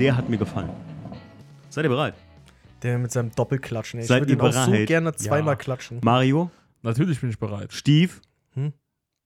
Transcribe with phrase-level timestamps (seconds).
[0.00, 0.70] der hat mir gefallen.
[1.68, 2.14] Seid ihr bereit?
[2.82, 3.98] Der mit seinem Doppelklatschen.
[4.00, 4.04] ey.
[4.04, 5.56] Ich Seid würde ihr ihn auch so gerne zweimal Ja.
[5.56, 6.00] klatschen.
[6.02, 6.50] Mario,
[6.82, 7.74] Natürlich bin ich bereit.
[7.74, 8.10] Steve,
[8.54, 8.72] Hm?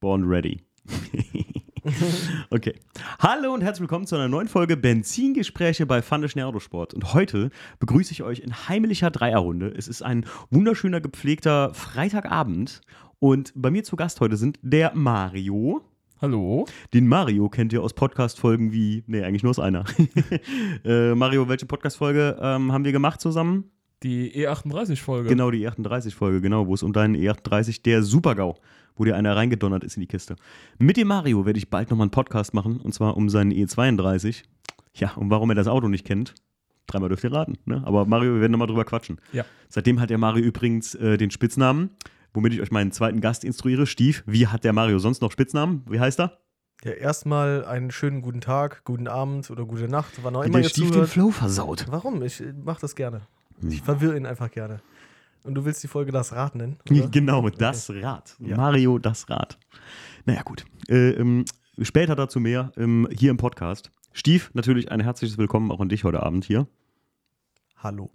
[0.00, 0.64] born ready.
[2.50, 2.74] okay.
[3.21, 6.92] Hallo und herzlich willkommen zu einer neuen Folge Benzingespräche bei Fande Schnell Autosport.
[6.95, 9.68] Und heute begrüße ich euch in heimlicher Dreierrunde.
[9.68, 12.81] Es ist ein wunderschöner, gepflegter Freitagabend.
[13.21, 15.82] Und bei mir zu Gast heute sind der Mario.
[16.20, 16.65] Hallo?
[16.95, 19.02] Den Mario kennt ihr aus Podcast-Folgen wie.
[19.09, 19.84] Nee, eigentlich nur aus einer.
[20.84, 23.70] äh, Mario, welche Podcast-Folge ähm, haben wir gemacht zusammen?
[24.04, 25.28] Die E38-Folge.
[25.28, 28.54] Genau, die E38-Folge, genau, wo es um deinen E38, der Super-GAU,
[28.95, 30.37] wo dir einer reingedonnert ist in die Kiste.
[30.78, 34.45] Mit dem Mario werde ich bald nochmal einen Podcast machen, und zwar um seinen E32.
[34.95, 36.34] Ja, und warum er das Auto nicht kennt.
[36.87, 37.82] Dreimal dürft ihr raten, ne?
[37.84, 39.18] Aber Mario, wir werden nochmal drüber quatschen.
[39.32, 39.45] Ja.
[39.68, 41.90] Seitdem hat der Mario übrigens äh, den Spitznamen,
[42.34, 43.87] womit ich euch meinen zweiten Gast instruiere.
[43.87, 45.84] Stief, wie hat der Mario sonst noch Spitznamen?
[45.88, 46.38] Wie heißt er?
[46.83, 50.65] Ja, erstmal einen schönen guten Tag, guten Abend oder gute Nacht, wann auch immer der
[50.65, 51.09] ihr Stief den zuhört.
[51.09, 51.87] Flow versaut.
[51.88, 52.23] Warum?
[52.23, 53.23] Ich äh, mach das gerne.
[53.60, 53.71] Hm.
[53.71, 54.80] Ich verwirre ihn einfach gerne.
[55.45, 56.79] Und du willst die Folge das Rad nennen?
[56.91, 57.09] Oder?
[57.09, 58.37] Genau, das Rad.
[58.38, 58.57] Ja.
[58.57, 59.59] Mario, das Rad.
[60.24, 60.65] Naja, gut.
[60.88, 61.45] Äh, ähm,
[61.80, 63.91] später dazu mehr ähm, hier im Podcast.
[64.13, 66.67] Stief, natürlich ein herzliches Willkommen auch an dich heute Abend hier.
[67.85, 68.11] Hallo.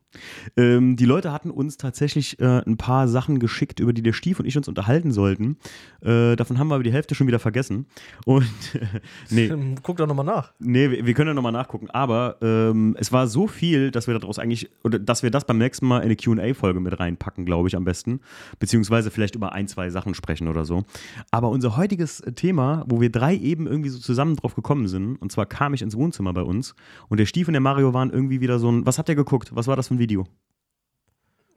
[0.58, 4.40] Ähm, die Leute hatten uns tatsächlich äh, ein paar Sachen geschickt, über die der Stief
[4.40, 5.58] und ich uns unterhalten sollten.
[6.02, 7.86] Äh, davon haben wir aber die Hälfte schon wieder vergessen.
[8.26, 8.50] Und
[9.30, 9.52] nee,
[9.84, 10.54] Guck doch nochmal nach.
[10.58, 11.88] Nee, wir, wir können ja nochmal nachgucken.
[11.92, 15.60] Aber ähm, es war so viel, dass wir daraus eigentlich, oder dass wir das beim
[15.60, 18.22] nächsten Mal in eine QA-Folge mit reinpacken, glaube ich, am besten.
[18.58, 20.84] Beziehungsweise vielleicht über ein, zwei Sachen sprechen oder so.
[21.30, 25.32] Aber unser heutiges Thema, wo wir drei eben irgendwie so zusammen drauf gekommen sind, und
[25.32, 26.74] zwar kam ich ins Wohnzimmer bei uns
[27.08, 28.88] und der Stief und der Mario waren irgendwie wieder so ein.
[28.88, 29.56] Was habt ihr geguckt?
[29.60, 30.26] Was war das für ein Video?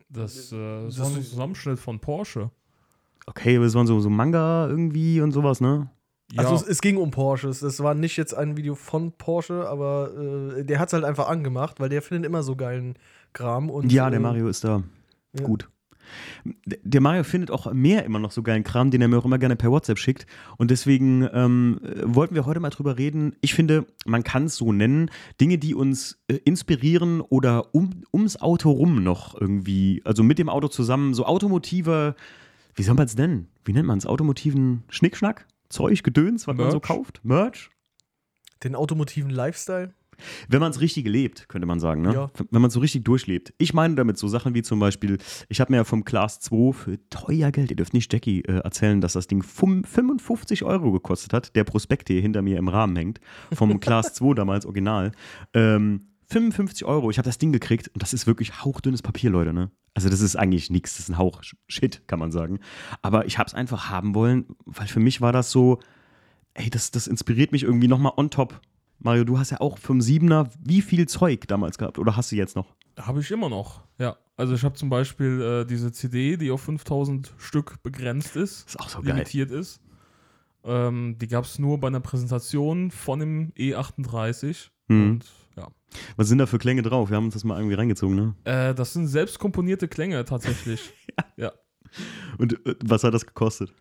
[0.09, 2.51] Das, äh, das war ein ist- Zusammenschnitt von Porsche.
[3.27, 5.89] Okay, das waren so, so Manga irgendwie und sowas, ne?
[6.33, 7.63] Ja, Also es, es ging um Porsches.
[7.63, 11.29] Es war nicht jetzt ein Video von Porsche, aber äh, der hat es halt einfach
[11.29, 12.97] angemacht, weil der findet immer so geilen
[13.33, 13.71] Kram.
[13.71, 14.83] Und, Ja, der äh, Mario ist da
[15.39, 15.45] ja.
[15.45, 15.71] gut.
[16.55, 19.39] Der Mario findet auch mehr immer noch so geilen Kram, den er mir auch immer
[19.39, 20.27] gerne per WhatsApp schickt.
[20.57, 23.35] Und deswegen ähm, äh, wollten wir heute mal drüber reden.
[23.41, 28.37] Ich finde, man kann es so nennen, Dinge, die uns äh, inspirieren oder um, ums
[28.41, 32.15] Auto rum noch irgendwie, also mit dem Auto zusammen, so automotive,
[32.75, 33.49] wie soll man es nennen?
[33.65, 34.07] Wie nennt man es?
[34.07, 35.47] Automotiven Schnickschnack?
[35.69, 36.89] Zeug, Gedöns, was man so Merch.
[36.89, 37.21] kauft?
[37.25, 37.71] Merch?
[38.63, 39.95] Den automotiven Lifestyle.
[40.49, 42.15] Wenn man es richtig lebt, könnte man sagen, ne?
[42.15, 42.31] Ja.
[42.51, 43.53] Wenn man es so richtig durchlebt.
[43.59, 45.19] Ich meine damit so Sachen wie zum Beispiel,
[45.49, 48.59] ich habe mir ja vom Class 2 für teuer Geld, ihr dürft nicht Jackie äh,
[48.61, 52.69] erzählen, dass das Ding fum- 55 Euro gekostet hat, der Prospekt hier hinter mir im
[52.69, 53.21] Rahmen hängt,
[53.53, 55.13] vom Class 2 damals original.
[55.55, 59.53] Ähm, 55 Euro, ich habe das Ding gekriegt und das ist wirklich hauchdünnes Papier, Leute,
[59.53, 59.71] ne?
[59.95, 62.61] Also das ist eigentlich nichts, das ist ein Hauch Shit, kann man sagen.
[63.03, 65.81] Aber ich habe es einfach haben wollen, weil für mich war das so,
[66.55, 68.59] ey, das, das inspiriert mich irgendwie nochmal on top.
[69.03, 72.37] Mario, du hast ja auch vom Siebener wie viel Zeug damals gehabt oder hast du
[72.37, 72.75] jetzt noch?
[72.99, 73.83] habe ich immer noch.
[73.99, 78.69] Ja, also ich habe zum Beispiel äh, diese CD, die auf 5000 Stück begrenzt ist,
[78.69, 79.13] ist auch so geil.
[79.13, 79.81] limitiert ist.
[80.65, 84.69] Ähm, die gab es nur bei einer Präsentation von dem E38.
[84.89, 85.03] Mhm.
[85.05, 85.25] Und
[85.57, 85.69] ja.
[86.17, 87.11] Was sind da für Klänge drauf?
[87.11, 88.35] Wir haben uns das mal irgendwie reingezogen, ne?
[88.45, 90.93] Äh, das sind selbst komponierte Klänge tatsächlich.
[92.39, 93.75] Und äh, was hat das gekostet?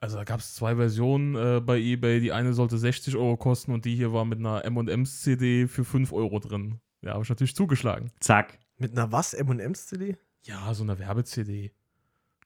[0.00, 2.20] Also da gab es zwei Versionen äh, bei eBay.
[2.20, 5.84] Die eine sollte 60 Euro kosten und die hier war mit einer M&M's CD für
[5.84, 6.80] 5 Euro drin.
[7.02, 8.10] Ja, habe ich natürlich zugeschlagen.
[8.20, 8.58] Zack.
[8.76, 9.32] Mit einer was?
[9.34, 10.16] M&M's CD?
[10.44, 11.72] Ja, so eine Werbe-CD.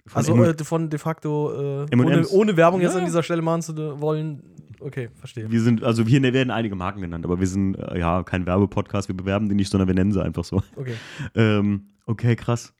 [0.06, 2.99] Von Also äh, von de facto, äh, ohne, ohne Werbung jetzt Ja.
[2.99, 4.43] an dieser Stelle machen zu wollen.
[4.81, 5.50] Okay, verstehe.
[5.50, 9.09] wir sind, also hier werden einige Marken genannt, aber wir sind äh, ja kein Werbepodcast,
[9.09, 10.62] wir bewerben die nicht, sondern wir nennen sie einfach so.
[10.76, 10.94] Okay.
[11.34, 12.75] Ähm, okay, krass.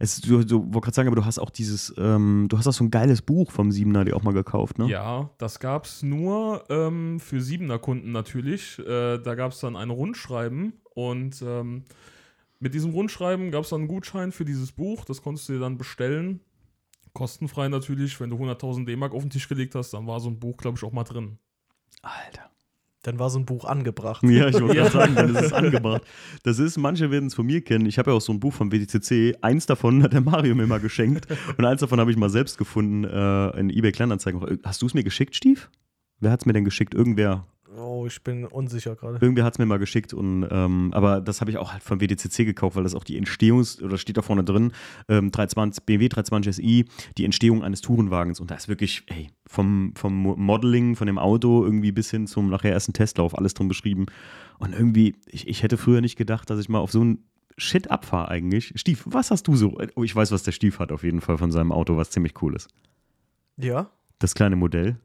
[0.00, 2.72] Es, du, du wollte gerade sagen, aber du hast auch dieses, ähm, du hast auch
[2.72, 4.88] so ein geiles Buch vom Siebener dir auch mal gekauft, ne?
[4.88, 8.78] Ja, das gab es nur ähm, für Siebener Kunden natürlich.
[8.78, 11.84] Äh, da gab es dann ein Rundschreiben und ähm,
[12.60, 15.04] mit diesem Rundschreiben gab es dann einen Gutschein für dieses Buch.
[15.04, 16.40] Das konntest du dir dann bestellen.
[17.12, 18.20] Kostenfrei natürlich.
[18.20, 20.76] Wenn du 100.000 D-Mark auf den Tisch gelegt hast, dann war so ein Buch, glaube
[20.76, 21.38] ich, auch mal drin.
[22.02, 22.50] Alter.
[23.08, 24.22] Dann war so ein Buch angebracht.
[24.22, 24.82] Ja, ich wollte Ja.
[24.82, 26.02] gerade sagen, dann ist es angebracht.
[26.42, 27.86] Das ist, manche werden es von mir kennen.
[27.86, 29.38] Ich habe ja auch so ein Buch vom WTCC.
[29.40, 31.26] Eins davon hat der Mario mir mal geschenkt.
[31.56, 34.58] Und eins davon habe ich mal selbst gefunden äh, in eBay Kleinanzeigen.
[34.62, 35.70] Hast du es mir geschickt, Stief?
[36.20, 36.94] Wer hat es mir denn geschickt?
[36.94, 37.46] Irgendwer.
[37.78, 39.18] Oh, ich bin unsicher gerade.
[39.20, 40.12] Irgendwer hat es mir mal geschickt.
[40.12, 43.16] Und, ähm, aber das habe ich auch halt vom WTCC gekauft, weil das auch die
[43.20, 44.72] Entstehungs-, oder steht da vorne drin,
[45.08, 46.84] ähm, 320, BMW 320 SI,
[47.16, 48.40] die Entstehung eines Tourenwagens.
[48.40, 52.26] Und da ist wirklich, ey, vom, vom Mo- Modeling, von dem Auto irgendwie bis hin
[52.26, 54.06] zum nachher ersten Testlauf, alles drin beschrieben.
[54.58, 57.24] Und irgendwie, ich, ich hätte früher nicht gedacht, dass ich mal auf so ein
[57.56, 58.72] Shit abfahre eigentlich.
[58.76, 59.78] Stief, was hast du so?
[59.96, 62.40] Oh, ich weiß, was der Stief hat auf jeden Fall von seinem Auto, was ziemlich
[62.40, 62.68] cool ist.
[63.56, 63.90] Ja.
[64.20, 64.96] Das kleine Modell.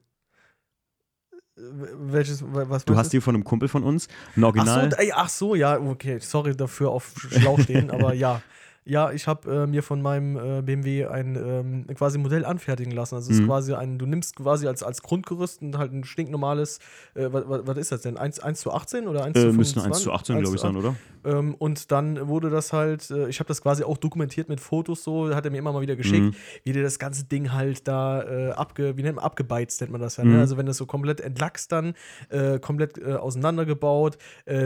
[1.71, 4.89] Welches, was Du hast hier von einem Kumpel von uns ein Original.
[4.93, 8.41] Ach so, ach so, ja, okay, sorry dafür auf Schlauch stehen, aber ja.
[8.85, 13.15] Ja, ich habe äh, mir von meinem äh, BMW ein ähm, quasi Modell anfertigen lassen.
[13.15, 13.47] Also es ist Mhm.
[13.47, 16.79] quasi ein, du nimmst quasi als, als Grundgerüst ein, halt ein stinknormales,
[17.15, 18.17] äh, was, ist das denn?
[18.17, 20.03] 1, 1 zu 18 oder 1 äh, zu müssten 1 25?
[20.03, 20.95] zu 18, glaube ich, sein, oder?
[21.25, 25.03] Ähm, und dann wurde das halt, äh, ich habe das quasi auch dokumentiert mit Fotos
[25.03, 26.35] so, hat er mir immer mal wieder geschickt, Mhm.
[26.63, 30.01] wie der das ganze Ding halt da äh, abge, wie nennt man, abgebeizt nennt man
[30.01, 30.25] das ja.
[30.25, 30.33] Mhm.
[30.33, 30.39] Ne?
[30.39, 31.93] Also wenn das so komplett entlachst dann,
[32.61, 34.17] komplett auseinandergebaut,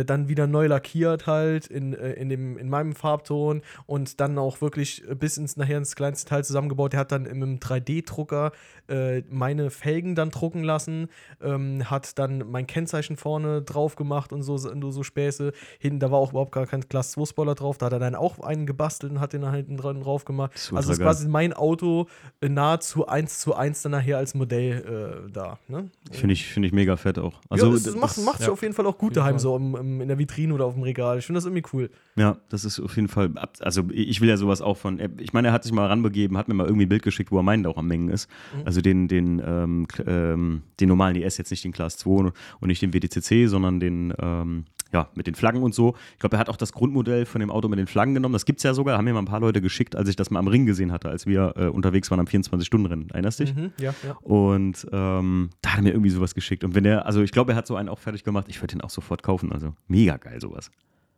[0.06, 5.04] dann wieder neu lackiert halt in, in, dem, in meinem Farbton und dann auch wirklich
[5.20, 6.94] bis ins nachher ins kleinste Teil zusammengebaut.
[6.94, 8.52] Der hat dann im 3D-Drucker
[8.90, 11.08] äh, meine Felgen dann drucken lassen,
[11.42, 15.52] ähm, hat dann mein Kennzeichen vorne drauf gemacht und so, so, so Späße.
[15.80, 18.16] Hinten, da war auch überhaupt gar kein Class 2 Spoiler drauf, da hat er dann
[18.16, 20.52] auch einen gebastelt und hat den da hinten dran drauf gemacht.
[20.54, 21.06] Das ist ultra also ist geil.
[21.08, 22.08] quasi mein Auto
[22.42, 25.60] äh, nahezu eins zu eins dann nachher als Modell äh, da.
[25.68, 25.90] Ne?
[26.12, 27.40] Finde ich, find ich mega fett auch.
[27.50, 28.54] Also, ja, das, das- macht, macht sich ja.
[28.54, 30.84] auf jeden Fall auch gut daheim, so im, im, in der Vitrine oder auf dem
[30.84, 31.18] Regal.
[31.20, 31.90] Ich finde das irgendwie cool.
[32.16, 33.32] Ja, das ist auf jeden Fall.
[33.36, 35.00] ab- Also, ich will ja sowas auch von.
[35.20, 37.38] Ich meine, er hat sich mal ranbegeben, hat mir mal irgendwie ein Bild geschickt, wo
[37.38, 38.30] er meinen auch am Mengen ist.
[38.56, 38.62] Mhm.
[38.78, 42.80] Also, den, den, ähm, ähm, den normalen DS, jetzt nicht den Class 2 und nicht
[42.80, 45.96] den WTCC, sondern den, ähm, ja, mit den Flaggen und so.
[46.14, 48.34] Ich glaube, er hat auch das Grundmodell von dem Auto mit den Flaggen genommen.
[48.34, 48.96] Das gibt es ja sogar.
[48.96, 51.10] Haben mir mal ein paar Leute geschickt, als ich das mal am Ring gesehen hatte,
[51.10, 53.10] als wir äh, unterwegs waren am 24-Stunden-Rennen.
[53.10, 53.56] Erinnerst dich?
[53.56, 54.16] Mhm, ja, ja.
[54.22, 56.64] Und ähm, da hat er mir irgendwie sowas geschickt.
[56.64, 58.46] Und wenn er, also ich glaube, er hat so einen auch fertig gemacht.
[58.48, 59.52] Ich würde den auch sofort kaufen.
[59.52, 60.70] Also mega geil sowas.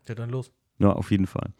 [0.07, 0.49] Ja, dann los.
[0.79, 1.51] Ja, auf jeden Fall.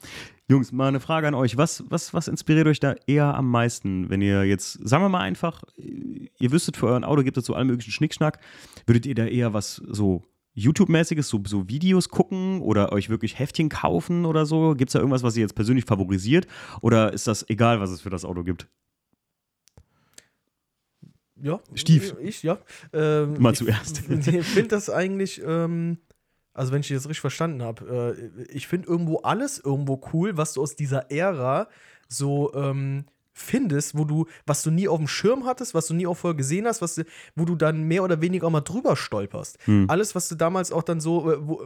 [0.48, 1.58] Jungs, mal eine Frage an euch.
[1.58, 5.20] Was, was, was inspiriert euch da eher am meisten, wenn ihr jetzt, sagen wir mal
[5.20, 8.40] einfach, ihr wüsstet, für euren Auto gibt es so allen möglichen Schnickschnack,
[8.88, 10.24] würdet ihr da eher was so
[10.54, 14.74] YouTube-mäßiges, so, so Videos gucken oder euch wirklich Heftchen kaufen oder so?
[14.76, 16.48] Gibt es da irgendwas, was ihr jetzt persönlich favorisiert?
[16.82, 18.68] Oder ist das egal, was es für das Auto gibt?
[21.42, 21.60] Ja.
[21.74, 22.16] Stief.
[22.22, 22.58] Ich, ja.
[22.92, 24.04] Ähm, Mal zuerst.
[24.10, 26.00] Ich finde das eigentlich, ähm,
[26.54, 30.54] also wenn ich das richtig verstanden habe, äh, ich finde irgendwo alles irgendwo cool, was
[30.54, 31.68] du aus dieser Ära
[32.08, 33.06] so ähm,
[33.40, 36.36] findest, wo du, was du nie auf dem Schirm hattest, was du nie auch vorher
[36.36, 37.02] gesehen hast, was
[37.36, 39.58] wo du dann mehr oder weniger auch mal drüber stolperst.
[39.66, 39.86] Hm.
[39.90, 41.66] Alles, was du damals auch dann so, äh, wo,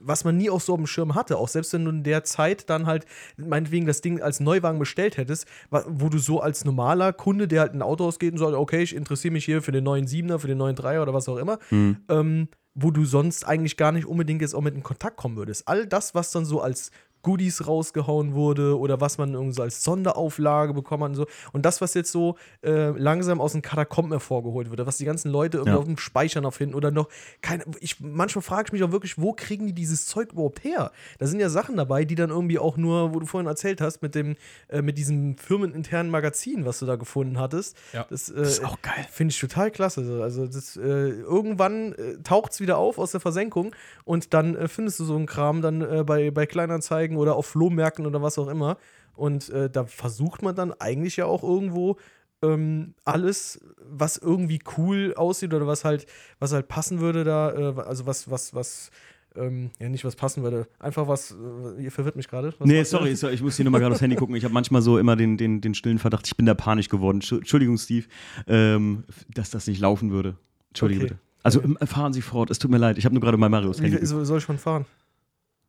[0.00, 2.24] was man nie auch so auf dem Schirm hatte, auch selbst wenn du in der
[2.24, 3.06] Zeit dann halt
[3.36, 7.74] meinetwegen das Ding als Neuwagen bestellt hättest, wo du so als normaler Kunde, der halt
[7.74, 10.48] ein Auto ausgeht und sagt, okay, ich interessiere mich hier für den neuen Siebener, für
[10.48, 11.96] den neuen Dreier oder was auch immer, Hm.
[12.08, 15.66] ähm, wo du sonst eigentlich gar nicht unbedingt jetzt auch mit in Kontakt kommen würdest.
[15.66, 16.90] All das, was dann so als
[17.26, 21.26] Goodies rausgehauen wurde oder was man irgendwie so als Sonderauflage bekommen hat und so.
[21.52, 25.30] Und das, was jetzt so äh, langsam aus den Katakomben hervorgeholt wird, was die ganzen
[25.32, 25.78] Leute irgendwie Ja.
[25.78, 27.08] auf dem Speicher noch finden oder noch
[27.42, 27.64] keine.
[27.80, 30.92] Ich, manchmal frage ich mich auch wirklich, wo kriegen die dieses Zeug überhaupt her?
[31.18, 34.02] Da sind ja Sachen dabei, die dann irgendwie auch nur, wo du vorhin erzählt hast,
[34.02, 34.36] mit dem,
[34.68, 37.76] äh, mit diesem firmeninternen Magazin, was du da gefunden hattest.
[37.92, 38.06] Ja.
[38.08, 39.04] Das, äh, Das ist auch geil.
[39.10, 40.04] Finde ich total klasse.
[40.04, 40.22] so.
[40.22, 40.80] Also das, äh,
[41.10, 43.74] irgendwann äh, taucht es wieder auf aus der Versenkung
[44.04, 47.46] und dann äh, findest du so einen Kram dann äh, bei, bei Kleinanzeigen oder auf
[47.46, 48.76] Flohmärkten oder was auch immer.
[49.14, 51.96] Und äh, da versucht man dann eigentlich ja auch irgendwo
[52.42, 56.06] ähm, alles, was irgendwie cool aussieht oder was halt,
[56.38, 58.90] was halt passen würde, da, äh, also was, was, was,
[59.34, 61.30] ähm, ja nicht was passen würde, einfach was,
[61.78, 62.52] äh, ihr verwirrt mich gerade.
[62.62, 64.36] Nee, sorry, sorry, ich muss hier nochmal gerade aufs Handy gucken.
[64.36, 67.20] Ich habe manchmal so immer den, den, den stillen Verdacht, ich bin da panisch geworden.
[67.20, 68.06] Entschu- Entschuldigung, Steve,
[68.46, 69.04] ähm,
[69.34, 70.36] dass das nicht laufen würde.
[70.68, 71.08] Entschuldige Okay.
[71.14, 71.20] bitte.
[71.42, 72.98] Also ähm, fahren Sie fort, es tut mir leid.
[72.98, 74.00] Ich habe nur gerade bei Marios Handy.
[74.00, 74.84] Wie, soll ich schon fahren?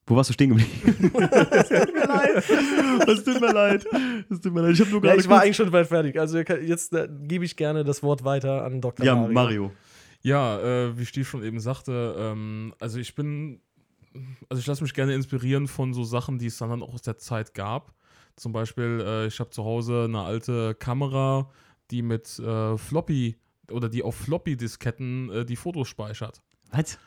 [0.07, 0.71] Wo warst du stehen geblieben?
[1.51, 2.37] es tut mir leid.
[3.07, 3.85] Es tut mir leid.
[4.29, 4.79] Es tut mir leid.
[4.79, 6.17] Ich nur Ja, ich war kurz- eigentlich schon bald fertig.
[6.17, 9.05] Also jetzt äh, gebe ich gerne das Wort weiter an Dr.
[9.05, 9.33] ja, Mario.
[9.33, 9.71] Mario.
[10.21, 13.59] Ja, äh, wie Steve schon eben sagte, ähm, also ich bin,
[14.49, 17.17] also ich lasse mich gerne inspirieren von so Sachen, die es dann auch aus der
[17.17, 17.93] Zeit gab.
[18.37, 21.49] Zum Beispiel, äh, ich habe zu Hause eine alte Kamera,
[21.91, 23.35] die mit äh, Floppy
[23.71, 26.41] oder die auf Floppy-Disketten äh, die Fotos speichert.
[26.71, 26.97] Was?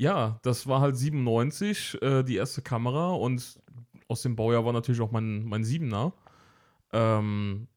[0.00, 3.60] Ja, das war halt 97, äh, die erste Kamera und
[4.08, 6.14] aus dem Baujahr war natürlich auch mein, mein Siebener.
[6.90, 7.68] Ähm,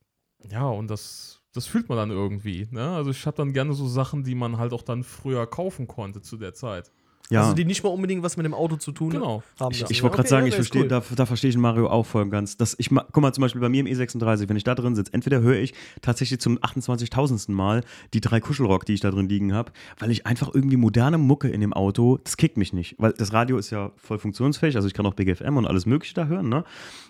[0.50, 2.65] ja, und das, das fühlt man dann irgendwie.
[2.72, 2.96] Ne?
[2.96, 6.22] Also ich habe dann gerne so Sachen, die man halt auch dann früher kaufen konnte
[6.22, 6.94] zu der Zeit.
[7.34, 7.42] Ja.
[7.44, 9.44] Also die nicht mal unbedingt was mit dem Auto zu tun Genau.
[9.60, 9.72] haben.
[9.72, 10.88] Ich, ich wollte Okay, gerade sagen, ja, ich verstehe, cool.
[10.88, 12.58] da, da verstehe ich Mario auch voll und ganz.
[12.58, 15.13] Das, ich, guck mal, zum Beispiel bei mir im E36, wenn ich da drin sitze,
[15.13, 17.52] entweder höre ich tatsächlich zum 28.000.
[17.52, 17.82] Mal
[18.13, 21.50] die drei Kuschelrock, die ich da drin liegen habe, weil ich einfach irgendwie moderne Mucke
[21.50, 22.96] in dem Auto, das kickt mich nicht.
[23.00, 25.86] Weil das Radio ist ja voll funktionsfähig, also ich kann auch Big FM und alles
[25.86, 26.63] Mögliche da hören, ne?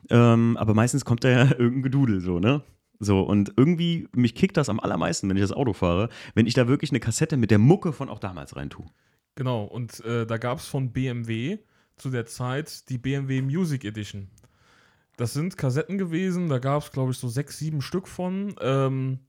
[0.09, 2.61] Ähm, aber meistens kommt da ja irgendein Gedudel so, ne?
[2.99, 6.53] So, und irgendwie, mich kickt das am allermeisten, wenn ich das Auto fahre, wenn ich
[6.53, 8.85] da wirklich eine Kassette mit der Mucke von auch damals rein tue.
[9.35, 11.57] Genau, und äh, da gab es von BMW
[11.95, 14.29] zu der Zeit die BMW Music Edition.
[15.17, 18.55] Das sind Kassetten gewesen, da gab es, glaube ich, so sechs, sieben Stück von.
[18.61, 19.19] Ähm,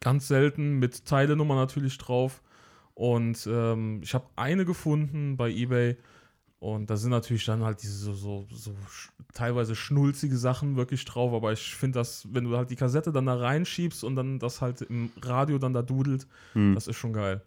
[0.00, 2.42] ganz selten mit Teilenummer natürlich drauf.
[2.94, 5.96] Und ähm, ich habe eine gefunden bei eBay.
[6.58, 11.04] Und da sind natürlich dann halt diese so, so, so sch- teilweise schnulzige Sachen wirklich
[11.06, 11.32] drauf.
[11.32, 14.60] Aber ich finde das, wenn du halt die Kassette dann da reinschiebst und dann das
[14.60, 16.74] halt im Radio dann da dudelt, Hm.
[16.74, 17.42] das ist schon geil.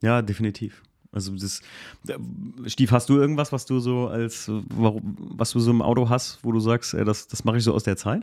[0.00, 0.82] Ja, definitiv.
[1.16, 1.60] Also das,
[2.08, 6.10] äh, Stief, hast du irgendwas, was du so als, äh, was du so im Auto
[6.10, 8.22] hast, wo du sagst, ey, das, das mache ich so aus der Zeit?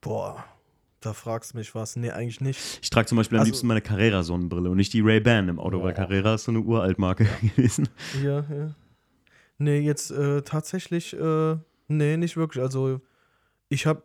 [0.00, 0.42] Boah,
[1.00, 1.96] da fragst du mich was.
[1.96, 2.58] Nee, eigentlich nicht.
[2.82, 5.82] Ich trage zum Beispiel am Also- liebsten meine Carrera-Sonnenbrille und nicht die Ray-Ban im Auto,
[5.82, 6.04] weil Boah.
[6.06, 7.88] Carrera ist so eine Uraltmarke gewesen.
[8.24, 8.74] Ja, ja.
[9.58, 11.56] Nee, jetzt äh, tatsächlich, äh,
[11.88, 12.62] nee, nicht wirklich.
[12.64, 13.00] Also,
[13.68, 14.02] ich habe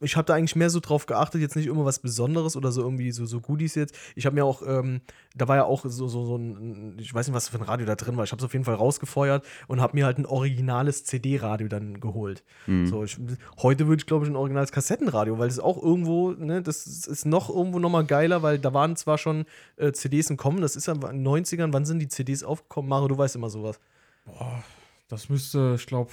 [0.00, 2.82] ich hab da eigentlich mehr so drauf geachtet, jetzt nicht immer was Besonderes oder so
[2.82, 3.96] irgendwie so, so Goodies jetzt.
[4.14, 5.00] Ich habe mir auch, ähm,
[5.34, 7.86] da war ja auch so, so, so ein, ich weiß nicht, was für ein Radio
[7.86, 8.24] da drin war.
[8.24, 12.00] Ich habe es auf jeden Fall rausgefeuert und habe mir halt ein originales CD-Radio dann
[12.00, 12.44] geholt.
[12.66, 12.86] Mhm.
[12.86, 13.18] So, ich,
[13.62, 17.24] heute würde ich, glaube ich, ein originales Kassettenradio, weil das auch irgendwo, ne, das ist
[17.24, 20.86] noch irgendwo nochmal geiler, weil da waren zwar schon äh, CDs im Kommen, das ist
[20.86, 22.88] ja in den 90ern, wann sind die CDs aufgekommen?
[22.88, 23.80] Mario, du weißt immer sowas.
[24.26, 24.62] Boah,
[25.08, 26.10] das müsste, ich glaube,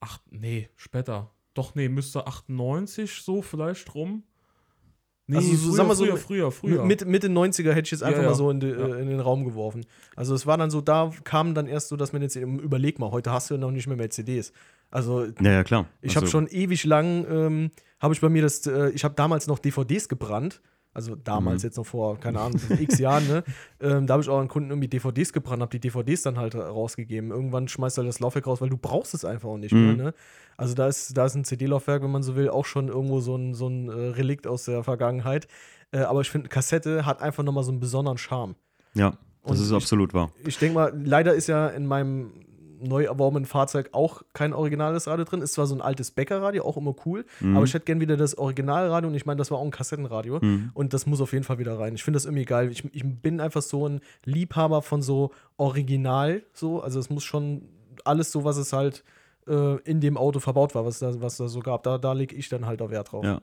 [0.00, 1.30] acht, nee, später.
[1.56, 4.22] Doch, nee, müsste 98 so vielleicht rum.
[5.28, 6.84] Nee, Also, so, früher, sag mal so, früher, früher, früher.
[6.84, 8.30] Mitte, Mitte 90er hätte ich jetzt einfach Ja, ja.
[8.30, 8.86] mal so in, die, Ja.
[8.94, 9.84] äh, in den Raum geworfen.
[10.14, 12.98] Also es war dann so, da kam dann erst so, dass man jetzt eben, überleg
[13.00, 14.52] mal, heute hast du ja noch nicht mehr, mehr CDs.
[14.90, 15.86] Also Ja, ja, klar.
[16.00, 19.14] ich habe Also, schon ewig lang, ähm, habe ich bei mir das, äh, ich habe
[19.16, 20.60] damals noch DVDs gebrannt.
[20.96, 21.66] Also damals, Mhm.
[21.68, 23.44] jetzt noch vor, keine Ahnung, x Jahren, ne?
[23.82, 26.54] Ähm, da habe ich auch an Kunden irgendwie DVDs gebrannt, habe die DVDs dann halt
[26.54, 27.30] rausgegeben.
[27.30, 29.84] Irgendwann schmeißt du halt das Laufwerk raus, weil du brauchst es einfach auch nicht Mhm.
[29.84, 30.14] mehr, ne?
[30.56, 33.36] Also da ist, da ist ein CD-Laufwerk, wenn man so will, auch schon irgendwo so
[33.36, 35.48] ein, so ein äh, Relikt aus der Vergangenheit.
[35.92, 38.54] Äh, aber ich finde, Kassette hat einfach nochmal so einen besonderen Charme.
[38.94, 39.10] Ja,
[39.42, 40.30] das Und ist ich- absolut wahr.
[40.46, 42.32] Ich denke mal, leider ist ja in meinem
[42.80, 45.42] neu erworbenen Fahrzeug auch kein originales Radio drin.
[45.42, 47.56] Ist zwar so ein altes Bäckerradio, auch immer cool, Mhm.
[47.56, 50.38] aber ich hätte gern wieder das Originalradio und ich meine, das war auch ein Kassettenradio
[50.42, 50.70] Mhm.
[50.74, 51.94] und das muss auf jeden Fall wieder rein.
[51.94, 52.70] Ich finde das irgendwie geil.
[52.70, 57.62] Ich, ich bin einfach so ein Liebhaber von so Original, so, also es muss schon
[58.04, 59.04] alles so, was es halt
[59.48, 61.82] äh, in dem Auto verbaut war, was da, was da so gab.
[61.84, 63.24] Da, da lege ich dann halt auch Wert drauf.
[63.24, 63.40] Ja.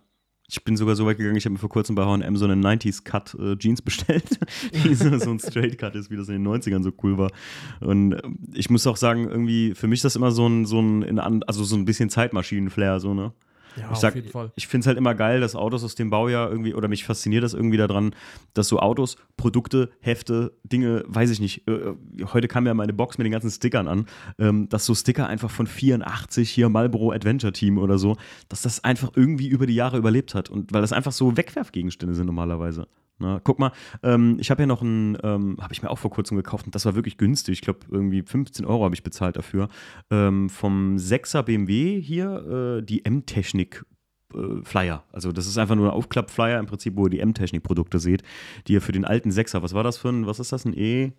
[0.48, 2.56] Ich bin sogar so weit gegangen, ich habe mir vor kurzem bei H&M so eine
[2.56, 4.40] 90s Cut äh, Jeans bestellt,
[4.84, 7.32] die so, so ein Straight Cut ist, wie das in den 90ern so cool war.
[7.80, 10.82] Und ähm, ich muss auch sagen, irgendwie, für mich ist das immer so ein, so
[10.82, 13.32] ein, also so ein bisschen Zeitmaschinen-Flair, so, ne?
[13.76, 14.52] Ja, ich auf sag- jeden Fall.
[14.56, 17.44] Ich finde es halt immer geil, dass Autos aus dem Baujahr irgendwie, oder mich fasziniert
[17.44, 18.16] das irgendwie daran,
[18.54, 21.94] dass so Autos, Produkte, Hefte, Dinge, weiß ich nicht, äh,
[22.34, 24.06] heute kam ja meine Box mit den ganzen Stickern an,
[24.40, 28.18] ähm, dass so Sticker einfach von 84 hier Marlboro Adventure Team oder so,
[28.50, 32.16] dass das einfach irgendwie über die Jahre überlebt hat und weil das einfach so Wegwerfgegenstände
[32.16, 32.88] sind normalerweise.
[33.24, 33.72] Na, guck mal,
[34.04, 36.76] ähm, ich habe ja noch einen, ähm, habe ich mir auch vor kurzem gekauft und
[36.76, 37.54] das war wirklich günstig.
[37.54, 39.70] Ich glaube, irgendwie 15 Euro habe ich bezahlt dafür.
[40.12, 43.86] Ähm, vom 6er BMW hier, äh, die M-Technik
[44.34, 45.06] äh, Flyer.
[45.14, 48.24] Also das ist einfach nur ein Aufklapp-Flyer im Prinzip, wo ihr die M-Technik-Produkte seht,
[48.68, 50.78] die ihr für den alten Sechser, was war das für ein, was ist das, ein
[50.78, 51.14] E?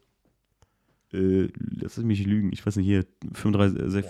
[1.14, 4.08] Äh, lass mich lügen, ich weiß nicht, hier 35, äh,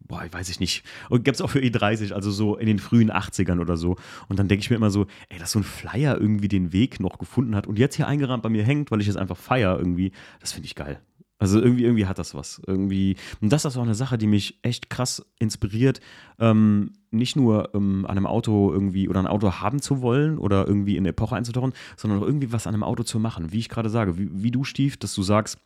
[0.00, 0.84] boah, weiß ich nicht.
[1.10, 3.96] Und gibt es auch für E30, also so in den frühen 80ern oder so.
[4.28, 7.00] Und dann denke ich mir immer so, ey, dass so ein Flyer irgendwie den Weg
[7.00, 9.78] noch gefunden hat und jetzt hier eingerahmt bei mir hängt, weil ich es einfach feier
[9.78, 11.00] irgendwie, das finde ich geil.
[11.38, 12.62] Also irgendwie, irgendwie hat das was.
[12.66, 13.16] Irgendwie.
[13.42, 16.00] Und das ist auch eine Sache, die mich echt krass inspiriert,
[16.38, 20.66] ähm, nicht nur ähm, an einem Auto irgendwie oder ein Auto haben zu wollen oder
[20.66, 23.52] irgendwie in eine Epoche einzutauchen, sondern auch irgendwie was an einem Auto zu machen.
[23.52, 25.58] Wie ich gerade sage, wie, wie du, Stief, dass du sagst,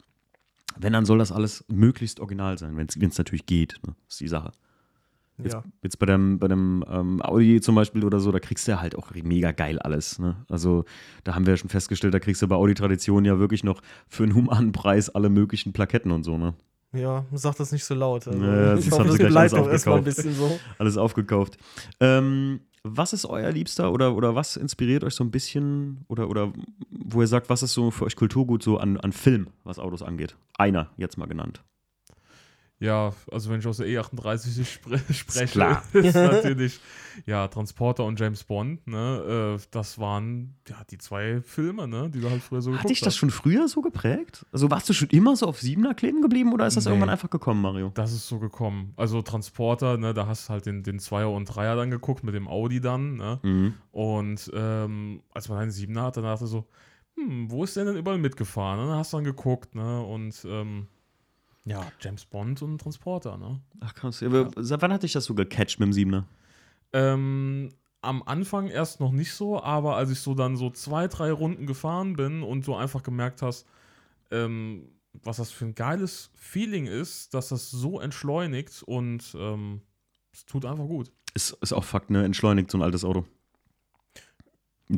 [0.82, 3.78] wenn, dann soll das alles möglichst original sein, wenn es natürlich geht.
[3.86, 3.94] Ne?
[4.06, 4.52] Das ist die Sache.
[5.38, 5.64] Jetzt, Ja.
[5.82, 8.80] jetzt bei dem, bei dem ähm, Audi zum Beispiel oder so, da kriegst du ja
[8.80, 10.18] halt auch mega geil alles.
[10.18, 10.36] Ne?
[10.48, 10.84] Also
[11.24, 13.80] da haben wir ja schon festgestellt, da kriegst du bei Audi Tradition ja wirklich noch
[14.08, 16.36] für einen humanen Preis alle möglichen Plaketten und so.
[16.36, 16.54] Ne?
[16.92, 18.26] Ja, sag das nicht so laut.
[18.26, 20.58] Also, Ja, das ich hoffe, das bleibt doch erstmal ein bisschen so.
[20.78, 21.56] Alles aufgekauft.
[22.00, 26.52] Ähm, was ist euer Liebster oder, oder was inspiriert euch so ein bisschen oder, oder
[26.90, 30.02] wo ihr sagt, was ist so für euch Kulturgut so an, an Film, was Autos
[30.02, 30.36] angeht?
[30.56, 31.62] Einer jetzt mal genannt.
[32.80, 35.82] Ja, also wenn ich aus der E38 spre spreche, klar.
[35.92, 36.80] ist natürlich
[37.26, 39.58] ja Transporter und James Bond, ne?
[39.58, 43.00] Äh, das waren ja die zwei Filme, ne, die du halt früher so Hat dich
[43.00, 43.16] das hast.
[43.18, 44.46] schon früher so geprägt?
[44.50, 46.92] Also warst du schon immer so auf Siebener kleben geblieben oder ist das Nee.
[46.92, 47.90] irgendwann einfach gekommen, Mario?
[47.92, 48.94] Das ist so gekommen.
[48.96, 52.34] Also Transporter, ne, da hast du halt den, den Zweier und Dreier dann geguckt mit
[52.34, 53.40] dem Audi dann, ne?
[53.42, 53.74] Mhm.
[53.92, 56.64] Und ähm, als man einen Siebener hatte, dann dachte so,
[57.16, 58.80] hm, wo ist der denn überall mitgefahren?
[58.80, 60.00] Und dann hast du dann geguckt, ne?
[60.02, 60.86] Und ähm,
[61.64, 63.60] ja, James Bond und Transporter, ne?
[63.80, 64.22] Ach krass.
[64.22, 66.26] Aber Seit wann hat dich das so gecatcht mit dem Siebener?
[66.92, 67.70] Ähm,
[68.02, 71.66] am Anfang erst noch nicht so, aber als ich so dann so zwei, drei Runden
[71.66, 73.66] gefahren bin und so einfach gemerkt hast,
[74.30, 79.82] ähm, was das für ein geiles Feeling ist, dass das so entschleunigt und ähm,
[80.32, 81.12] es tut einfach gut.
[81.34, 82.24] Ist, ist auch Fakt, ne?
[82.24, 83.24] Entschleunigt so ein altes Auto.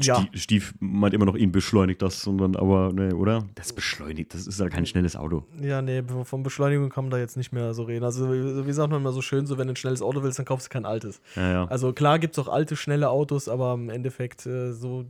[0.00, 0.16] Ja.
[0.16, 3.44] Stief, Stief meint immer noch, ihn beschleunigt das, sondern aber, ne, oder?
[3.54, 5.44] Das beschleunigt, das ist ja kein schnelles Auto.
[5.60, 8.04] Ja, nee, von Beschleunigung kann man da jetzt nicht mehr so reden.
[8.04, 10.46] Also, wie sagt man immer so schön, so wenn du ein schnelles Auto willst, dann
[10.46, 11.20] kaufst du kein altes.
[11.36, 11.64] Ja, ja.
[11.66, 15.04] Also klar gibt es auch alte, schnelle Autos, aber im Endeffekt äh, so,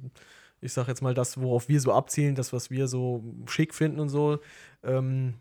[0.61, 4.01] ich sag jetzt mal, das, worauf wir so abzielen, das, was wir so schick finden
[4.01, 4.39] und so,
[4.83, 5.35] ähm,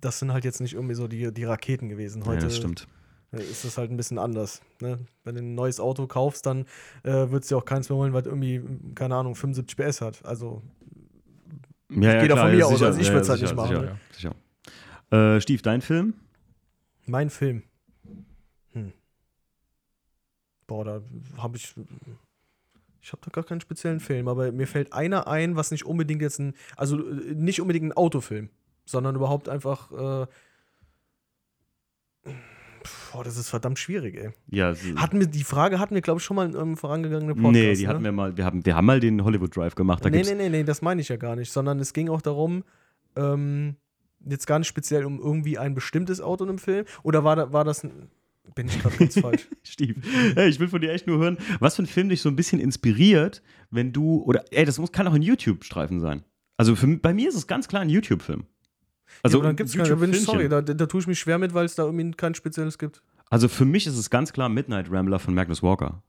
[0.00, 2.22] das sind halt jetzt nicht irgendwie so die, die Raketen gewesen.
[2.22, 2.86] ja, Heute das stimmt.
[3.32, 4.62] Ist das halt ein bisschen anders.
[4.80, 4.98] Ne?
[5.24, 6.62] Wenn du ein neues Auto kaufst, dann
[7.02, 8.62] äh, würdest du auch keins mehr holen, was irgendwie,
[8.94, 10.24] keine Ahnung, 75 PS hat.
[10.24, 10.62] Also
[11.90, 13.52] Ja, ja, geht auch klar, von mir ja, aus, also ich ja, würd's halt sicher,
[13.52, 13.76] nicht machen,
[14.12, 14.34] Sicher, ne?
[15.10, 15.36] sicher.
[15.36, 16.14] Äh, Stief, dein Film?
[17.06, 17.62] mein Film.
[18.72, 18.92] Hm.
[20.66, 21.02] Boah, da
[21.38, 21.74] habe ich.
[23.00, 26.20] Ich habe da gar keinen speziellen Film, aber mir fällt einer ein, was nicht unbedingt
[26.20, 26.54] jetzt ein.
[26.76, 28.50] Also äh, nicht unbedingt ein Autofilm,
[28.84, 29.90] sondern überhaupt einfach.
[29.92, 30.26] Äh,
[33.12, 34.30] boah, das ist verdammt schwierig, ey.
[34.50, 37.52] Ja, Hatten wir, die Frage hatten wir, glaube ich, schon mal in einem vorangegangenen Podcast.
[37.52, 37.88] nee, die ne?
[37.88, 40.04] hatten wir mal, wir haben, wir haben mal den Hollywood Drive gemacht.
[40.04, 42.22] Da nee, nee, nee, nee, das meine ich ja gar nicht, sondern es ging auch
[42.22, 42.64] darum,
[43.16, 43.76] ähm,
[44.24, 46.84] jetzt gar nicht speziell um irgendwie ein bestimmtes Auto in einem Film.
[47.02, 47.84] Oder war, da, war das.
[47.84, 48.10] Ein,
[48.54, 49.48] bin ich gerade ganz falsch?
[49.62, 49.96] Stief.
[50.34, 52.36] Hey, ich will von dir echt nur hören, was für ein Film dich so ein
[52.36, 56.24] bisschen inspiriert, wenn du, oder, ey, das muss, kann auch ein YouTube-Streifen sein.
[56.56, 58.46] Also für, bei mir ist es ganz klar ein YouTube-Film.
[59.22, 61.54] Also ja, dann gibt's ein keine, ich sorry, da, da tue ich mich schwer mit,
[61.54, 63.02] weil es da irgendwie kein spezielles gibt.
[63.30, 66.02] Also für mich ist es ganz klar Midnight Rambler von Magnus Walker.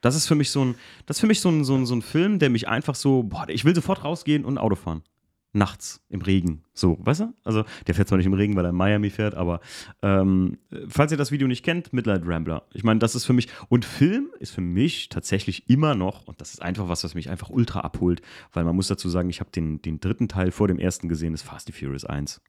[0.00, 0.74] Das ist für mich so ein,
[1.06, 3.22] das ist für mich so ein, so ein, so ein Film, der mich einfach so,
[3.22, 5.02] boah, ich will sofort rausgehen und ein Auto fahren.
[5.52, 6.62] Nachts, im Regen.
[6.74, 7.34] So, weißt du?
[7.42, 9.60] Also, der fährt zwar nicht im Regen, weil er in Miami fährt, aber
[10.00, 12.62] ähm, falls ihr das Video nicht kennt, Midnight Rambler.
[12.72, 16.40] Ich meine, das ist für mich, und Film ist für mich tatsächlich immer noch, und
[16.40, 19.40] das ist einfach was, was mich einfach ultra abholt, weil man muss dazu sagen, ich
[19.40, 22.40] habe den, den dritten Teil vor dem ersten gesehen, das Fast and Furious 1.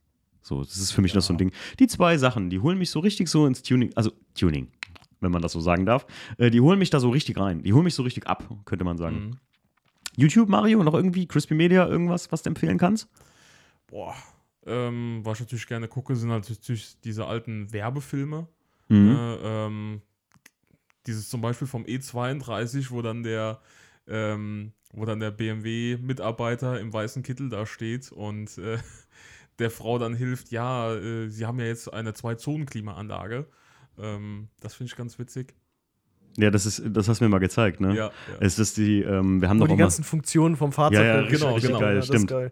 [0.43, 1.51] So, das ist für mich noch so ein Ding.
[1.79, 4.67] Die zwei Sachen, die holen mich so richtig so ins Tuning, also Tuning,
[5.21, 6.05] wenn man das so sagen darf,
[6.37, 7.63] äh, die holen mich da so richtig rein.
[7.63, 9.15] Die holen mich so richtig ab, könnte man sagen.
[9.15, 9.37] Mhm.
[10.17, 13.07] YouTube, Mario, noch irgendwie Crispy Media, irgendwas, was du empfehlen kannst?
[13.87, 14.15] Boah.
[14.65, 18.47] Ähm, was ich natürlich gerne gucke, sind halt natürlich diese alten Werbefilme.
[18.89, 19.05] Mhm.
[19.05, 20.01] Ne, ähm,
[21.07, 23.59] dieses zum Beispiel vom E32, wo dann der,
[24.07, 28.77] ähm, wo dann der BMW-Mitarbeiter im weißen Kittel da steht und äh,
[29.59, 33.47] der Frau dann hilft, ja, äh, sie haben ja jetzt eine Zwei-Zonen-Klimaanlage.
[33.97, 35.55] Ähm, das finde ich ganz witzig.
[36.37, 37.89] Ja, das ist, das hast du mir mal gezeigt, ne?
[37.89, 38.11] Ja, ja.
[38.39, 40.99] Es ist die, ähm, wir haben Wo doch die mal, ganzen Funktionen vom Fahrzeug.
[40.99, 41.79] Ja, ja, richtig- genau, richtig genau.
[41.81, 42.29] Geil, das ist stimmt.
[42.29, 42.51] geil.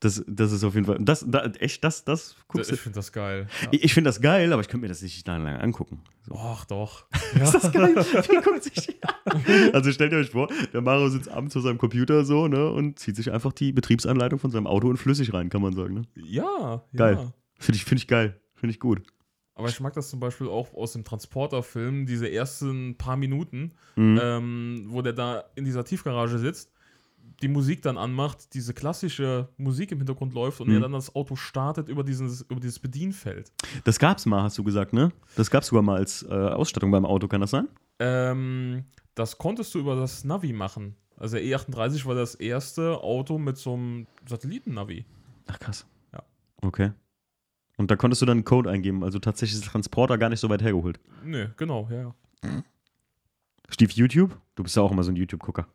[0.00, 2.74] das, das ist auf jeden Fall, das, da, echt, das, das guckst du.
[2.74, 3.46] ich finde das geil.
[3.62, 3.68] Ja.
[3.72, 6.02] Ich, ich finde das geil, aber ich könnte mir das nicht lange, lange angucken.
[6.26, 6.34] So.
[6.34, 7.06] Och, doch.
[7.40, 7.94] Ist das geil?
[7.96, 9.72] Wie guckt sich die an?
[9.72, 12.98] Also stellt ihr euch vor, der Mario sitzt abends vor seinem Computer so, ne, und
[12.98, 16.02] zieht sich einfach die Betriebsanleitung von seinem Auto in flüssig rein, kann man sagen, ne?
[16.16, 17.14] Ja, Geil.
[17.14, 17.32] ja.
[17.58, 18.40] Finde ich, find ich geil.
[18.54, 19.02] Finde ich gut.
[19.58, 24.20] Aber ich mag das zum Beispiel auch aus dem Transporter-Film, diese ersten paar Minuten, Mhm.
[24.22, 26.72] ähm, wo der da in dieser Tiefgarage sitzt,
[27.42, 30.74] die Musik dann anmacht, diese klassische Musik im Hintergrund läuft und Mhm.
[30.74, 33.52] er dann das Auto startet über dieses, über dieses Bedienfeld.
[33.84, 35.12] Das gab's mal, hast du gesagt, ne?
[35.36, 37.68] Das gab's sogar mal als äh, Ausstattung beim Auto, kann das sein?
[38.00, 40.94] Ähm, das konntest du über das Navi machen.
[41.16, 45.04] Also der E38 war das erste Auto mit so einem Satelliten-Navi.
[45.48, 45.84] Ach krass.
[46.12, 46.22] Ja.
[46.62, 46.92] Okay.
[47.78, 50.40] Und da konntest du dann einen Code eingeben, also tatsächlich ist der Transporter gar nicht
[50.40, 51.00] so weit hergeholt.
[51.24, 52.12] Nö, genau, ja,
[52.42, 52.62] ja.
[53.70, 54.36] Steve YouTube?
[54.56, 55.66] Du bist ja auch immer so ein YouTube-Gucker.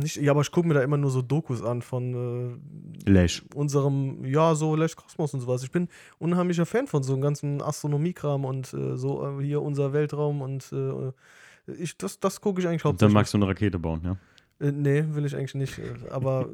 [0.00, 2.60] Nicht, ja, aber ich gucke mir da immer nur so Dokus an von
[3.06, 3.42] Lash.
[3.42, 5.62] äh, unserem, ja, so Lesch Kosmos und sowas.
[5.62, 5.88] Ich bin
[6.18, 10.72] unheimlicher Fan von so einem ganzen Astronomiekram und äh, so äh, hier unser Weltraum und
[10.72, 11.12] äh,
[11.74, 13.14] ich, das, das gucke ich eigentlich Und dann hauptsächlich.
[13.14, 14.16] magst du eine Rakete bauen, ja?
[14.60, 15.78] Äh, nee, will ich eigentlich nicht.
[15.78, 16.48] äh, Aber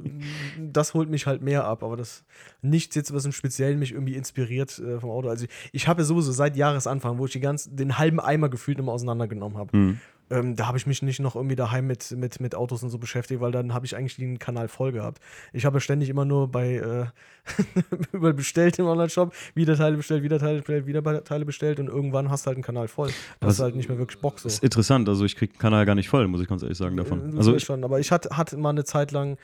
[0.59, 1.83] das holt mich halt mehr ab.
[1.83, 2.25] Aber das
[2.63, 5.29] nichts jetzt, was im Speziellen mich irgendwie inspiriert äh, vom Auto.
[5.29, 8.49] Also ich, ich habe ja sowieso seit Jahresanfang, wo ich die ganz, den halben Eimer
[8.49, 9.77] gefühlt immer auseinandergenommen habe.
[9.77, 10.01] Mhm.
[10.29, 12.99] Ähm, da habe ich mich nicht noch irgendwie daheim mit, mit, mit Autos und so
[12.99, 15.21] beschäftigt, weil dann habe ich eigentlich den Kanal voll gehabt.
[15.53, 17.07] Ich habe ja ständig immer nur bei äh,
[18.13, 22.29] über bestellt im Online-Shop, wieder Teile bestellt, wieder Teile bestellt, wieder Teile bestellt und irgendwann
[22.31, 23.09] hast du halt einen Kanal voll.
[23.09, 24.45] Da Was- hast du halt nicht mehr wirklich Bock so.
[24.49, 26.79] Das ist interessant, also ich krieg den Kanal gar nicht voll, muss ich ganz ehrlich
[26.79, 27.21] sagen davon.
[27.33, 29.37] Äh, Also so ich, schon, aber ich hatte, hatte mal eine Zeit lang,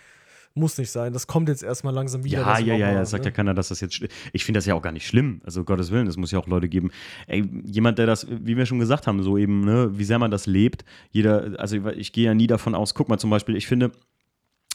[0.55, 1.12] muss nicht sein.
[1.12, 2.41] Das kommt jetzt erstmal langsam wieder.
[2.41, 3.35] ja, ja, ja, ja, sagt ja ne?
[3.35, 4.01] keiner, dass das jetzt.
[4.33, 5.41] Ich finde das ja auch gar nicht schlimm.
[5.45, 6.91] Also Gottes Willen, es muss ja auch Leute geben.
[7.27, 10.31] Ey, jemand, der das, wie wir schon gesagt haben, so eben, ne, wie sehr man
[10.31, 10.85] das lebt.
[11.11, 12.95] Jeder, also ich, ich gehe ja nie davon aus.
[12.95, 13.93] Guck mal zum Beispiel, ich finde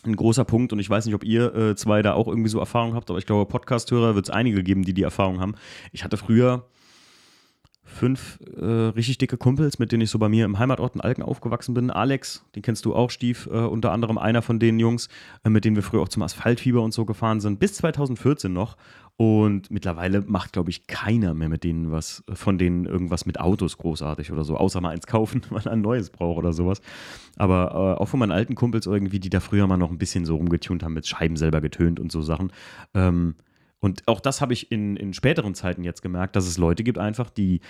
[0.05, 2.59] ein großer Punkt und ich weiß nicht, ob ihr äh, zwei da auch irgendwie so
[2.59, 5.55] Erfahrung habt, aber ich glaube, Podcast-Hörer wird es einige geben, die die Erfahrung haben.
[5.91, 6.65] Ich hatte früher
[7.87, 11.23] fünf äh, richtig dicke Kumpels, mit denen ich so bei mir im Heimatort in Alken
[11.23, 11.89] aufgewachsen bin.
[11.89, 15.09] Alex, den kennst du auch, Stief, äh, unter anderem einer von den Jungs,
[15.43, 18.77] äh, mit denen wir früher auch zum Asphaltfieber und so gefahren sind, bis 2014 noch.
[19.19, 23.79] Und mittlerweile macht, glaube ich, keiner mehr mit denen was, von denen irgendwas mit Autos
[23.79, 26.81] großartig oder so, außer mal eins kaufen, weil er ein neues braucht oder sowas.
[27.35, 30.25] Aber äh, auch von meinen alten Kumpels irgendwie, die da früher mal noch ein bisschen
[30.25, 32.51] so rumgetunt haben, mit Scheiben selber getönt und so Sachen.
[32.93, 33.33] Ähm,
[33.79, 36.97] und auch das habe ich in, in späteren Zeiten jetzt gemerkt, dass es Leute gibt
[36.97, 37.61] einfach, die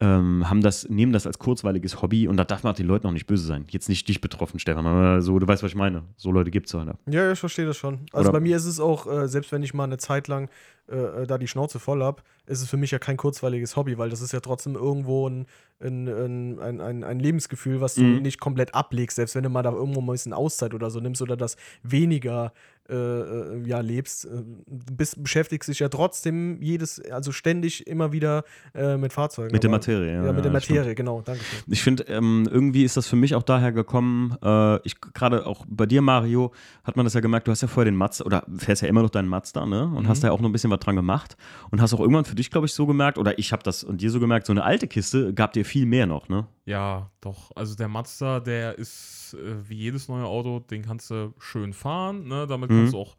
[0.00, 3.12] ähm, haben das, nehmen das als kurzweiliges Hobby und da darf man den Leuten auch
[3.12, 3.64] nicht böse sein.
[3.68, 6.02] Jetzt nicht dich betroffen, Stefan, aber so, du weißt, was ich meine.
[6.16, 6.90] So Leute gibt es halt.
[7.08, 8.00] Ja, ich verstehe das schon.
[8.12, 10.48] Also Oder- bei mir ist es auch, äh, selbst wenn ich mal eine Zeit lang
[10.88, 14.10] äh, da die Schnauze voll habe, ist es für mich ja kein kurzweiliges Hobby, weil
[14.10, 15.46] das ist ja trotzdem irgendwo ein,
[15.80, 18.22] ein, ein, ein, ein, ein Lebensgefühl, was du Mhm.
[18.22, 20.98] nicht komplett ablegst, selbst wenn du mal da irgendwo mal ein bisschen Auszeit oder so
[20.98, 22.52] nimmst oder das weniger
[22.88, 24.24] äh, äh, ja, lebst.
[24.24, 29.52] Äh, bist, beschäftigst dich ja trotzdem jedes, also ständig immer wieder äh, mit Fahrzeugen.
[29.52, 30.24] Mit der Materie, ja.
[30.24, 30.78] Ja, mit der ja, stimmt.
[30.78, 31.60] Materie, genau, danke schön.
[31.66, 35.64] Ich finde, ähm, irgendwie ist das für mich auch daher gekommen, äh, ich gerade auch
[35.68, 36.52] bei dir, Mario,
[36.84, 39.02] hat man das ja gemerkt, du hast ja vorher den Mazda, oder fährst ja immer
[39.02, 39.84] noch deinen Mazda, ne?
[39.94, 41.36] Und hast da ja auch noch ein bisschen was dran gemacht.
[41.70, 44.00] Und hast auch irgendwann für dich, glaube ich, so gemerkt, oder ich habe das und
[44.00, 46.46] dir so gemerkt, so eine alte Kiste gab dir viel mehr noch, ne?
[46.64, 47.50] Ja, doch.
[47.56, 52.28] Also der Mazda, der ist äh, wie jedes neue Auto, den kannst du schön fahren,
[52.28, 52.46] ne?
[52.46, 52.78] Damit Mhm.
[52.78, 53.16] kannst du auch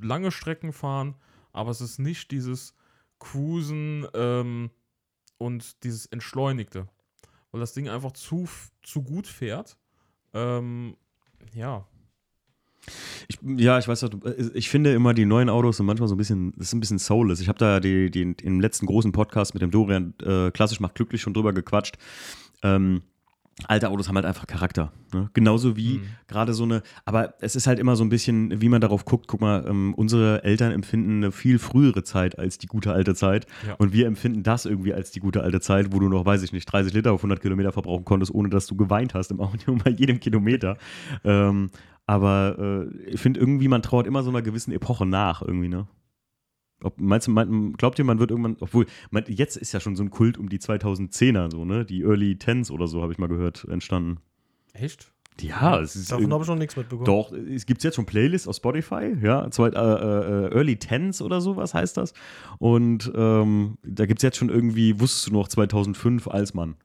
[0.00, 1.14] lange Strecken fahren,
[1.52, 2.74] aber es ist nicht dieses
[3.18, 4.70] Cruisen ähm,
[5.38, 6.88] und dieses Entschleunigte.
[7.50, 8.48] Weil das Ding einfach zu,
[8.82, 9.76] zu gut fährt.
[10.32, 10.96] Ähm,
[11.54, 11.86] ja.
[13.28, 14.10] Ich, ja, ich weiß äh,
[14.54, 16.98] ich finde immer, die neuen Autos sind manchmal so ein bisschen, das ist ein bisschen
[16.98, 17.40] soulless.
[17.40, 20.96] Ich habe da die, die, im letzten großen Podcast mit dem Dorian äh, klassisch macht
[20.96, 21.96] glücklich schon drüber gequatscht.
[22.62, 23.02] Ähm,
[23.68, 24.92] alte Autos haben halt einfach Charakter.
[25.12, 25.30] Ne?
[25.32, 26.02] Genauso wie Mhm.
[26.26, 29.28] gerade so eine, aber es ist halt immer so ein bisschen, wie man darauf guckt.
[29.28, 33.46] Guck mal, ähm, unsere Eltern empfinden eine viel frühere Zeit als die gute alte Zeit.
[33.66, 33.74] Ja.
[33.74, 36.52] Und wir empfinden das irgendwie als die gute alte Zeit, wo du noch, weiß ich
[36.52, 39.76] nicht, 30 Liter auf 100 Kilometer verbrauchen konntest, ohne dass du geweint hast im Auto
[39.84, 40.76] bei jedem Kilometer.
[41.22, 41.70] ähm,
[42.06, 45.86] aber äh, ich finde irgendwie, man trauert immer so einer gewissen Epoche nach irgendwie, ne?
[46.84, 49.96] Ob, meinst du, mein, glaubt ihr, man wird irgendwann, obwohl, man, jetzt ist ja schon
[49.96, 51.84] so ein Kult um die 2010er, so, ne?
[51.84, 54.18] Die Early Tens oder so, habe ich mal gehört, entstanden.
[54.72, 55.10] Echt?
[55.40, 56.12] Ja, es ist.
[56.12, 57.06] Davon habe ich noch nichts mitbekommen.
[57.06, 61.40] Doch, es gibt jetzt schon Playlists auf Spotify, ja, zwei, äh, äh, Early Tens oder
[61.40, 62.14] sowas heißt das.
[62.58, 66.76] Und ähm, da gibt es jetzt schon irgendwie, wusstest du noch, 2005 als Mann.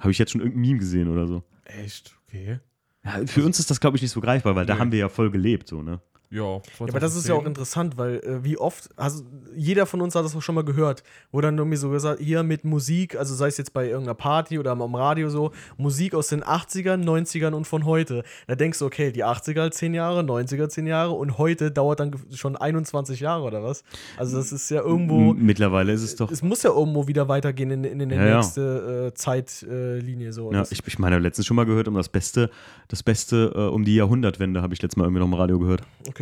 [0.00, 1.42] Habe ich jetzt schon irgendein Meme gesehen oder so.
[1.64, 2.16] Echt?
[2.28, 2.60] Okay.
[3.04, 4.80] Ja, für uns ist das, glaube ich, nicht so greifbar, weil da Nee.
[4.80, 6.00] haben wir ja voll gelebt, so, ne?
[6.30, 7.46] Ja, Ja, aber das ist ja auch 2010.
[7.46, 9.24] interessant, weil äh, wie oft, also
[9.56, 12.42] jeder von uns hat das auch schon mal gehört, wo dann irgendwie so gesagt, hier
[12.42, 16.28] mit Musik, also sei es jetzt bei irgendeiner Party oder am Radio so, Musik aus
[16.28, 18.24] den 80ern, 90ern und von heute.
[18.46, 22.14] Da denkst du, okay, die 80er 10 Jahre, 90er 10 Jahre und heute dauert dann
[22.34, 23.82] schon 21 Jahre oder was?
[24.18, 26.30] Also das ist ja irgendwo, Mittlerweile ist es doch.
[26.30, 30.52] es muss ja irgendwo wieder weitergehen in, in, in die Ja, nächste äh, Zeitlinie so.
[30.52, 32.50] Ja, ich, ich meine, letztens schon mal gehört, um das Beste,
[32.88, 35.82] das Beste äh, um die Jahrhundertwende, habe ich letztes Mal irgendwie noch im Radio gehört.
[36.08, 36.17] okay.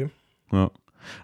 [0.52, 0.70] Ja.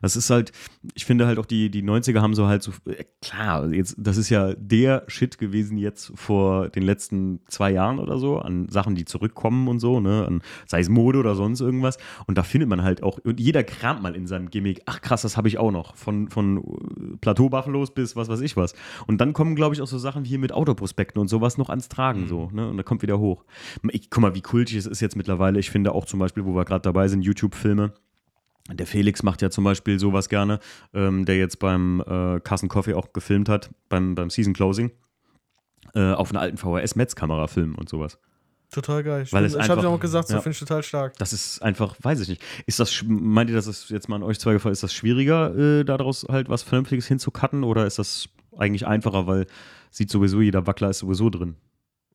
[0.01, 0.53] Das ist halt,
[0.95, 4.17] ich finde halt auch die, die 90er haben so halt so, äh, klar, jetzt, das
[4.17, 8.95] ist ja der Shit gewesen jetzt vor den letzten zwei Jahren oder so, an Sachen,
[8.95, 11.99] die zurückkommen und so, ne, an, sei es Mode oder sonst irgendwas.
[12.27, 15.23] Und da findet man halt auch, und jeder kramt mal in seinem Gimmick, ach krass,
[15.23, 18.75] das habe ich auch noch, von, von äh, Plateau-Buffalos bis was weiß ich was.
[19.07, 21.69] Und dann kommen, glaube ich, auch so Sachen wie hier mit Autoprospekten und sowas noch
[21.69, 23.45] ans Tragen, so, ne, und da kommt wieder hoch.
[23.91, 25.59] Ich, guck mal, wie kultig es ist jetzt mittlerweile.
[25.59, 27.93] Ich finde auch zum Beispiel, wo wir gerade dabei sind, YouTube-Filme.
[28.71, 30.61] Der Felix macht ja zum Beispiel sowas gerne,
[30.95, 34.93] ähm, der jetzt beim äh, Carson Coffee auch gefilmt hat, beim, beim Season Closing,
[35.95, 38.19] äh, auf einer alten VHS-Metz-Kamera filmen und sowas.
[38.71, 39.27] Total geil.
[39.31, 40.41] Weil ich habe ja auch gesagt, so ja.
[40.41, 41.19] finde ich total stark.
[41.19, 42.43] Das ist einfach, weiß ich nicht.
[42.65, 45.55] Ist das, meint ihr, dass es jetzt mal an euch zwei gefallen ist, das schwieriger,
[45.55, 49.47] äh, daraus halt was Vernünftiges hinzucutten oder ist das eigentlich einfacher, weil
[49.91, 51.57] sieht sowieso jeder Wackler ist sowieso drin?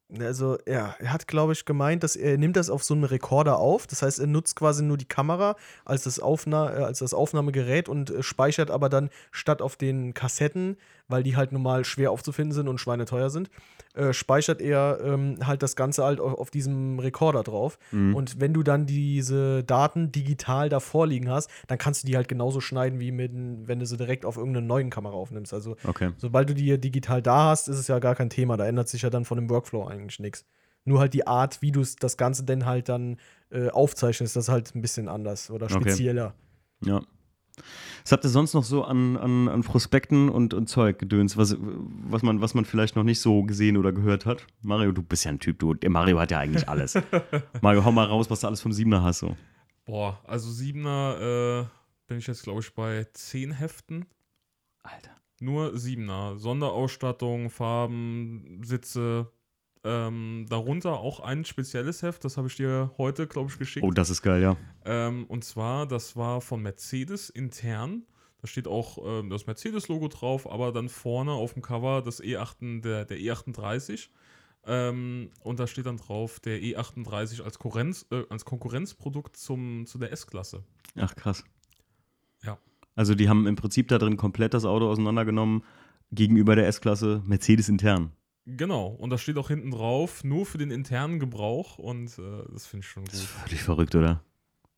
[0.09, 3.57] Also, ja, er hat, glaube ich, gemeint, dass er nimmt das auf so einem Rekorder
[3.57, 3.87] auf.
[3.87, 7.89] Das heißt, er nutzt quasi nur die Kamera als das, Aufna äh, als das Aufnahmegerät
[7.89, 10.77] und äh, speichert aber dann statt auf den Kassetten,
[11.09, 13.49] weil die halt normal schwer aufzufinden sind und schweineteuer sind,
[13.97, 17.79] äh, speichert er ähm, halt das Ganze halt auf, auf diesem Rekorder drauf.
[17.91, 18.15] Mhm.
[18.15, 22.27] Und wenn du dann diese Daten digital da vorliegen hast, dann kannst du die halt
[22.27, 25.53] genauso schneiden, wie mit, wenn du sie direkt auf irgendeiner neuen Kamera aufnimmst.
[25.53, 26.11] Also Okay.
[26.17, 28.57] Sobald du die digital da hast, ist es ja gar kein Thema.
[28.57, 30.45] Da ändert sich ja dann von dem Workflow eigentlich nichts.
[30.85, 33.17] Nur halt die Art, wie du das Ganze denn halt dann
[33.49, 35.81] äh, aufzeichnest, das ist halt ein bisschen anders oder Okay.
[35.81, 36.33] spezieller.
[36.83, 37.01] Ja.
[38.03, 41.57] Was habt ihr sonst noch so an, an, an Prospekten und, und Zeug gedöns, was,
[41.59, 44.45] was, man, was man vielleicht noch nicht so gesehen oder gehört hat?
[44.61, 45.75] Mario, du bist ja ein Typ, du.
[45.89, 46.97] Mario hat ja eigentlich alles.
[47.61, 49.19] Mario, hau mal raus, was du alles vom Siebener hast.
[49.19, 49.35] So.
[49.85, 54.05] Boah, also Siebener äh, bin ich jetzt, glaube ich, bei 10 Heften.
[54.83, 55.11] Alter.
[55.39, 56.37] Nur 7er.
[56.37, 59.31] Sonderausstattung, Farben, Sitze.
[59.83, 63.85] Ähm, darunter auch ein spezielles Heft, das habe ich dir heute, glaube ich, geschickt.
[63.85, 64.57] Oh, das ist geil, ja.
[64.87, 68.03] Ähm, und zwar, das war von Mercedes intern.
[68.41, 72.81] Da steht auch ähm, das Mercedes-Logo drauf, aber dann vorne auf dem Cover das E8,
[72.81, 74.07] der, der E38.
[74.65, 79.97] Ähm, und da steht dann drauf der E38 als, Konkurrenz, äh, als Konkurrenzprodukt zum, zu
[79.97, 80.63] der S-Klasse.
[80.95, 81.43] Ach, krass.
[82.43, 82.57] Ja.
[82.95, 85.63] Also die haben im Prinzip da drin komplett das Auto auseinandergenommen
[86.11, 88.11] gegenüber der S-Klasse Mercedes intern.
[88.45, 92.65] Genau, und da steht auch hinten drauf, nur für den internen Gebrauch und äh, das
[92.65, 93.41] finde ich schon Das ist gut.
[93.43, 94.23] völlig verrückt, oder?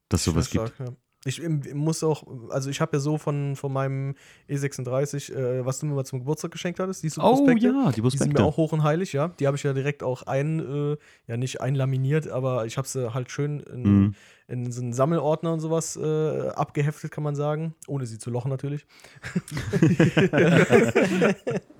[0.09, 0.75] Dass sowas Sehr gibt.
[0.75, 0.95] stark, ja.
[1.25, 4.15] Ich ähm, muss auch, also ich habe ja so von, von meinem
[4.49, 8.01] E36, äh, was du mir mal zum Geburtstag geschenkt hattest, diese Oh Prospekte, ja, die
[8.01, 8.43] Die sind mir Prospekte.
[8.45, 9.27] auch hoch und heilig, ja.
[9.27, 10.59] Die habe ich ja direkt auch ein,
[10.93, 14.15] äh, ja nicht einlaminiert, aber ich habe sie halt schön in, Mhm.
[14.47, 17.75] in so einen Sammelordner und sowas äh, abgeheftet, kann man sagen.
[17.87, 18.85] Ohne sie zu lochen natürlich.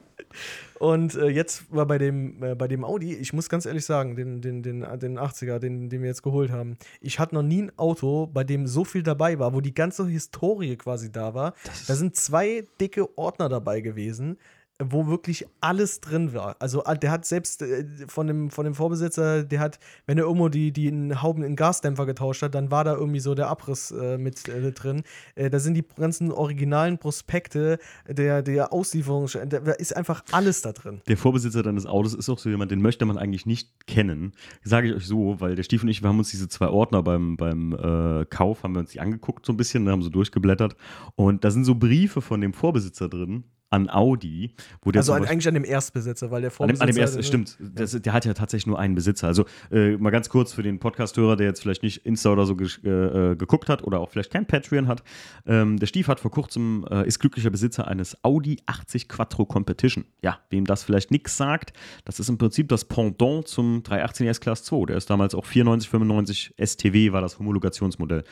[0.79, 4.15] und äh, jetzt war bei dem, äh, bei dem Audi, ich muss ganz ehrlich sagen,
[4.15, 7.63] den, den, den, den 80er, den, den wir jetzt geholt haben, ich hatte noch nie
[7.63, 11.53] ein Auto, bei dem so viel dabei war, wo die ganze Historie quasi da war.
[11.87, 14.37] Da sind zwei dicke Ordner dabei gewesen,
[14.81, 16.55] wo wirklich alles drin war.
[16.59, 20.23] Also ah, der hat selbst äh, von dem, von dem Vorbesitzer, der hat, wenn er
[20.23, 23.91] irgendwo die, die Hauben in Gasdämpfer getauscht hat, dann war da irgendwie so der Abriss
[23.91, 25.03] äh, mit äh, drin.
[25.35, 30.71] Äh, da sind die ganzen originalen Prospekte, der, der Auslieferung, da ist einfach alles da
[30.71, 31.01] drin.
[31.07, 34.33] Der Vorbesitzer deines Autos ist auch so jemand, den möchte man eigentlich nicht kennen.
[34.63, 37.03] Sage ich euch so, weil der Stief und ich, wir haben uns diese zwei Ordner
[37.03, 40.77] beim, beim äh, Kauf, haben wir uns die angeguckt so ein bisschen, haben so durchgeblättert.
[41.15, 45.25] Und da sind so Briefe von dem Vorbesitzer drin an Audi, wo der Also an,
[45.25, 46.83] eigentlich an dem Erstbesitzer, weil der An dem, Vorbesitzer.
[46.83, 47.57] an dem ersten, äh, stimmt.
[47.59, 49.27] Das, der hat ja tatsächlich nur einen Besitzer.
[49.27, 52.53] Also äh, mal ganz kurz für den Podcast-Hörer, der jetzt vielleicht nicht Insta oder so
[52.53, 55.03] gesch- äh, äh, geguckt hat oder auch vielleicht kein Patreon hat.
[55.45, 60.05] Ähm, der Stief hat vor kurzem, äh, ist glücklicher Besitzer eines Audi 80 Quattro Competition.
[60.21, 61.73] Ja, wem das vielleicht nichts sagt,
[62.05, 64.87] das ist im Prinzip das Pendant zum 318 S-Class 2.
[64.87, 68.23] Der ist damals auch 94, 95 STW, war das Homologationsmodell.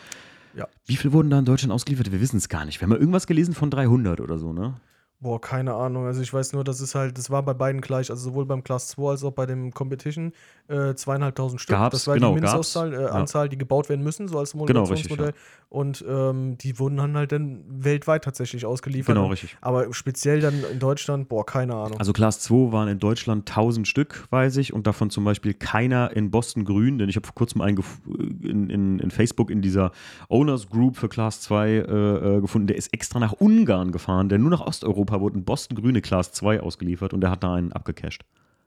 [0.56, 0.67] Ja.
[0.88, 2.12] Wie viel wurden da in Deutschland ausgeliefert?
[2.12, 2.80] Wir wissen es gar nicht.
[2.80, 4.73] Wir haben mal irgendwas gelesen von 300 oder so, ne?
[5.19, 6.06] Boah, keine Ahnung.
[6.06, 8.63] Also ich weiß nur, dass es halt, das war bei beiden gleich, also sowohl beim
[8.63, 10.32] Class 2 als auch bei dem Competition,
[10.67, 11.75] äh, zweieinhalbtausend Stück.
[11.75, 13.08] Gab's, das war genau, die Mindestauszahl, äh, ja.
[13.08, 15.34] Anzahl, die gebaut werden müssen, so als Genau, richtig, Modulationsmodell.
[15.69, 19.15] Und ähm, die wurden dann halt dann weltweit tatsächlich ausgeliefert.
[19.15, 19.58] Genau, richtig.
[19.60, 21.97] Aber speziell dann in Deutschland, boah, keine Ahnung.
[21.99, 26.15] Also Class 2 waren in Deutschland 1000 Stück, weiß ich, und davon zum Beispiel keiner
[26.15, 29.63] in Boston Grün, denn ich habe vor kurzem einen gef- in, in, in Facebook in
[29.63, 29.91] dieser
[30.30, 34.41] Owners Group für Class 2 äh, äh, gefunden, der ist extra nach Ungarn gefahren, denn
[34.41, 37.72] nur nach Osteuropa wurde ein Boston Grüne Class 2 ausgeliefert und der hat da einen
[37.72, 38.24] abgecasht,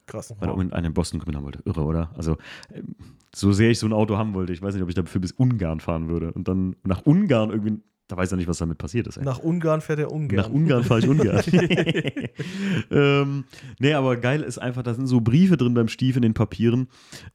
[0.07, 0.35] Krass.
[0.39, 1.61] weil er unbedingt einen Boston Grün haben wollte.
[1.65, 2.11] Irre, oder?
[2.17, 2.37] Also
[2.73, 2.95] ähm,
[3.35, 5.33] so sehr ich so ein Auto haben wollte, ich weiß nicht, ob ich dafür bis
[5.33, 9.07] Ungarn fahren würde und dann nach Ungarn irgendwie, da weiß er nicht, was damit passiert
[9.07, 9.19] ist.
[9.19, 9.25] ey.
[9.25, 10.37] Nach Ungarn fährt er ungern.
[10.37, 11.45] Nach Ungarn fahre ich Ungarn.
[12.91, 13.45] ähm,
[13.79, 16.89] nee, aber geil ist einfach, da sind so Briefe drin beim Stief in den Papieren.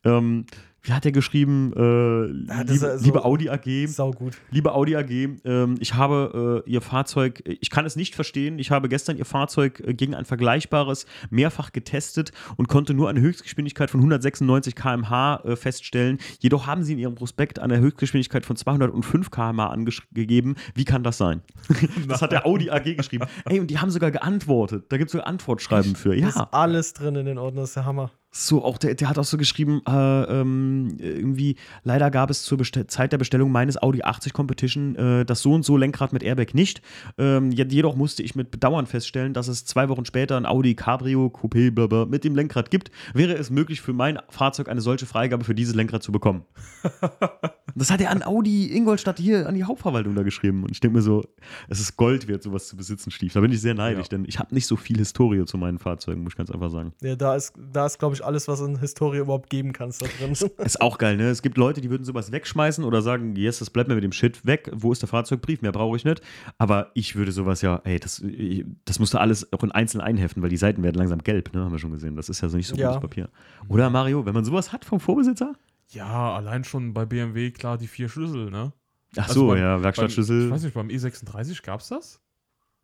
[0.03, 0.45] Ähm,
[0.87, 1.73] wie hat er geschrieben?
[1.75, 1.81] Äh,
[2.53, 4.33] Ja, das liebe, also- liebe Audi AG, Sau gut.
[4.51, 5.09] liebe Audi AG,
[5.43, 9.25] ähm, ich habe äh, Ihr Fahrzeug, ich kann es nicht verstehen, ich habe gestern Ihr
[9.25, 15.41] Fahrzeug äh, gegen ein vergleichbares mehrfach getestet und konnte nur eine Höchstgeschwindigkeit von 196 km/h
[15.43, 16.19] äh, feststellen.
[16.39, 20.55] Jedoch haben Sie in Ihrem Prospekt eine Höchstgeschwindigkeit von 205 km/h angegeben.
[20.75, 21.41] Wie kann das sein?
[22.07, 23.25] das hat der Audi AG geschrieben.
[23.45, 24.85] Ey, und die haben sogar geantwortet.
[24.89, 26.15] Da gibt es sogar Antwortschreiben für.
[26.15, 28.11] Da ist Ja, alles drin in den Ordnern, das ist der Hammer.
[28.37, 29.91] So, auch der, der hat auch so geschrieben, äh,
[30.41, 35.23] ähm, irgendwie, leider gab es zur Bestell Zeit der Bestellung meines Audi 80 Competition äh,
[35.25, 36.81] das so und so Lenkrad mit Airbag nicht.
[37.17, 40.75] Ähm, je- jedoch musste ich mit Bedauern feststellen, dass es zwei Wochen später ein Audi
[40.75, 42.91] Cabrio Coupé blablabla, mit dem Lenkrad gibt.
[43.13, 46.43] Wäre es möglich für mein Fahrzeug eine solche Freigabe für dieses Lenkrad zu bekommen?
[47.75, 50.63] das hat er an Audi Ingolstadt hier an die Hauptverwaltung da geschrieben.
[50.63, 51.23] Und ich denke mir so,
[51.69, 53.33] es ist Gold wert, sowas zu besitzen, Stief.
[53.33, 54.17] Da bin ich sehr neidisch, Ja.
[54.17, 56.93] denn ich habe nicht so viel Historie zu meinen Fahrzeugen, muss ich ganz einfach sagen.
[57.01, 60.07] Ja, da ist, da ist glaube ich, alles, was in Historie überhaupt geben kannst da
[60.19, 60.31] drin.
[60.31, 61.29] Ist auch geil, ne?
[61.29, 64.11] Es gibt Leute, die würden sowas wegschmeißen oder sagen, yes, das bleibt mir mit dem
[64.11, 64.69] Shit weg.
[64.73, 65.61] Wo ist der Fahrzeugbrief?
[65.61, 66.21] Mehr brauche ich nicht.
[66.57, 68.23] Aber ich würde sowas ja, ey, das,
[68.85, 71.63] das musst du alles auch in einzeln einheften, weil die Seiten werden langsam gelb, ne?
[71.63, 72.15] Haben wir schon gesehen.
[72.15, 72.87] Das ist ja so nicht so Ja.
[72.89, 73.29] gutes Papier.
[73.69, 75.53] Oder Mario, wenn man sowas hat vom Vorbesitzer?
[75.91, 78.73] Ja, allein schon bei BMW, klar, die vier Schlüssel, ne?
[79.17, 80.45] Ach Also so, beim- ja, Beim, Werkstattschlüssel.
[80.45, 82.19] ich weiß nicht, beim E36 gab's das?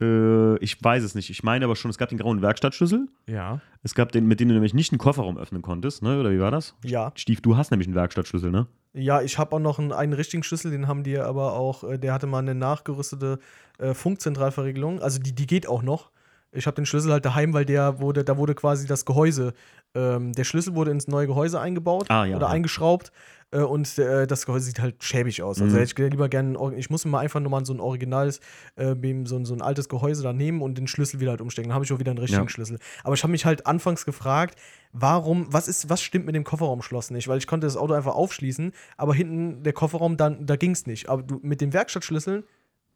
[0.02, 1.30] Äh, ich weiß es nicht.
[1.30, 3.08] Ich meine aber schon, es gab den grauen Werkstattschlüssel.
[3.28, 3.62] Ja.
[3.84, 6.20] Es gab den, mit dem du nämlich nicht einen Kofferraum öffnen konntest, ne?
[6.20, 6.76] Oder wie war das?
[6.84, 7.12] ja.
[7.16, 8.68] Stief, du hast nämlich einen Werkstattschlüssel, ne?
[8.94, 11.98] Ja, ich habe auch noch einen, einen richtigen Schlüssel, den haben die aber auch, äh,
[11.98, 13.40] der hatte mal eine nachgerüstete
[13.78, 15.02] äh, Funkzentralverriegelung.
[15.02, 16.12] Also die, die geht auch noch.
[16.52, 19.54] Ich habe den Schlüssel halt daheim, weil der wurde, da wurde quasi das Gehäuse,
[19.96, 22.52] ähm, der Schlüssel wurde ins neue Gehäuse eingebaut Ah, ja, oder ja.
[22.54, 23.12] eingeschraubt
[23.52, 25.62] äh, und äh, das Gehäuse sieht halt schäbig aus.
[25.62, 25.80] Also Mhm.
[25.80, 28.40] hätte ich lieber gerne, ich muss mir mal einfach nochmal so ein originales,
[28.78, 31.42] äh, beim- so, ein- so ein altes Gehäuse da nehmen und den Schlüssel wieder halt
[31.42, 31.70] umstecken.
[31.70, 32.50] Dann habe ich auch wieder einen richtigen Ja.
[32.50, 32.80] Schlüssel.
[33.04, 34.58] Aber ich habe mich halt anfangs gefragt,
[34.94, 37.28] warum, was ist, was stimmt mit dem Kofferraumschloss nicht?
[37.28, 40.86] Weil ich konnte das Auto einfach aufschließen, aber hinten der Kofferraum, dann, da ging es
[40.88, 41.10] nicht.
[41.10, 42.44] Aber du, mit den Werkstattschlüsseln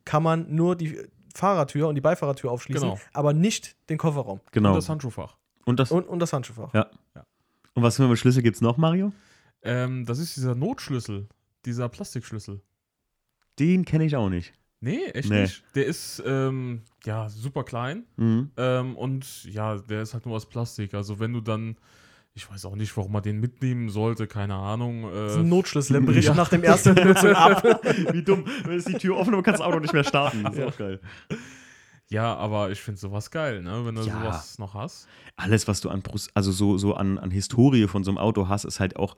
[0.06, 0.98] kann man nur die
[1.34, 3.02] Fahrertür und die Beifahrertür aufschließen, Genau.
[3.12, 4.70] aber nicht den Kofferraum Genau.
[4.70, 5.36] Und das Handschuhfach.
[5.66, 6.74] Und, das, und, und das Handschuhfach.
[6.74, 6.90] Ja.
[7.74, 9.12] und was für Schlüssel gibt es noch, Mario?
[9.64, 11.28] Ähm, das ist dieser Notschlüssel,
[11.66, 12.62] dieser Plastikschlüssel.
[13.60, 14.54] Den kenne ich auch nicht.
[14.82, 15.42] Nee, echt Nee.
[15.44, 15.64] nicht.
[15.74, 18.52] Der ist ähm, ja super klein Mhm.
[18.58, 20.94] ähm, und ja, der ist halt nur aus Plastik.
[20.94, 21.78] Also wenn du dann,
[22.36, 25.04] ich weiß auch nicht, warum man den mitnehmen sollte, keine Ahnung.
[25.12, 26.36] Das ist ein Äh, Notschlüssel, der bricht Ja.
[26.36, 26.90] nach dem ersten
[27.36, 27.64] ab.
[28.12, 28.46] Wie dumm.
[28.66, 30.44] Wenn ist die Tür offen und kannst das Auto nicht mehr starten.
[30.44, 31.00] Das ist auch geil.
[32.10, 33.86] Ja, aber ich finde sowas geil, ne?
[33.86, 34.14] Wenn du Ja.
[34.14, 35.08] sowas noch hast.
[35.38, 38.66] Alles, was du an, also so, so an, an Historie von so einem Auto hast,
[38.66, 39.16] ist halt auch.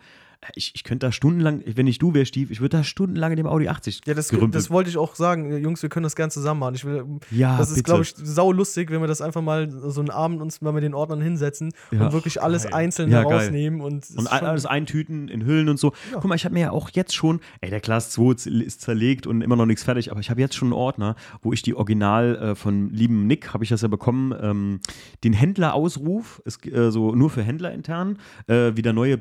[0.55, 3.37] Ich, ich könnte da stundenlang, wenn ich du wäre, Stief, ich würde da stundenlang in
[3.37, 4.55] dem Audi 80 Ja, das, gerümpelt.
[4.55, 5.57] das wollte ich auch sagen.
[5.57, 6.75] Jungs, wir können das gerne zusammen machen.
[6.75, 9.99] Ich will, ja, das ist, glaube ich, sau lustig, wenn wir das einfach mal so
[9.99, 12.05] einen Abend uns mal mit den Ordnern hinsetzen Ja.
[12.05, 12.73] und wirklich alles Geil.
[12.75, 13.31] einzeln Ja, geil.
[13.31, 13.81] herausnehmen.
[13.81, 15.91] Und, Und alles eintüten in Hüllen und so.
[16.11, 16.19] Ja.
[16.19, 18.81] Guck mal, ich habe mir ja auch jetzt schon, ey, der Class 2 z- ist
[18.81, 21.61] zerlegt und immer noch nichts fertig, aber ich habe jetzt schon einen Ordner, wo ich
[21.63, 24.79] die Original äh, von lieben Nick, habe ich das ja bekommen, ähm,
[25.23, 29.17] den Händlerausruf, ist äh, so nur für Händler intern, äh, wieder neue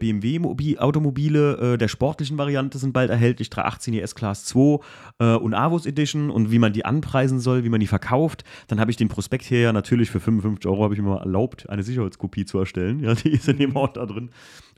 [1.13, 4.79] BMW-Automobile äh, der sportlichen Variante sind bald erhältlich, 318 ES Class 2
[5.19, 8.45] äh, und Avus Edition und wie man die anpreisen soll, wie man die verkauft.
[8.69, 11.19] Dann habe ich den Prospekt hier ja natürlich für 55 Euro habe ich mir mal
[11.19, 13.01] erlaubt, eine Sicherheitskopie zu erstellen.
[13.07, 14.31] Ja, die ist in dem Ordner drin.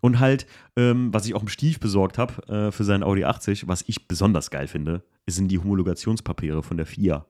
[0.02, 3.68] Und halt, ähm, was ich auch im Stief besorgt habe äh, für seinen Audi 80,
[3.68, 7.24] was ich besonders geil finde, sind die Homologationspapiere von der FIA.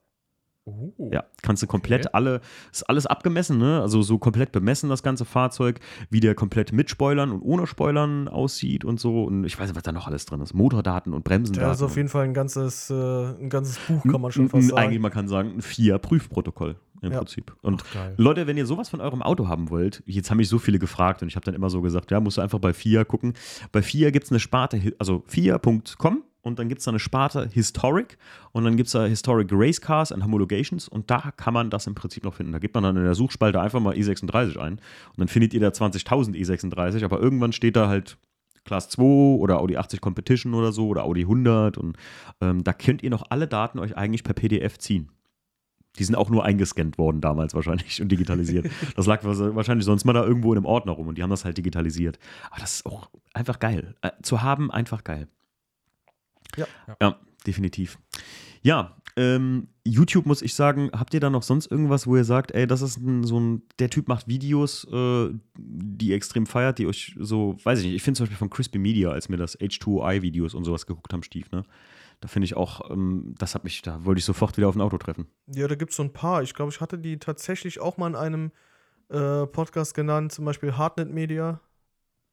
[0.97, 1.11] Oh.
[1.13, 2.11] Ja, kannst du komplett Okay.
[2.15, 2.41] alle,
[2.73, 3.81] ist alles abgemessen, ne?
[3.81, 8.29] Also so komplett bemessen, das ganze Fahrzeug, wie der komplett mit Spoilern und ohne Spoilern
[8.29, 9.25] aussieht und so.
[9.25, 10.55] Und ich weiß nicht, was da noch alles drin ist.
[10.55, 11.69] Motordaten und Bremsendaten.
[11.69, 14.69] das ist auf jeden Fall ein ganzes, äh, ein ganzes Buch, kann man schon fast
[14.69, 14.79] sagen.
[14.79, 17.19] Eigentlich, man kann sagen, ein FIA-Prüfprotokoll im Ja.
[17.19, 17.55] Prinzip.
[17.63, 18.09] Und Ach.
[18.17, 21.23] Leute, wenn ihr sowas von eurem Auto haben wollt, jetzt haben mich so viele gefragt
[21.23, 23.35] und ich habe dann immer so gesagt, ja, musst du einfach bei FIA gucken.
[23.73, 27.49] Bei FIA gibt es eine Sparte, also FIA.com und dann gibt es da eine Sparte
[27.53, 28.19] Historic
[28.53, 31.87] und dann gibt es da Historic Race Cars and Homologations und da kann man das
[31.87, 32.53] im Prinzip noch finden.
[32.53, 35.61] Da gibt man dann in der Suchspalte einfach mal E36 ein und dann findet ihr
[35.61, 38.19] da 20.000 E36, aber irgendwann steht da halt
[38.65, 41.97] Class 2 oder Audi 80 Competition oder so oder Audi 100 und
[42.41, 45.11] ähm, da könnt ihr noch alle Daten euch eigentlich per PDF ziehen.
[45.99, 48.71] Die sind auch nur eingescannt worden damals wahrscheinlich und digitalisiert.
[48.97, 51.45] Das lag wahrscheinlich sonst mal da irgendwo in einem Ordner rum und die haben das
[51.45, 52.19] halt digitalisiert.
[52.51, 53.95] Aber das ist auch einfach geil.
[54.03, 55.29] Äh, zu haben, einfach geil.
[56.59, 56.97] Ja.
[57.01, 57.16] Ja,
[57.47, 57.99] definitiv.
[58.62, 62.53] Ja, ähm, YouTube muss ich sagen, habt ihr da noch sonst irgendwas, wo ihr sagt,
[62.53, 66.87] ey, das ist ein, so ein, der Typ macht Videos, äh, die extrem feiert, die
[66.87, 69.59] euch so, weiß ich nicht, ich finde zum Beispiel von Crispy Media, als wir das
[69.59, 71.64] H2i-Videos und sowas geguckt haben, Stief, ne?
[72.21, 74.81] Da finde ich auch, ähm, das hat mich, da wollte ich sofort wieder auf ein
[74.81, 75.27] Auto treffen.
[75.47, 76.42] Ja, da gibt es so ein paar.
[76.42, 78.51] Ich glaube, ich hatte die tatsächlich auch mal in einem
[79.09, 81.61] äh, Podcast genannt, zum Beispiel Hardnet Media.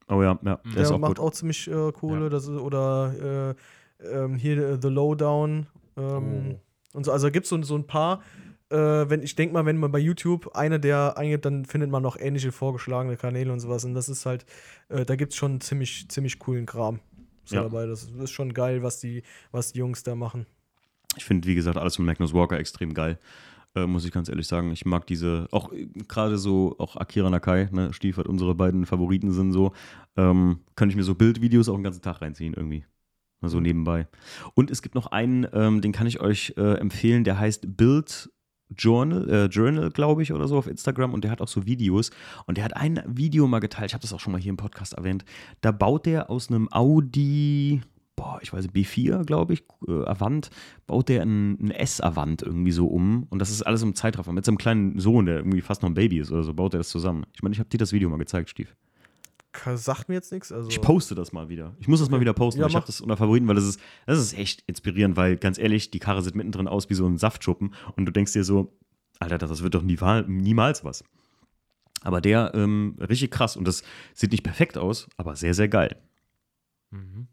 [0.08, 1.20] Oh ja, ja, der Der ist auch macht gut.
[1.20, 2.24] auch ziemlich äh, Kohle.
[2.24, 2.28] Ja.
[2.28, 3.54] Das ist, oder äh,
[4.00, 5.66] ähm, hier äh, The Lowdown.
[5.96, 6.60] Ähm, Oh.
[6.92, 8.22] Und so, also gibt es so, so ein paar.
[8.70, 12.02] Äh, wenn, ich denke mal, wenn man bei YouTube eine der eingibt, dann findet man
[12.02, 13.84] noch ähnliche vorgeschlagene Kanäle und sowas.
[13.84, 14.46] Und das ist halt,
[14.88, 17.00] äh, da gibt es schon ziemlich, ziemlich coolen Kram.
[17.44, 17.62] So Ja.
[17.62, 17.86] dabei.
[17.86, 20.46] Das ist schon geil, was die, was die Jungs da machen.
[21.16, 23.18] Ich finde, wie gesagt, alles von Magnus Walker extrem geil.
[23.74, 24.72] Äh, muss ich ganz ehrlich sagen.
[24.72, 29.32] Ich mag diese, auch äh, gerade so, auch Akira Nakai, ne, Stiefert, unsere beiden Favoriten
[29.32, 29.72] sind so.
[30.16, 32.84] Ähm, kann ich mir so Bildvideos auch den ganzen Tag reinziehen irgendwie.
[33.42, 34.08] So nebenbei.
[34.54, 38.30] Und es gibt noch einen, ähm, den kann ich euch äh, empfehlen, der heißt Bild
[38.74, 42.10] Journal, äh, Journal glaube ich, oder so auf Instagram und der hat auch so Videos
[42.46, 44.56] und der hat ein Video mal geteilt, ich habe das auch schon mal hier im
[44.56, 45.24] Podcast erwähnt,
[45.60, 47.80] da baut der aus einem Audi,
[48.16, 50.50] boah, ich weiß nicht, B4, glaube ich, äh, Avant,
[50.86, 54.44] baut der ein, ein S-Avant irgendwie so um und das ist alles im Zeitraffer mit
[54.44, 56.88] seinem kleinen Sohn, der irgendwie fast noch ein Baby ist oder so, baut er das
[56.88, 57.24] zusammen.
[57.34, 58.74] Ich meine, ich habe dir das Video mal gezeigt, Stief.
[59.74, 60.52] Sagt mir jetzt nichts.
[60.52, 61.74] Also, Ich poste das mal wieder.
[61.78, 62.60] Ich muss das mal wieder posten.
[62.60, 65.58] Ja, ich habe das unter Favoriten, weil das ist, das ist echt inspirierend, weil ganz
[65.58, 68.72] ehrlich, die Karre sieht mittendrin aus wie so ein Saftschuppen und du denkst dir so,
[69.18, 71.04] Alter, das wird doch nie, niemals was.
[72.02, 73.82] Aber der, ähm, richtig krass und das
[74.14, 75.96] sieht nicht perfekt aus, aber sehr, sehr geil.
[76.90, 77.28] Mhm.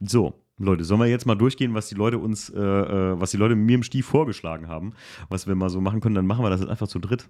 [0.00, 3.36] So, Leute, sollen wir jetzt mal durchgehen, was die Leute uns, äh, äh, was die
[3.36, 4.94] Leute mir im Stief vorgeschlagen haben,
[5.28, 7.28] was wir mal so machen können, dann machen wir das jetzt einfach zu dritt.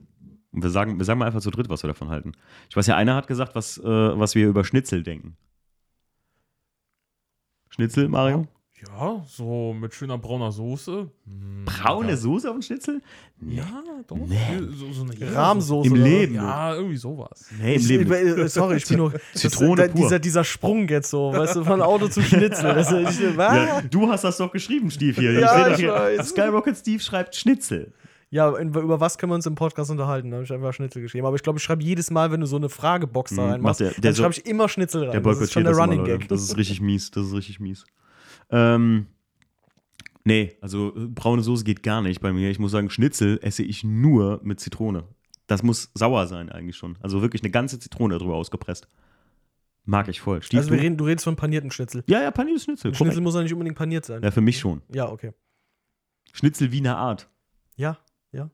[0.53, 2.33] Und wir sagen, wir sagen mal einfach zu dritt, was wir davon halten.
[2.69, 5.37] Ich weiß ja, einer hat gesagt, was, äh, was wir über Schnitzel denken.
[7.69, 8.49] Schnitzel, Mario?
[8.89, 11.11] Ja, so mit schöner brauner Soße.
[11.27, 12.17] Hm, Braune ja.
[12.17, 13.03] Soße auf den Schnitzel?
[13.43, 14.17] Ja, doch.
[14.17, 14.39] Nee.
[14.71, 15.89] So, so eine Rahmsoße.
[15.89, 15.95] Im?
[15.97, 16.35] Leben.
[16.37, 17.51] Ja, irgendwie sowas.
[17.61, 18.11] Nee, im Ich, Leben.
[18.11, 19.13] äh, sorry, ich bin nur.
[19.35, 20.01] Zitrone das, pur.
[20.01, 22.75] Dieser, dieser Sprung jetzt so, weißt du, von Auto zu Schnitzel.
[22.75, 23.21] Das, ich?
[23.37, 25.33] Ja, du hast das doch geschrieben, Steve hier.
[25.41, 26.31] Ja, sehe ich hier, weiß.
[26.31, 27.93] Skyrocket Steve schreibt Schnitzel.
[28.33, 30.31] Ja, über was können wir uns im Podcast unterhalten?
[30.31, 31.27] Da habe ich einfach Schnitzel geschrieben.
[31.27, 33.81] Aber ich glaube, ich schreibe jedes Mal, wenn du so eine Fragebox da Mhm, reinmachst,
[33.81, 35.11] macht der- der dann schreibe ich immer Schnitzel rein.
[35.13, 36.05] Der das ist schon der Running.
[36.05, 36.29] Gag.
[36.29, 37.11] Das ist richtig mies.
[37.11, 37.85] Das ist richtig mies.
[38.51, 39.07] Ähm,
[40.25, 42.51] nee, also äh, braune Soße geht gar nicht bei mir.
[42.51, 45.05] Ich muss sagen, Schnitzel esse ich nur mit Zitrone.
[45.49, 46.97] Das muss sauer sein eigentlich schon.
[47.01, 48.87] Also wirklich eine ganze Zitrone drüber ausgepresst.
[49.87, 50.41] Mag ich voll.
[50.43, 52.05] Steve, Also reden, du redest von panierten Schnitzel.
[52.07, 52.95] ja, ja, paniertes Schnitzel.
[52.95, 54.23] Schnitzel muss ja nicht unbedingt paniert sein.
[54.23, 54.83] Ja, für mich schon.
[54.95, 55.33] Ja, okay.
[56.33, 57.29] Schnitzel wie eine Art.
[57.75, 57.99] Ja,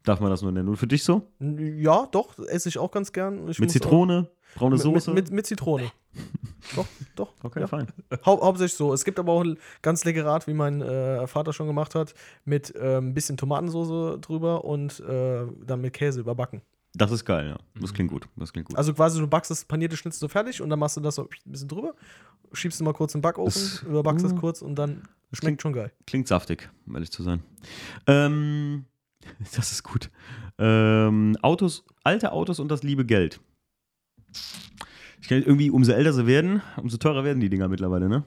[0.04, 0.68] Darf man das nur nennen?
[0.68, 1.22] Und für dich so?
[1.38, 3.48] Ja, doch, esse ich auch ganz gern.
[3.48, 5.10] Ich mit Zitrone, braune Auch, Soße?
[5.10, 5.90] mit, mit, mit Zitrone.
[6.76, 7.32] doch, doch.
[7.42, 7.66] okay, ja.
[7.66, 7.86] fein.
[8.24, 8.94] Hau hauptsächlich so.
[8.94, 12.14] Es gibt aber auch ein ganz leckere Art, wie mein äh, Vater schon gemacht hat,
[12.44, 16.62] mit äh, ein bisschen Tomatensauce drüber und äh, dann mit Käse überbacken.
[16.94, 17.58] Das ist geil, ja.
[17.78, 18.26] Das klingt gut.
[18.36, 18.78] Das klingt gut.
[18.78, 21.24] Also quasi, du backst das panierte Schnitzel so fertig und dann machst du das so
[21.24, 21.94] ein bisschen drüber,
[22.54, 24.36] schiebst du mal kurz in den Backofen, Das- überbackst das uh.
[24.36, 25.02] kurz und dann
[25.32, 25.92] schmeckt schon geil.
[26.06, 27.42] Klingt saftig, um ehrlich zu sein.
[28.06, 28.86] Ähm,
[29.56, 30.10] das ist gut.
[30.58, 33.40] Ähm, Autos, alte Autos und das liebe Geld.
[35.20, 38.24] Ich kann irgendwie, umso älter sie werden, umso teurer werden die Dinger mittlerweile, ne?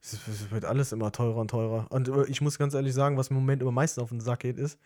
[0.00, 1.86] Es wird alles immer teurer und teurer.
[1.90, 4.40] Und äh, ich muss ganz ehrlich sagen, was im Moment immer meistens auf den Sack
[4.40, 4.78] geht, ist,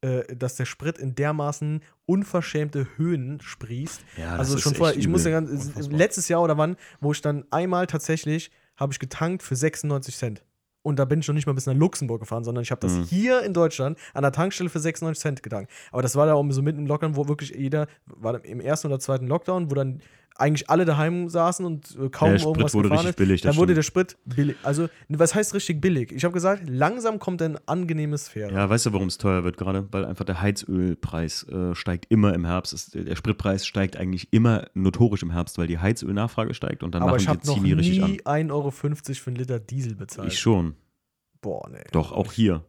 [0.00, 4.04] äh, dass der Sprit in dermaßen unverschämte Höhen sprießt.
[4.18, 7.44] Ja, also schon vorher, ich muss ja ganz, letztes Jahr oder wann, wo ich dann
[7.50, 10.44] einmal tatsächlich, habe ich getankt für 96 Cent.
[10.84, 12.92] Und da bin ich noch nicht mal bis nach Luxemburg gefahren, sondern ich habe das
[12.92, 13.02] Mhm.
[13.04, 15.70] hier in Deutschland an der Tankstelle für 96 Cent getankt.
[15.90, 18.88] Aber das war da auch so mitten im Lockdown, wo wirklich jeder, war im ersten
[18.88, 20.00] oder zweiten Lockdown, wo dann
[20.36, 23.16] eigentlich alle daheim saßen und äh, kaum Der Sprit irgendwas wurde gefahren richtig ist.
[23.28, 23.76] billig, das Da wurde stimmt.
[23.76, 24.56] der Sprit billig.
[24.62, 26.10] Also, was heißt richtig billig?
[26.12, 28.52] Ich habe gesagt, langsam kommt ein angenehmes Sphäre.
[28.52, 29.86] Ja, weißt du, warum es teuer wird gerade?
[29.92, 32.72] Weil einfach der Heizölpreis äh, steigt immer im Herbst.
[32.72, 37.02] Es, der Spritpreis steigt eigentlich immer notorisch im Herbst, weil die Heizölnachfrage steigt und dann
[37.02, 38.10] Aber machen ich die habe die richtig an.
[38.10, 40.32] nie 1,50 Euro für einen Liter Diesel bezahlt.
[40.32, 40.74] Ich schon.
[41.40, 41.84] Boah, nee.
[41.92, 42.64] Doch, auch hier.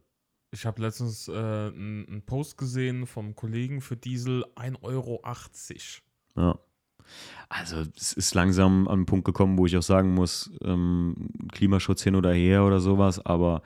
[0.51, 5.21] Ich habe letztens äh, einen einen Post gesehen vom Kollegen für Diesel 1,80 Euro.
[6.37, 6.59] Ja.
[7.49, 12.03] Also es ist langsam an einen Punkt gekommen, wo ich auch sagen muss, ähm, Klimaschutz
[12.03, 13.61] hin oder her oder sowas, aber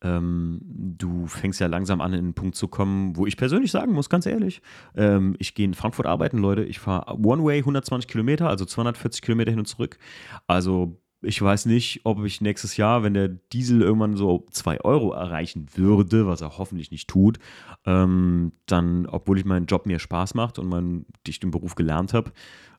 [0.00, 3.92] ähm, du fängst ja langsam an, in einen Punkt zu kommen, wo ich persönlich sagen
[3.92, 4.62] muss, ganz ehrlich,
[4.96, 9.50] ähm, ich gehe in Frankfurt arbeiten, Leute, ich fahre One-Way 120 Kilometer, also 240 Kilometer
[9.50, 9.98] hin und zurück.
[10.46, 15.12] Also ich weiß nicht, ob ich nächstes Jahr, wenn der Diesel irgendwann so 2 Euro
[15.12, 17.38] erreichen würde, was er hoffentlich nicht tut,
[17.86, 22.32] ähm, dann, obwohl ich meinen Job mir Spaß macht und meinen dichten Beruf gelernt habe,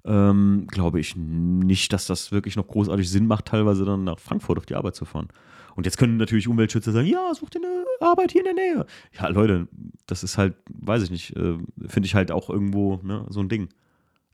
[0.06, 4.58] ähm, glaube ich nicht, dass das wirklich noch großartig Sinn macht, teilweise dann nach Frankfurt
[4.58, 5.28] auf die Arbeit zu fahren.
[5.76, 8.86] Und jetzt können natürlich Umweltschützer sagen, ja, such dir eine Arbeit hier in der Nähe.
[9.18, 9.68] Ja, Leute,
[10.08, 13.50] das ist halt, weiß ich nicht, äh, finde ich halt auch irgendwo ne, so ein
[13.50, 13.70] Ding.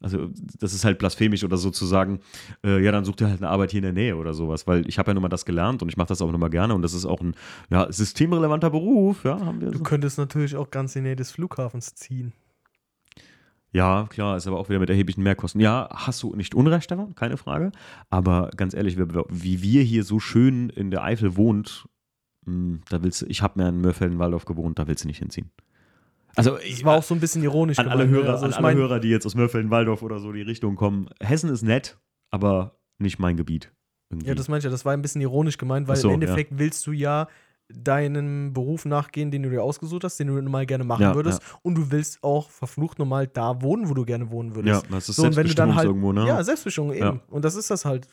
[0.02, 0.30] Also
[0.60, 2.20] das ist halt blasphemisch oder sozusagen,
[2.64, 4.88] äh, ja, dann such dir halt eine Arbeit hier in der Nähe oder sowas, weil
[4.88, 6.82] ich habe ja nun mal das gelernt und ich mache das auch nochmal gerne und
[6.82, 7.34] das ist auch ein
[7.70, 9.84] ja, systemrelevanter Beruf, ja, haben wir Du so.
[9.84, 12.34] könntest natürlich auch ganz in die Nähe des Flughafens ziehen.
[13.72, 15.60] Ja, klar, ist aber auch wieder mit erheblichen Mehrkosten.
[15.60, 17.72] Ja, hast du nicht Unrecht, Stefan, keine Frage.
[18.10, 21.86] Aber ganz ehrlich, wie, wie wir hier so schön in der Eifel wohnt,
[22.46, 25.52] mh, da willst du, ich habe mir in Mörfelden-Waldorf gewohnt, da willst du nicht hinziehen.
[26.36, 27.80] Also, Das war auch so ein bisschen ironisch.
[27.80, 28.12] an alle ne?
[28.12, 30.76] Hörer, Also an ich alle mein, Hörer, die jetzt aus Mörfelden-Waldorf oder so die Richtung
[30.76, 31.10] kommen.
[31.22, 31.98] Hessen ist nett,
[32.32, 33.72] aber nicht mein Gebiet.
[34.10, 34.28] Irgendwie.
[34.30, 34.70] Ja, das meine ich ja.
[34.70, 37.28] Das war ein bisschen ironisch gemeint, weil so, im Endeffekt willst du ja
[37.70, 41.42] deinem Beruf nachgehen, den du dir ausgesucht hast, den du mal gerne machen Ja, würdest.
[41.64, 44.86] Und du willst auch verflucht normal da wohnen, wo du gerne wohnen ja, würdest.
[44.92, 45.88] das ist so, Selbstbestimmung halt.
[45.88, 46.28] irgendwo, ne?
[46.28, 47.04] Ja, Selbstbestimmung eben.
[47.06, 47.20] Ja.
[47.30, 48.08] Und das ist das halt.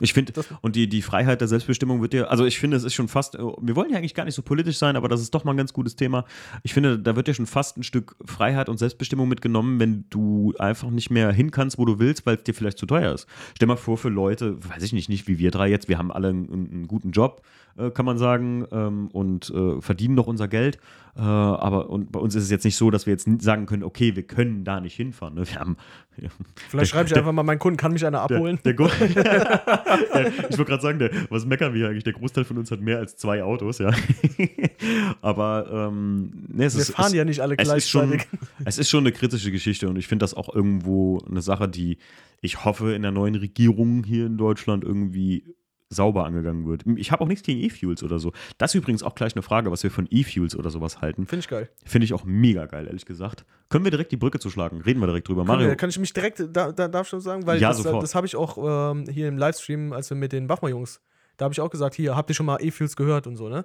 [0.00, 2.92] Ich finde, und die, die Freiheit der Selbstbestimmung wird dir, also ich finde, es ist
[2.92, 5.44] schon fast, wir wollen ja eigentlich gar nicht so politisch sein, aber das ist doch
[5.44, 6.26] mal ein ganz gutes Thema.
[6.62, 10.52] Ich finde, da wird dir schon fast ein Stück Freiheit und Selbstbestimmung mitgenommen, wenn du
[10.58, 13.26] einfach nicht mehr hin kannst, wo du willst, weil es dir vielleicht zu teuer ist.
[13.54, 16.12] Stell mal vor, für Leute, weiß ich nicht, nicht wie wir drei jetzt, wir haben
[16.12, 17.40] alle einen, einen guten Job,
[17.78, 20.78] äh, kann man sagen, ähm, und äh, verdienen noch unser Geld.
[21.16, 23.82] Äh, aber und bei uns ist es jetzt nicht so, dass wir jetzt sagen können,
[23.82, 25.34] okay, wir können da nicht hinfahren.
[25.34, 25.48] Ne?
[25.48, 25.76] Wir haben,
[26.68, 28.58] Vielleicht schreibe ich einfach mal, mein Kunden kann mich einer abholen.
[28.64, 32.04] der, der, ich wollte gerade sagen, der, was meckern wir eigentlich?
[32.04, 33.90] Der Großteil von uns hat mehr als zwei Autos, ja.
[35.22, 38.40] Aber ähm, nee, es Wir ist, fahren es, ja nicht alle es ist, schon, gleichzeitig.
[38.64, 41.98] es ist schon eine kritische Geschichte und ich finde das auch irgendwo eine Sache, die
[42.40, 45.44] ich hoffe in der neuen Regierung hier in Deutschland irgendwie
[45.88, 46.84] sauber angegangen wird.
[46.96, 48.32] Ich habe auch nichts gegen E-Fuels oder so.
[48.58, 51.26] Das ist übrigens auch gleich eine Frage, was wir von E-Fuels oder sowas halten.
[51.26, 51.68] Finde ich geil.
[51.84, 53.44] Finde ich auch mega geil, ehrlich gesagt.
[53.68, 54.80] Können wir direkt die Brücke zuschlagen?
[54.80, 55.44] Reden wir direkt drüber.
[55.44, 57.82] Kann, Mario, kann ich mich direkt, da, da darf ich schon sagen, weil Ja, das,
[57.82, 61.00] das habe ich auch ähm, hier im Livestream, als wir mit den Wachmer-Jungs
[61.36, 63.64] Da habe ich auch gesagt, hier, habt ihr schon mal E-Fuels gehört und so, ne?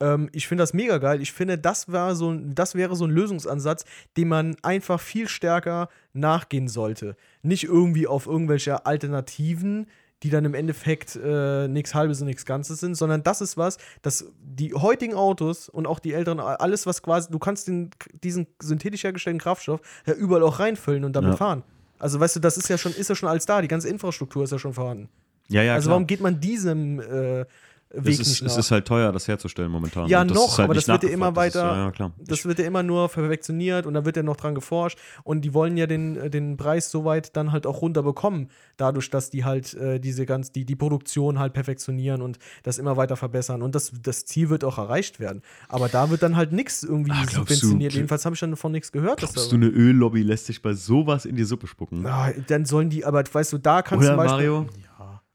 [0.00, 1.20] Ähm, ich finde das mega geil.
[1.20, 3.84] Ich finde, das, war so, das wäre so ein Lösungsansatz,
[4.16, 7.16] dem man einfach viel stärker nachgehen sollte.
[7.42, 9.86] Nicht irgendwie auf irgendwelche Alternativen,
[10.22, 13.78] die dann im Endeffekt äh, nichts Halbes und nichts Ganzes sind, sondern das ist was,
[14.02, 17.90] dass die heutigen Autos und auch die älteren, alles, was quasi, du kannst den,
[18.24, 21.36] diesen synthetisch hergestellten Kraftstoff ja überall auch reinfüllen und damit Ja.
[21.36, 21.62] fahren.
[22.00, 24.44] Also, weißt du, das ist ja schon, ist ja schon alles da, die ganze Infrastruktur
[24.44, 25.08] ist ja schon vorhanden.
[25.48, 25.94] Ja, ja, also, klar.
[25.94, 27.44] warum geht man diesem äh,
[27.90, 30.08] Weg es, ist, es ist halt teuer, das herzustellen momentan.
[30.08, 31.54] Ja, noch, halt aber das wird ja immer nachgefragt.
[31.54, 32.12] Das ist- weiter- Ja, klar.
[32.18, 34.98] Das wird ja immer nur perfektioniert und da wird ja noch dran geforscht.
[35.24, 39.44] Und die wollen ja den, den Preis soweit dann halt auch runterbekommen, dadurch, dass die
[39.46, 43.62] halt äh, diese ganz, die, die Produktion halt perfektionieren und das immer weiter verbessern.
[43.62, 45.40] Und das, das Ziel wird auch erreicht werden.
[45.68, 47.94] Aber da wird dann halt nichts irgendwie Ah, glaubst du- subventioniert.
[47.94, 49.22] Jedenfalls habe ich dann davon nichts gehört.
[49.22, 52.04] dass Glaubst da- du, eine Öllobby lässt sich bei sowas in die Suppe spucken?
[52.06, 54.50] Ah, dann sollen die, aber weißt du, da kannst Oder, du zum Beispiel.
[54.50, 54.66] Mario?
[54.76, 54.87] Ja,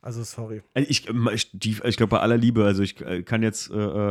[0.04, 0.62] also sorry.
[0.76, 4.10] Also Ich, ich, die- ich glaube, bei aller Liebe, also ich äh, kann jetzt, äh,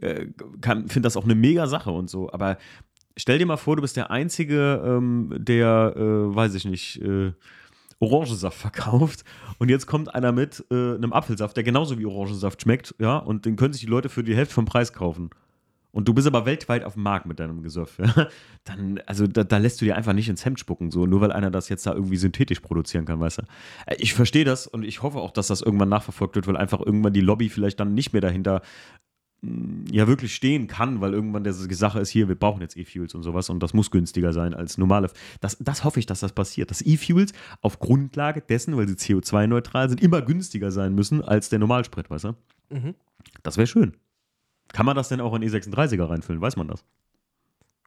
[0.00, 0.26] äh,
[0.60, 2.58] finde das auch eine mega Sache und so, aber
[3.16, 6.00] stell dir mal vor, du bist der Einzige, ähm, der, äh,
[6.34, 7.32] weiß ich nicht, äh,
[8.00, 9.24] Orangensaft verkauft
[9.58, 13.46] und jetzt kommt einer mit äh, einem Apfelsaft, der genauso wie Orangensaft schmeckt, ja, und
[13.46, 15.30] den können sich die Leute für die Hälfte vom Preis kaufen.
[15.94, 18.26] Und du bist aber weltweit auf dem Markt mit deinem Gesöff, ja?
[18.64, 21.30] dann, also da, da lässt du dir einfach nicht ins Hemd spucken, so, nur weil
[21.30, 23.42] einer das jetzt da irgendwie synthetisch produzieren kann, weißt du.
[23.86, 26.80] Äh, Ich verstehe das und ich hoffe auch, dass das irgendwann nachverfolgt wird, weil einfach
[26.80, 28.62] irgendwann die Lobby vielleicht dann nicht mehr dahinter
[29.42, 33.14] mh, ja wirklich stehen kann, weil irgendwann der Sache ist, hier, wir brauchen jetzt E-Fuels
[33.14, 35.10] und sowas und das muss günstiger sein als normale.
[35.40, 36.70] Das, das hoffe ich, dass das passiert.
[36.72, 41.60] Dass E-Fuels auf Grundlage dessen, weil sie CO2-neutral sind, immer günstiger sein müssen als der
[41.60, 42.34] Normalsprit, weißt du?
[42.70, 42.94] Mhm.
[43.44, 43.94] Das wäre schön.
[44.74, 46.42] Kann man das denn auch in E36er reinfüllen?
[46.42, 46.84] Weiß man das?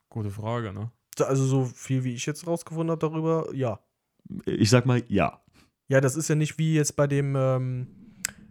[0.08, 0.90] Gute Frage, ne?
[1.20, 3.82] Also so viel, wie ich jetzt rausgefunden habe darüber, ja.
[4.46, 5.42] Ich sag mal ja.
[5.90, 7.88] Ja, das ist ja nicht wie jetzt bei dem, ähm,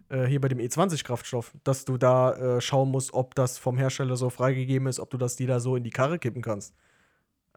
[0.09, 4.15] äh, hier bei dem E20-Kraftstoff, dass du da äh, schauen musst, ob das vom Hersteller
[4.15, 6.75] so freigegeben ist, ob du das dir da so in die Karre kippen kannst.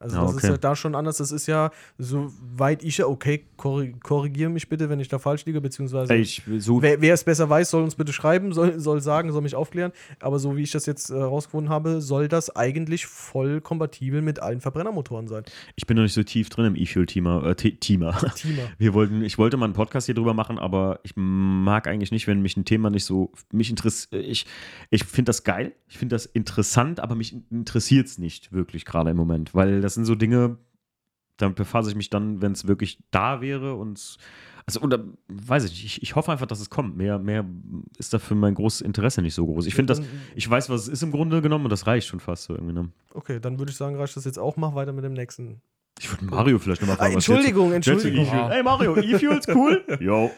[0.01, 0.49] Also Ja, das ist okay.
[0.53, 1.19] ja da schon anders.
[1.19, 5.45] Das ist ja, soweit ich ja, okay, korri korrigiere mich bitte, wenn ich da falsch
[5.45, 9.01] liege, beziehungsweise Ich, so, wer, wer es besser weiß, soll uns bitte schreiben, soll, soll
[9.01, 9.93] sagen, soll mich aufklären.
[10.21, 14.41] Aber so wie ich das jetzt äh, rausgefunden habe, soll das eigentlich voll kompatibel mit
[14.41, 15.45] allen Verbrennermotoren sein.
[15.77, 17.47] ich bin noch nicht so tief drin im E-Fuel-Thema.
[17.51, 18.13] Äh, The- Thema.
[18.35, 18.63] Thema.
[18.79, 22.27] Wir wollten, ich wollte mal einen Podcast hier drüber machen, aber ich mag eigentlich nicht,
[22.27, 24.47] wenn mich ein Thema nicht so, mich interessiert, ich,
[24.91, 29.11] ich finde das geil, ich finde das interessant, aber mich interessiert es nicht wirklich gerade
[29.11, 30.59] im Moment, weil das sind so Dinge,
[31.36, 34.16] damit befasse ich mich dann, wenn es wirklich da wäre und,
[34.66, 37.45] also, oder, weiß ich nicht, ich, ich hoffe einfach, dass es kommt, mehr, mehr
[37.99, 39.66] ist dafür mein großes Interesse nicht so groß.
[39.66, 40.03] Ich finde das,
[40.34, 42.74] ich weiß, was es ist im Grunde genommen und das reicht schon fast so irgendwie.
[42.74, 42.91] Ne?
[43.14, 44.57] Okay, dann würde ich sagen, reicht das jetzt auch.
[44.57, 45.61] Mach weiter mit dem nächsten.
[45.99, 48.24] Ich würde Mario vielleicht nochmal Ah, fragen, du- Entschuldigung, Entschuldigung.
[48.26, 48.38] E-Fuel?
[48.41, 48.51] Ah.
[48.51, 49.84] Hey Mario, E-Fuels cool?
[50.01, 50.30] Jo.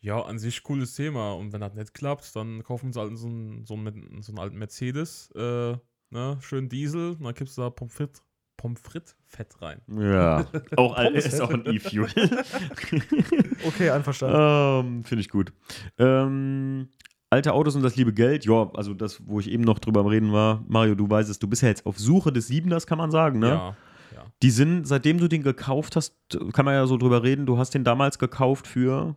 [0.00, 1.32] Ja, an sich cooles Thema.
[1.32, 4.38] Und wenn das nicht klappt, dann kaufen sie halt so einen, so einen, so einen
[4.38, 5.74] alten Mercedes, äh,
[6.10, 8.22] ne, schön Diesel, und dann kippst du da Pommes frites,
[8.66, 9.80] Pommes frites Fett rein.
[9.88, 10.44] Ja,
[10.76, 12.08] auch ist auch ein E-Fuel.
[13.64, 14.36] Okay, einverstanden.
[14.98, 15.52] ähm, Finde ich gut.
[15.98, 16.88] Ähm,
[17.30, 20.06] alte Autos und das liebe Geld, ja, also das, wo ich eben noch drüber am
[20.06, 20.64] Reden war.
[20.66, 23.38] Mario, du weißt es, du bist ja jetzt auf Suche des Siebeners, kann man sagen,
[23.38, 23.48] ne?
[23.48, 23.76] Ja,
[24.14, 24.24] ja.
[24.42, 26.16] Die sind, seitdem du den gekauft hast,
[26.52, 29.14] kann man ja so drüber reden, du hast den damals gekauft für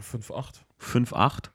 [0.00, 0.62] 5,8.
[0.80, 1.50] 5,8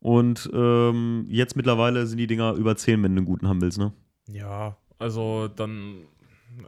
[0.00, 3.78] und ähm, jetzt mittlerweile sind die Dinger über 10, wenn du einen guten haben willst,
[3.78, 3.94] ne?
[4.28, 6.06] Ja, also dann,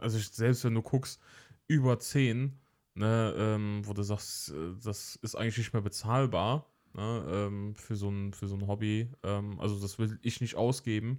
[0.01, 1.19] also selbst wenn du guckst,
[1.67, 2.59] über 10,
[2.95, 7.95] ne, ähm, wo du sagst, äh, das ist eigentlich nicht mehr bezahlbar, ne, ähm, für,
[7.95, 11.17] so ein, für so ein Hobby, ähm, also das will ich nicht ausgeben.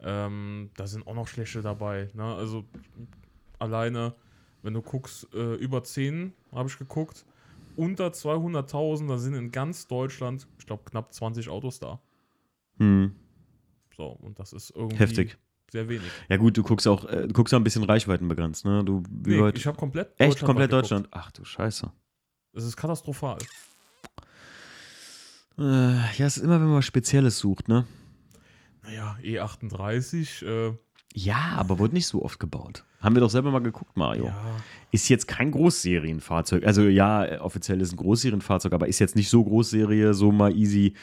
[0.00, 2.64] Ähm, da sind auch noch schlechte dabei, ne, also
[3.58, 4.14] alleine,
[4.62, 7.24] wenn du guckst, äh, über 10 habe ich geguckt,
[7.76, 12.00] unter 200.000, da sind in ganz Deutschland, ich glaube, knapp 20 Autos da.
[12.78, 13.14] Hm,
[13.96, 15.38] So, und das ist irgendwie heftig.
[15.70, 16.02] Sehr wenig.
[16.28, 18.82] Ja gut, du guckst auch, äh, du guckst auch ein bisschen Reichweiten begrenzt, ne?
[18.84, 20.84] Du, wie Nee, weit- ich habe komplett echt komplett geguckt.
[20.90, 21.08] Deutschland.
[21.10, 21.90] Ach du Scheiße.
[22.54, 23.38] Es ist katastrophal.
[25.58, 27.84] Äh, ja, es ist immer, wenn man was Spezielles sucht, ne?
[28.84, 30.72] Naja, E38, äh,
[31.14, 32.84] Ja, aber wurde nicht so oft gebaut.
[33.00, 34.26] Haben wir doch selber mal geguckt, Mario.
[34.26, 34.56] ja.
[34.90, 36.64] Ist jetzt kein Großserienfahrzeug.
[36.64, 40.56] Also ja, äh, offiziell ist ein Großserienfahrzeug, aber ist jetzt nicht so Großserie, so mal
[40.56, 40.94] easy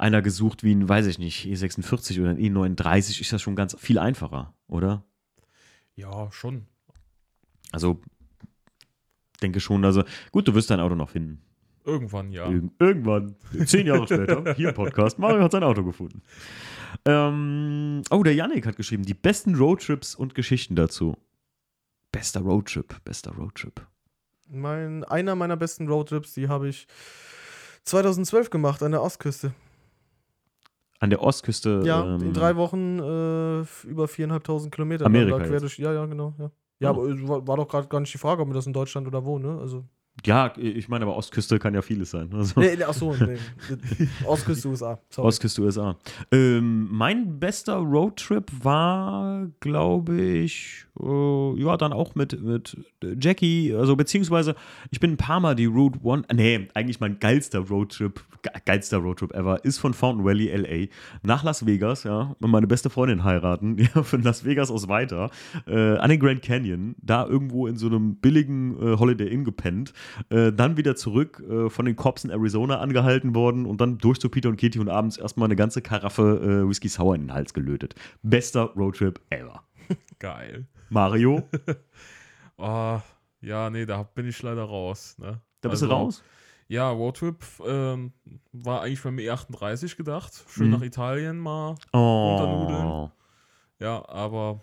[0.00, 3.76] einer gesucht wie ein, weiß ich nicht, E46 oder ein E39, ist das schon ganz
[3.78, 5.04] viel einfacher, oder?
[5.94, 6.66] Ja, schon.
[7.70, 8.00] Also
[9.42, 11.42] denke schon, also gut, du wirst dein Auto noch finden.
[11.84, 12.48] Irgendwann, ja.
[12.48, 16.22] Irg irgendwann, zehn Jahre später, hier im Podcast, Mario hat sein Auto gefunden.
[17.04, 21.16] Ähm, oh, der Yannick hat geschrieben, die besten Roadtrips und Geschichten dazu.
[22.12, 23.86] Bester Roadtrip, bester Roadtrip.
[24.48, 26.86] Mein, einer meiner besten Roadtrips, die habe ich
[27.84, 29.52] 2012 gemacht an der Ostküste.
[31.00, 31.82] An der Ostküste.
[31.84, 35.06] Ja, ähm, in drei Wochen äh, über viereinhalbtausend Kilometer.
[35.06, 36.34] Amerika da quer durch, ja, ja, genau.
[36.38, 37.02] Ja, ja Oh.
[37.02, 39.24] aber war, war doch gerade gar nicht die Frage, ob man das in Deutschland oder
[39.24, 39.58] wo, ne?
[39.60, 39.84] Also,
[40.26, 42.30] Ja, ich meine, aber Ostküste kann ja vieles sein.
[42.34, 43.38] Also, nee, nee, achso, nee.
[44.26, 44.98] Ostküste USA.
[45.08, 45.28] Sorry.
[45.28, 45.96] Ostküste USA.
[46.32, 52.76] Ähm, mein bester Roadtrip war, glaube ich, äh, ja, dann auch mit, mit
[53.20, 54.54] Jackie, also beziehungsweise
[54.90, 58.98] ich bin ein paar Mal die Route One, nee, eigentlich mein geilster Roadtrip, ge geilster
[58.98, 60.86] Roadtrip ever, ist von Fountain Valley, LA,
[61.22, 65.30] nach Las Vegas, ja, und meine beste Freundin heiraten, ja, von Las Vegas aus weiter,
[65.66, 69.92] äh, an den Grand Canyon, da irgendwo in so einem billigen äh, Holiday Inn gepennt,
[70.30, 74.18] äh, dann wieder zurück, äh, von den Cops in Arizona angehalten worden und dann durch
[74.18, 77.32] zu Peter und Kitty und abends erstmal eine ganze Karaffe äh, Whisky Sour in den
[77.32, 77.94] Hals gelötet.
[78.22, 79.62] Bester Roadtrip ever.
[80.18, 80.66] Geil.
[80.90, 81.42] Mario,
[82.58, 83.00] Oh,
[83.40, 85.16] ja, nee, da bin ich leider raus.
[85.18, 85.40] Ne?
[85.60, 86.22] da bist du Also, raus?
[86.68, 88.12] Ja, Roadtrip ähm,
[88.52, 90.44] war eigentlich beim E38 gedacht.
[90.48, 90.72] Schön Mhm.
[90.72, 91.74] nach Italien mal.
[91.92, 92.32] Oh.
[92.32, 93.10] Unternudeln.
[93.80, 94.62] Ja, aber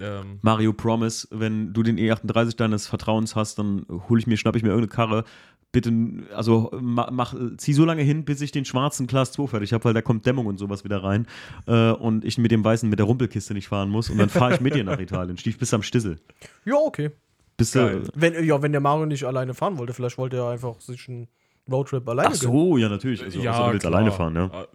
[0.00, 4.56] ähm, Mario Promise, wenn du den E38 deines Vertrauens hast, dann hole ich mir, schnapp
[4.56, 5.24] ich mir irgendeine Karre.
[5.72, 5.90] Bitte,
[6.34, 9.84] also ma- mach, zieh so lange hin, bis ich den schwarzen Class 2 fertig habe,
[9.84, 11.26] weil da kommt Dämmung und sowas wieder rein.
[11.66, 14.10] Äh, und ich mit dem weißen, mit der Rumpelkiste nicht fahren muss.
[14.10, 15.38] Und dann fahre ich mit dir nach Italien.
[15.38, 16.18] Stief bis am Stissel.
[16.66, 17.10] Ja, okay.
[17.56, 18.02] Bis, Geil.
[18.02, 21.08] äh, Wenn, ja, wenn der Mario nicht alleine fahren wollte, vielleicht wollte er einfach sich
[21.08, 21.28] einen
[21.70, 23.22] Roadtrip alleine ach so, ja, natürlich.
[23.22, 23.94] Also, ja, außer du willst klar.
[23.94, 24.66] alleine fahren, ja.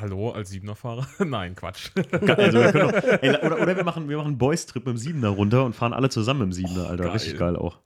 [0.00, 1.06] Hallo, als Siebener-Fahrer?
[1.24, 1.90] Nein, Quatsch.
[1.96, 5.28] Also, wir doch, ey, oder, oder wir machen, wir machen einen Boys-Trip mit dem Siebener
[5.28, 7.04] runter und fahren alle zusammen im Siebener, Alter.
[7.04, 7.12] geil.
[7.12, 7.78] Richtig geil auch.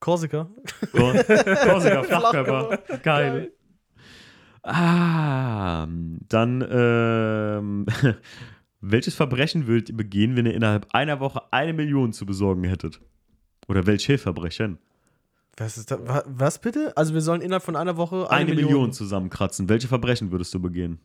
[0.00, 0.48] Korsika.
[0.92, 2.78] Kor- Korsika, Flachkörper.
[3.02, 3.52] Geil.
[4.64, 5.86] Ah,
[6.28, 7.86] dann, ähm,
[8.80, 13.00] welches Verbrechen würdet ihr begehen, wenn ihr innerhalb einer Woche eine Million zu besorgen hättet?
[13.68, 14.78] Oder welche Verbrechen?
[15.56, 15.98] Was ist da?
[16.06, 16.96] wa- Was bitte?
[16.96, 18.92] Also wir sollen innerhalb von einer Woche Eine, Million.
[18.92, 19.68] zusammenkratzen.
[19.68, 20.98] Welche Verbrechen würdest du begehen?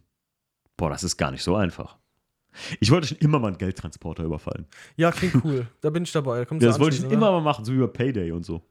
[0.78, 1.98] Boah, das ist gar nicht so einfach.
[2.80, 4.66] Ich wollte schon immer mal einen Geldtransporter überfallen.
[4.96, 5.68] Ja, klingt cool.
[5.82, 6.44] da bin ich dabei.
[6.46, 7.40] Da Ja, das wollte ich anschließen, immer oder?
[7.40, 8.62] mal machen, so wie bei Payday und so.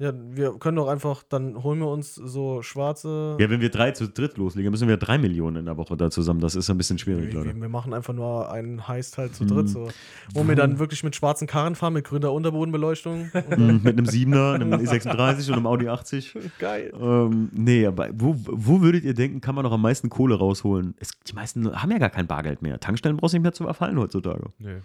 [0.00, 3.36] Ja, wir können doch einfach, dann holen wir uns so schwarze.
[3.38, 6.10] Ja, wenn wir drei zu dritt loslegen, müssen wir drei Millionen in der Woche da
[6.10, 6.40] zusammen.
[6.40, 7.60] Das ist ein bisschen schwierig, wir, Leute.
[7.60, 9.48] wir machen einfach nur einen Heist halt zu Mhm.
[9.48, 9.88] dritt so.
[10.32, 13.30] Wo wir dann wirklich mit schwarzen Karren fahren, mit grüner Unterbodenbeleuchtung.
[13.56, 16.34] Mhm, Mit einem 7er, einem E36 und einem Audi 80.
[16.58, 16.94] geil.
[16.98, 20.94] Ähm, nee, aber wo, wo würdet ihr denken, kann man noch am meisten Kohle rausholen?
[20.98, 22.80] Es, die meisten haben ja gar kein Bargeld mehr.
[22.80, 24.44] Tankstellen brauchst du nicht mehr zu überfallen heutzutage.
[24.58, 24.76] nee.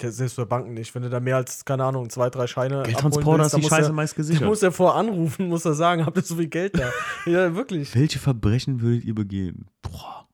[0.00, 0.94] Selbst bei Banken nicht.
[0.94, 2.82] Wenn du da mehr als, keine Ahnung, zwei, drei Scheine.
[2.82, 4.46] Geldtransporter ist die muss Scheiße er- meist gesichert.
[4.46, 6.90] muss er vor anrufen, muss er sagen, habt ihr so viel Geld da?
[7.30, 7.94] ja, wirklich.
[7.94, 9.66] Welche Verbrechen würdet ihr begehen?
[9.82, 10.26] Boah.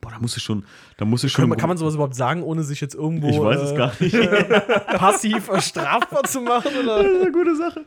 [0.00, 0.66] Boah, da muss ich schon,
[0.98, 1.44] da muss ich schon.
[1.44, 3.74] Kann man, kann man sowas überhaupt sagen, ohne sich jetzt irgendwo ich weiß äh, es
[3.74, 4.86] gar nicht.
[4.98, 6.72] passiv äh, strafbar zu machen?
[6.82, 7.02] Oder?
[7.02, 7.80] Das ist eine gute Sache.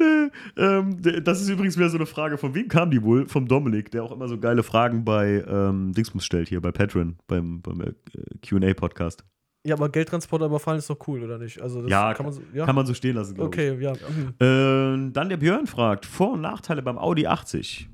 [0.00, 0.30] Äh,
[0.62, 2.38] ähm, das ist übrigens wieder so eine Frage.
[2.38, 3.28] Von wem kam die wohl?
[3.28, 7.18] Vom Dominik, der auch immer so geile Fragen bei ähm, Dingsbums stellt hier, bei Patreon,
[7.26, 7.92] beim, beim äh,
[8.40, 9.24] QA-Podcast.
[9.64, 11.60] Ja, aber Geldtransporter überfallen ist doch cool, oder nicht?
[11.60, 12.42] Also das Ja, kann man so.
[12.54, 12.64] Ja?
[12.64, 13.92] Kann man so stehen lassen, glaube okay, ja.
[13.92, 14.28] Mhm.
[14.28, 14.34] ich.
[14.40, 17.88] Ähm, dann der Björn fragt: Vor- und Nachteile beim Audi 80.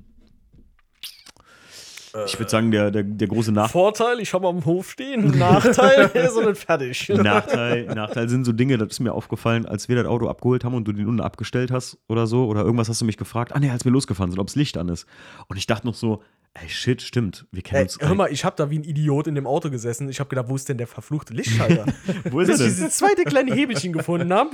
[2.27, 5.37] Ich würde sagen, der, der, der große Nach Vorteil, ich habe am Hof stehen.
[5.37, 7.09] Nachteil, ist noch nicht fertig.
[7.09, 10.75] Nachteil, Nachteil sind so Dinge, das ist mir aufgefallen, als wir das Auto abgeholt haben
[10.75, 13.59] und du den unten abgestellt hast oder so, oder irgendwas hast du mich gefragt, ah
[13.59, 15.05] ne, als wir losgefahren sind, ob das Licht an ist.
[15.47, 16.23] Und ich dachte noch so,
[16.61, 17.97] ey shit, stimmt, wir kennen Ey, uns.
[17.99, 20.07] hör mal, ich habe da wie ein Idiot in dem Auto gesessen.
[20.09, 21.85] Ich habe gedacht, wo ist denn der verfluchte Lichtschalter?
[22.31, 22.81] wo ist Bis er ich denn?
[22.83, 24.51] dieses zweite kleine Hebelchen gefunden habe,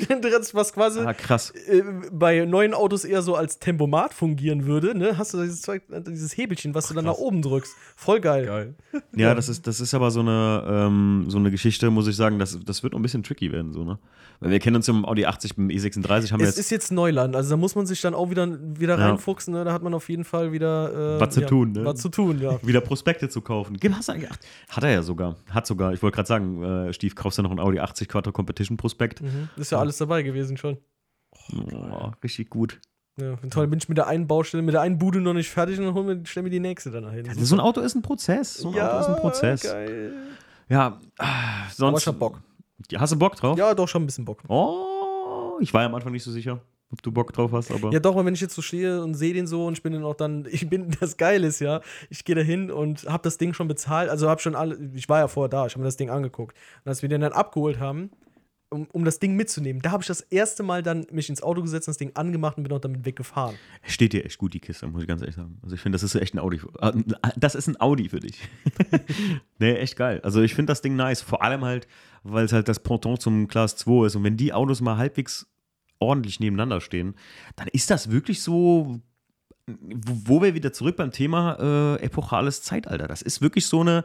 [0.54, 1.52] was quasi Ah, krass.
[1.52, 4.98] äh, bei neuen Autos eher so als Tempomat fungieren würde.
[4.98, 5.18] Ne?
[5.18, 7.74] Hast du dieses, Zeug- dieses Hebelchen, was du dann nach oben drückst.
[7.96, 8.46] Voll geil.
[8.46, 8.76] Geil.
[9.16, 12.40] Ja, das ist, das ist aber so eine, ähm, so eine Geschichte, muss ich sagen,
[12.40, 14.00] das, das wird noch ein bisschen tricky werden, so, ne?
[14.40, 16.92] Weil wir kennen uns im Audi 80, beim E36 haben wir Es jetzt ist jetzt
[16.92, 18.48] Neuland, also da muss man sich dann auch wieder,
[18.80, 19.10] wieder Ja.
[19.10, 19.54] reinfuchsen.
[19.54, 19.64] Ne?
[19.66, 21.86] Da hat man auf jeden Fall wieder äh, Was zu ja, tun, ne?
[21.94, 22.60] Was zu tun, ja.
[22.68, 23.78] wieder Prospekte zu kaufen.
[23.78, 25.36] Gib, hast du eigentlich, ach, hat er ja sogar.
[25.50, 25.94] Hat sogar.
[25.94, 29.22] Ich wollte gerade sagen, äh, Stief, kaufst du noch einen Audi 80 Quattro Competition Prospekt?
[29.22, 29.50] Mhm.
[29.58, 30.78] Ist ja alles dabei gewesen schon.
[31.54, 32.80] Oh, richtig gut.
[33.20, 35.78] Ja, toll, bin ich mit der einen Baustelle, mit der einen Bude noch nicht fertig
[35.80, 37.26] und dann hol mir, stell mir die nächste dann dahin.
[37.44, 38.56] So ein Auto ist ein Prozess.
[38.56, 39.62] So ein Auto ist ein Prozess.
[39.64, 40.14] geil.
[40.70, 40.98] Ja,
[41.74, 41.82] sonst.
[41.82, 42.40] Aber ich hab Bock.
[42.90, 43.58] Ja, Hast du Bock drauf?
[43.58, 44.42] Ja, doch schon ein bisschen Bock.
[44.48, 46.62] Oh, ich war ja am Anfang nicht so sicher,
[46.92, 47.92] ob du Bock drauf hast, aber.
[47.92, 49.94] Ja, doch, aber wenn ich jetzt so stehe und sehe den so und ich bin
[49.94, 53.24] dann auch dann, ich bin, das Geile ist ja, ich gehe da hin und habe
[53.24, 55.82] das Ding schon bezahlt, also habe schon alle, ich war ja vorher da, ich habe
[55.82, 56.56] mir das Ding angeguckt.
[56.84, 58.12] Und als wir den dann abgeholt haben,
[58.72, 61.62] um, um das Ding mitzunehmen, da habe ich das erste Mal dann mich ins Auto
[61.62, 63.56] gesetzt, das Ding angemacht und bin auch damit weggefahren.
[63.84, 65.60] Steht dir echt gut, die Kiste, muss ich ganz ehrlich sagen.
[65.62, 66.62] Also ich finde, das ist echt ein Audi.
[66.80, 66.94] ah,
[67.36, 68.40] Das ist ein Audi für dich.
[69.60, 70.22] nee, echt geil.
[70.24, 71.22] Also ich finde das Ding nice.
[71.22, 71.88] Vor allem halt,
[72.24, 74.16] weil es halt das Pendant zum Class 2 ist.
[74.16, 75.48] Und wenn die Autos mal halbwegs
[76.02, 77.16] ordentlich nebeneinander stehen,
[77.56, 79.02] dann ist das wirklich so
[79.68, 83.08] wo, wir wieder zurück beim Thema äh, epochales Zeitalter.
[83.08, 84.04] Das ist wirklich so eine,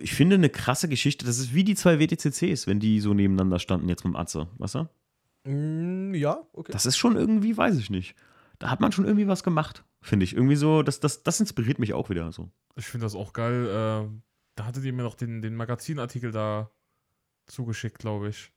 [0.00, 1.26] ich finde, eine krasse Geschichte.
[1.26, 4.48] Das ist wie die zwei WTCCs, wenn die so nebeneinander standen jetzt mit dem Atze,
[4.58, 4.88] weißt du?
[5.50, 6.72] Mm, ja, okay.
[6.72, 8.14] Das ist schon irgendwie, weiß ich nicht.
[8.58, 10.34] Da hat man schon irgendwie was gemacht, finde ich.
[10.34, 12.50] Irgendwie so, das, das, das inspiriert mich auch wieder so.
[12.76, 13.66] Ich finde das auch geil.
[13.66, 14.20] Äh,
[14.56, 16.70] da hattet ihr mir noch den, den Magazinartikel da
[17.46, 18.52] zugeschickt, glaube ich.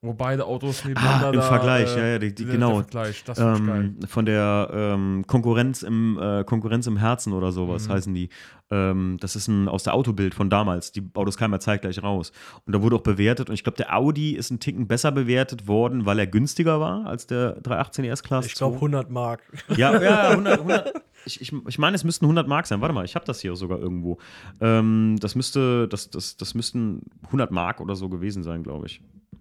[0.00, 2.68] Wo beide Autos nebeneinander Ah, im da, Vergleich, äh, ja, ja, die, die, der- genau.
[2.82, 3.94] Der Vergleich, das finde ich geil.
[4.00, 7.92] ähm, von der ähm, Konkurrenz im äh, Konkurrenz im Herzen oder sowas Mhm.
[7.92, 8.28] heißen die.
[8.70, 10.92] Ähm, das ist ein aus der Autobild von damals.
[10.92, 12.30] Die Autos kamen ja zeitgleich raus.
[12.64, 13.48] Und da wurde auch bewertet.
[13.48, 17.04] Und ich glaube, der Audi ist ein Ticken besser bewertet worden, weil er günstiger war
[17.06, 18.46] als der 318 S-Class.
[18.46, 19.40] Ich glaube 100 Mark.
[19.76, 20.92] Ja, ja 100, 100
[21.24, 22.80] ich, ich, ich meine, es müssten 100 Mark sein.
[22.80, 24.18] Warte mal, ich habe das hier sogar irgendwo.
[24.60, 29.00] Ähm, das müsste, das, das, das müssten 100 Mark oder so gewesen sein, glaube ich.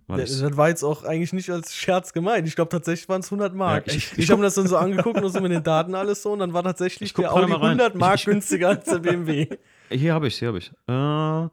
[0.10, 2.48] Weil Das, das war jetzt auch eigentlich nicht als Scherz gemeint.
[2.48, 3.88] Ich glaube tatsächlich waren es 100 Mark.
[3.88, 5.96] Ja, ich- ich ich habe mir das dann so angeguckt und so mit den Daten
[5.96, 7.80] alles so und dann war tatsächlich der Audi mal rein.
[7.80, 9.48] 100 Mark günstiger als der BMW.
[9.90, 10.72] Hier habe ich hier habe ich.
[10.88, 11.50] Äh,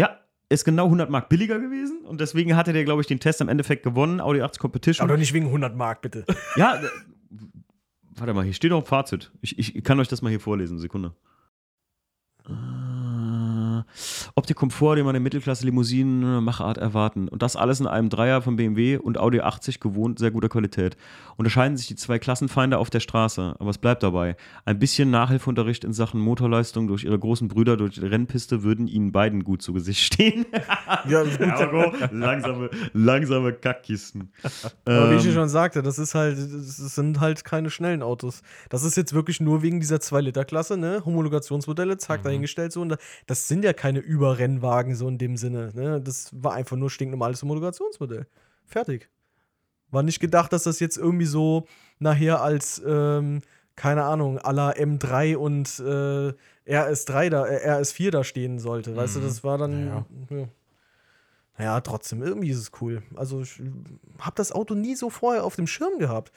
[0.00, 3.40] ja, ist genau 100 Mark billiger gewesen und deswegen hatte der, glaube ich, den Test
[3.40, 5.04] im Endeffekt gewonnen, Audi 80 Competition.
[5.04, 6.24] Aber doch nicht wegen 100 Mark, bitte.
[6.56, 6.88] ja, äh,
[8.14, 9.30] warte mal, hier steht auch ein Fazit.
[9.40, 11.12] Ich, ich kann euch das mal hier vorlesen, Sekunde.
[12.48, 12.52] Äh,
[14.34, 17.28] Optik Komfort, den man in Mittelklasse-Limousinen Machart erwarten.
[17.28, 20.96] Und das alles in einem Dreier von BMW und Audi 80 gewohnt sehr guter Qualität.
[21.36, 24.36] Unterscheiden sich die zwei Klassenfeinde auf der Straße, aber es bleibt dabei.
[24.64, 29.12] Ein bisschen Nachhilfeunterricht in Sachen Motorleistung durch ihre großen Brüder durch die Rennpiste würden ihnen
[29.12, 30.46] beiden gut zu Gesicht stehen.
[31.08, 31.40] Ja, gut.
[31.40, 34.30] Ergo, langsame, langsame Kackkisten.
[34.84, 38.42] Aber wie ich Ähm, schon sagte, das ist halt, das sind halt keine schnellen Autos.
[38.68, 41.02] Das ist jetzt wirklich nur wegen dieser 2-Liter-Klasse, ne?
[41.04, 42.80] Homologationsmodelle, zack, dahingestellt so.
[42.80, 46.00] Und da- das sind ja keine Überrennwagen so in dem Sinne, ne?
[46.00, 48.26] Das war einfach nur stinknormales Homologationsmodell.
[48.64, 49.08] Fertig.
[49.90, 51.66] War nicht gedacht, dass das jetzt irgendwie so
[52.00, 53.42] nachher als, ähm,
[53.76, 56.32] keine Ahnung, la M3 und äh,
[56.66, 58.96] RS3 da, äh, RS4 da stehen sollte.
[58.96, 59.86] Weißt du, das war dann.
[59.86, 60.06] Ja.
[60.30, 60.48] Ja.
[61.58, 63.02] Naja, trotzdem, irgendwie ist es cool.
[63.14, 63.62] Also, ich
[64.18, 66.30] habe das Auto nie so vorher auf dem Schirm gehabt.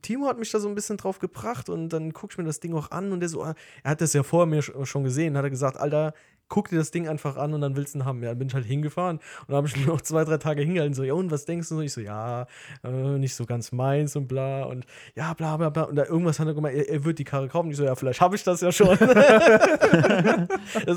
[0.00, 2.58] Timo hat mich da so ein bisschen drauf gebracht und dann guck ich mir das
[2.60, 5.04] Ding auch an und der so, ah, er hat das ja vorher mir sch- schon
[5.04, 6.14] gesehen, hat er gesagt, Alter,
[6.52, 8.22] guck dir das Ding einfach an und dann willst du ihn haben.
[8.22, 10.60] Ja, dann bin ich halt hingefahren und dann habe ich mir noch zwei, drei Tage
[10.60, 11.78] hingehalten, so, ja, und was denkst du?
[11.78, 12.46] Und ich so, ja,
[12.84, 14.84] äh, nicht so ganz meins und bla und
[15.14, 15.84] ja, bla, bla, bla.
[15.84, 17.70] Und da irgendwas hat er gemeint, er, er wird die Karre kaufen.
[17.70, 18.88] Ich so, ja, vielleicht habe ich das ja schon.
[18.98, 19.08] das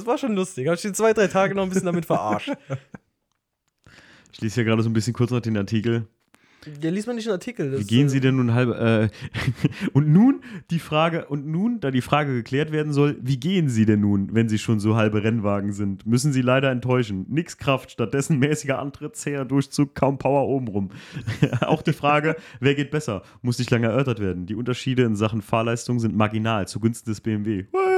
[0.05, 0.67] war schon lustig.
[0.67, 2.51] Habe ich die zwei, drei Tage noch ein bisschen damit verarscht.
[4.33, 6.05] Ich lese hier gerade so ein bisschen kurz noch den Artikel.
[6.81, 7.79] Ja, liest man nicht einen Artikel.
[7.79, 8.69] Wie gehen äh, Sie denn nun halb.
[8.69, 9.09] Äh,
[9.93, 10.41] und nun
[10.71, 14.33] die Frage, und nun, da die Frage geklärt werden soll, wie gehen Sie denn nun,
[14.33, 16.05] wenn Sie schon so halbe Rennwagen sind?
[16.05, 17.25] Müssen Sie leider enttäuschen.
[17.29, 20.89] Nix Kraft, stattdessen mäßiger Antritt, zäher Durchzug, kaum Power obenrum.
[21.61, 24.45] Auch die Frage, wer geht besser, muss nicht lange erörtert werden.
[24.45, 27.65] Die Unterschiede in Sachen Fahrleistung sind marginal zugunsten des BMW.
[27.71, 27.94] Hey!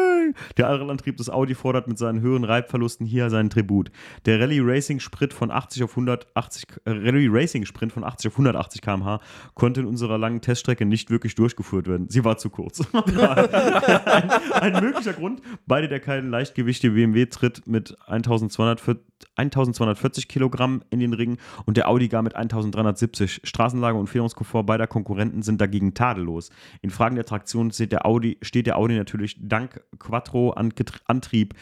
[0.58, 3.92] Der Allradantrieb des Audi fordert mit seinen höheren Reibverlusten hier seinen Tribut.
[4.26, 6.92] Der Rallye Racing Sprit von 80 auf 180 äh,
[7.30, 9.20] Racing Sprint von 80 auf 180 km/h
[9.54, 12.10] konnte in unserer langen Teststrecke nicht wirklich durchgeführt werden.
[12.10, 12.82] Sie war zu kurz.
[12.94, 18.98] ein, ein möglicher Grund, beide der keinen Leichtgewichte BMW tritt mit 1240,
[19.36, 23.42] 1240 Kilogramm in den Ring und der Audi gar mit 1370.
[23.44, 26.50] Straßenlage und Fährungskomfort beider Konkurrenten sind dagegen tadellos.
[26.82, 31.54] In Fragen der Traktion steht der Audi, steht der Audi natürlich dank Quattro-Antrieb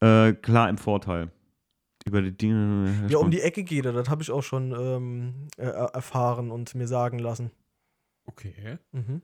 [0.00, 1.30] äh, klar im Vorteil.
[2.04, 3.06] Über die Dinge.
[3.08, 3.92] Ja, um die Ecke geht er.
[3.92, 7.50] Das habe ich auch schon ähm, äh, erfahren und mir sagen lassen.
[8.26, 8.78] Okay.
[8.92, 9.22] Mhm.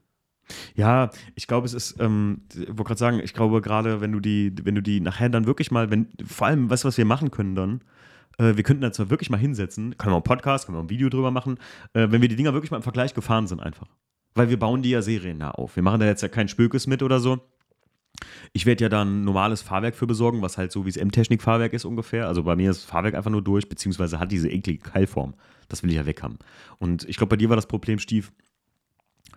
[0.75, 4.19] Ja, ich glaube, es ist, ähm, ich wollte gerade sagen, ich glaube gerade, wenn du
[4.19, 7.05] die, wenn du die nachher dann wirklich mal, wenn, vor allem, weißt du, was wir
[7.05, 7.81] machen können dann?
[8.37, 10.89] Äh, wir könnten da zwar wirklich mal hinsetzen, können wir einen Podcast, können wir ein
[10.89, 11.57] Video drüber machen,
[11.93, 13.87] äh, wenn wir die Dinger wirklich mal im Vergleich gefahren sind einfach.
[14.35, 15.75] Weil wir bauen die ja seriennah auf.
[15.75, 17.39] Wir machen da jetzt ja kein Spökes mit oder so.
[18.51, 21.73] Ich werde ja da ein normales Fahrwerk für besorgen, was halt so wie es M-Technik-Fahrwerk
[21.73, 22.27] ist ungefähr.
[22.27, 25.35] Also bei mir ist das Fahrwerk einfach nur durch, beziehungsweise hat diese eklige Keilform.
[25.67, 26.37] Das will ich ja weg haben.
[26.79, 28.31] Und ich glaube, bei dir war das Problem, Stief,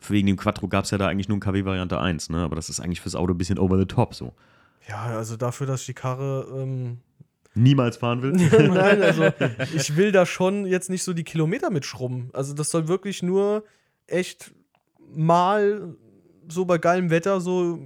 [0.09, 2.38] wegen dem Quattro gab es ja da eigentlich nur ein KW-Variante 1, ne?
[2.38, 4.32] Aber das ist eigentlich fürs Auto ein bisschen over the top so.
[4.88, 6.47] Ja, also dafür, dass ich die Karre.
[6.62, 6.99] Ähm,
[7.55, 8.32] Niemals fahren will.
[8.68, 9.24] Nein, also
[9.74, 12.28] ich will da schon jetzt nicht so die Kilometer mitschrubben.
[12.34, 13.64] Also das soll wirklich nur
[14.07, 14.53] echt
[15.14, 15.94] mal
[16.49, 17.78] so bei geilem Wetter so.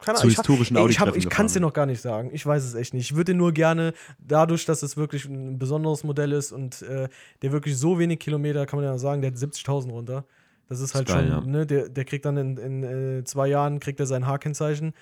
[0.00, 2.00] Keine Zu Ahnung, ich historischen Ich, hab- Audi-Treffen ich kann es dir noch gar nicht
[2.02, 2.30] sagen.
[2.34, 3.10] Ich weiß es echt nicht.
[3.10, 7.08] Ich würde dir nur gerne, dadurch, dass es wirklich ein besonderes Modell ist und äh,
[7.40, 10.24] der wirklich so wenig Kilometer, kann man ja sagen, der hat 70.000 runter.
[10.68, 11.50] Das ist halt Ist geil, schon, ja.
[11.50, 14.94] ne, der, der kriegt dann in, in äh, zwei Jahren kriegt er sein H-Kennzeichen.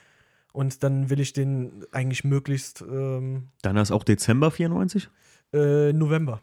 [0.52, 5.08] Und dann will ich den eigentlich möglichst ähm, Deiner ist auch Dezember 94?
[5.52, 6.40] äh, November.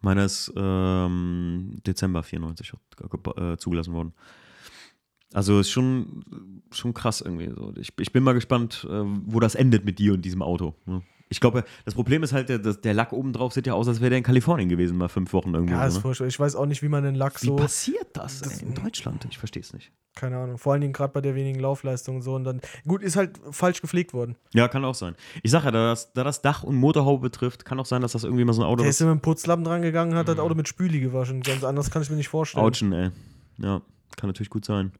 [0.00, 2.72] Meiner ist ähm, Dezember 94
[3.36, 4.14] äh, zugelassen worden.
[5.32, 7.72] Also ist schon, schon krass irgendwie so.
[7.76, 10.74] Ich, ich bin mal gespannt, äh, wo das endet mit dir und diesem Auto.
[10.86, 11.02] Ne?
[11.32, 14.00] Ich glaube, das Problem ist halt, der, der Lack oben drauf sieht ja aus, als
[14.00, 15.74] wäre der in Kalifornien gewesen, mal fünf Wochen irgendwo.
[15.74, 16.02] Ja, ist so, ne?
[16.02, 16.26] furchtbar.
[16.28, 17.56] Ich weiß auch nicht, wie man den Lack Wie so.
[17.56, 19.26] passiert das, das- in Deutschland?
[19.30, 19.90] Ich verstehe es nicht.
[20.14, 20.58] Keine Ahnung.
[20.58, 22.34] Vor allen Dingen gerade bei der wenigen Laufleistung und so.
[22.34, 22.60] Und dann.
[22.86, 24.36] Gut, ist halt falsch gepflegt worden.
[24.52, 25.14] Ja, kann auch sein.
[25.42, 28.12] Ich sage ja, da das, da das Dach und Motorhaube betrifft, kann auch sein, dass
[28.12, 28.96] das irgendwie mal so ein Auto Der ist.
[28.96, 31.40] ist immer mit dem Putzlappen dran gegangen, hat das Auto mit Spüli gewaschen.
[31.40, 32.62] Ganz anders kann ich mir nicht vorstellen.
[32.62, 33.10] Autschen, ey.
[33.56, 33.80] Ja,
[34.16, 34.92] kann natürlich gut sein.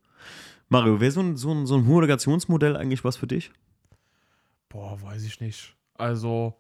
[0.71, 3.51] Mario, wäre so ein, so, ein, so ein Homologationsmodell eigentlich was für dich?
[4.71, 5.77] Boah, weiß ich nicht.
[5.95, 6.55] Also,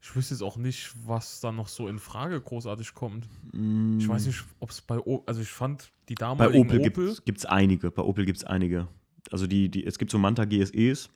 [0.00, 3.28] ich wüsste jetzt auch nicht, was da noch so in Frage großartig kommt.
[3.98, 7.16] Ich weiß nicht, ob es bei O also ich fand die Bei damaligen Opel, Opel,
[7.24, 7.90] gibt es einige.
[7.90, 8.88] Bei Opel gibt es einige.
[9.30, 11.10] Also die, die, es gibt so Manta GSEs.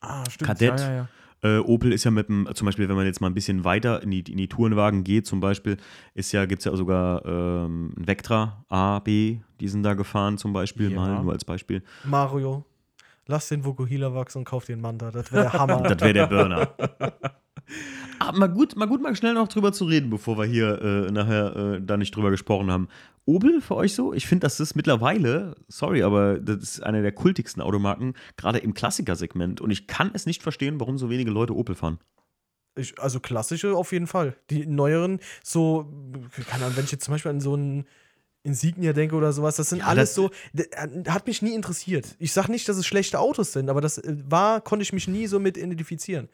[0.00, 0.80] ah, stimmt, Kadett.
[0.80, 1.08] Ja, ja, ja.
[1.42, 4.02] Äh, Opel ist ja mit dem, zum Beispiel, wenn man jetzt mal ein bisschen weiter
[4.02, 5.76] in die, in die Tourenwagen geht, zum Beispiel,
[6.14, 10.38] ist ja, gibt es ja sogar ähm, ein Vectra A, B, die sind da gefahren
[10.38, 10.96] zum Beispiel, Ja.
[10.96, 11.82] mal nur als Beispiel.
[12.04, 12.64] Mario,
[13.26, 15.10] lass den Vokuhila wachsen und kauf einen Manta.
[15.10, 15.82] Das wäre der Hammer.
[15.82, 16.70] Das wäre der Burner.
[18.18, 21.10] Aber mal gut, mal gut, mal schnell noch drüber zu reden, bevor wir hier äh,
[21.10, 22.88] nachher äh, da nicht drüber gesprochen haben.
[23.24, 24.12] Opel für euch so?
[24.12, 28.72] Ich finde, das ist mittlerweile, sorry, aber das ist eine der kultigsten Automarken, gerade im
[28.72, 29.60] Klassikersegment.
[29.60, 31.98] Und ich kann es nicht verstehen, warum so wenige Leute Opel fahren.
[32.76, 34.36] Ich, also klassische auf jeden Fall.
[34.50, 35.90] Die neueren, so,
[36.48, 37.86] keine Ahnung, wenn ich jetzt zum Beispiel an so einen
[38.46, 40.64] Insignia denke oder sowas, das sind Ja, alles das- so, äh,
[41.08, 42.06] hat mich nie interessiert.
[42.18, 45.08] Ich sag nicht, dass es schlechte Autos sind, aber das äh, war, konnte ich mich
[45.08, 46.28] nie so mit identifizieren.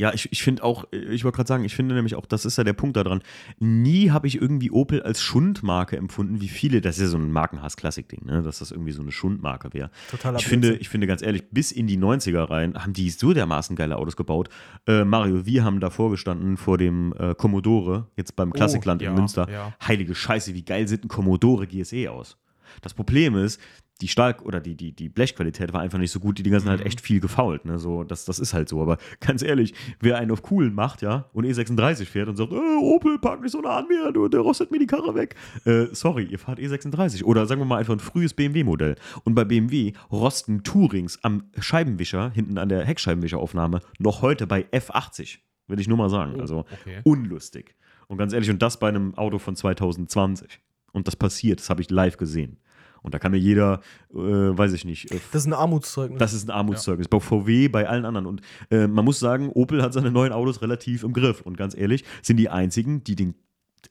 [0.00, 2.56] Ja, ich, ich finde auch, ich wollte gerade sagen, ich finde nämlich auch, das ist
[2.56, 3.20] ja der Punkt daran.
[3.58, 7.30] Nie habe ich irgendwie Opel als Schundmarke empfunden, wie viele, das ist ja so ein
[7.30, 8.42] Markenhass-Klassik-Ding, ne?
[8.42, 9.90] dass das irgendwie so eine Schundmarke wäre.
[10.10, 13.34] Totaler Ich finde, ich finde ganz ehrlich, bis in die 90er rein haben die so
[13.34, 14.48] dermaßen geile Autos gebaut.
[14.86, 19.10] Äh, Mario, wir haben davor gestanden vor dem äh, Commodore, jetzt beim Klassikland Oh, ja,
[19.10, 19.50] in Münster.
[19.50, 19.74] ja.
[19.86, 22.38] Heilige Scheiße, wie geil sieht ein Commodore GSE aus?
[22.80, 23.60] Das Problem ist,
[24.00, 26.66] die Stahl- oder die, die, die Blechqualität war einfach nicht so gut, die Dinger sind
[26.68, 26.76] Mhm.
[26.78, 27.78] halt echt viel gefault, ne?
[27.78, 28.80] So, das, das ist halt so.
[28.80, 32.56] Aber ganz ehrlich, wer einen auf cool macht, ja, und E36 fährt und sagt, äh,
[32.80, 35.34] Opel, pack nicht so nah an mir, du, der rostet mir die Karre weg.
[35.64, 37.24] Äh, sorry, ihr fahrt E36.
[37.24, 38.96] Oder sagen wir mal einfach ein frühes BMW-Modell.
[39.24, 45.38] Und bei BMW rosten Tourings am Scheibenwischer, hinten an der Heckscheibenwischeraufnahme, noch heute bei F80.
[45.68, 46.34] Will ich nur mal sagen.
[46.36, 47.00] Oh, also okay.
[47.04, 47.74] unlustig.
[48.08, 50.58] Und ganz ehrlich, und das bei einem Auto von 2020.
[50.92, 52.58] Und das passiert, das habe ich live gesehen.
[53.02, 53.80] Und da kann mir jeder,
[54.12, 56.18] äh, weiß ich nicht, äh, Das ist ein Armutszeugnis.
[56.18, 57.08] das ist ein Armutszeugnis.
[57.08, 58.26] Bei VW, bei allen anderen.
[58.26, 61.40] Und äh, man muss sagen, Opel hat seine neuen Autos relativ im Griff.
[61.42, 63.34] Und ganz ehrlich, sind die einzigen, die den,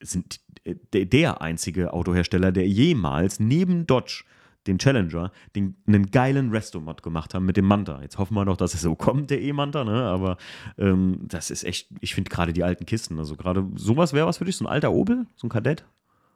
[0.01, 4.23] sind äh, der, der einzige Autohersteller, der jemals neben Dodge
[4.67, 8.01] den Challenger, den, einen geilen Restomod gemacht haben mit dem Manta.
[8.01, 10.03] Jetzt hoffen wir noch, dass es so kommt, der E-Manta, ne?
[10.03, 10.37] Aber
[10.77, 14.37] ähm, das ist echt, ich finde gerade die alten Kisten, also gerade sowas wäre was
[14.37, 15.85] für dich, so ein alter Opel, so ein Kadett.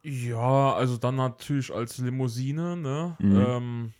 [0.04, 3.16] Ja, also dann natürlich als Limousine, ne?
[3.18, 3.44] Mhm.
[3.46, 3.92] Ähm,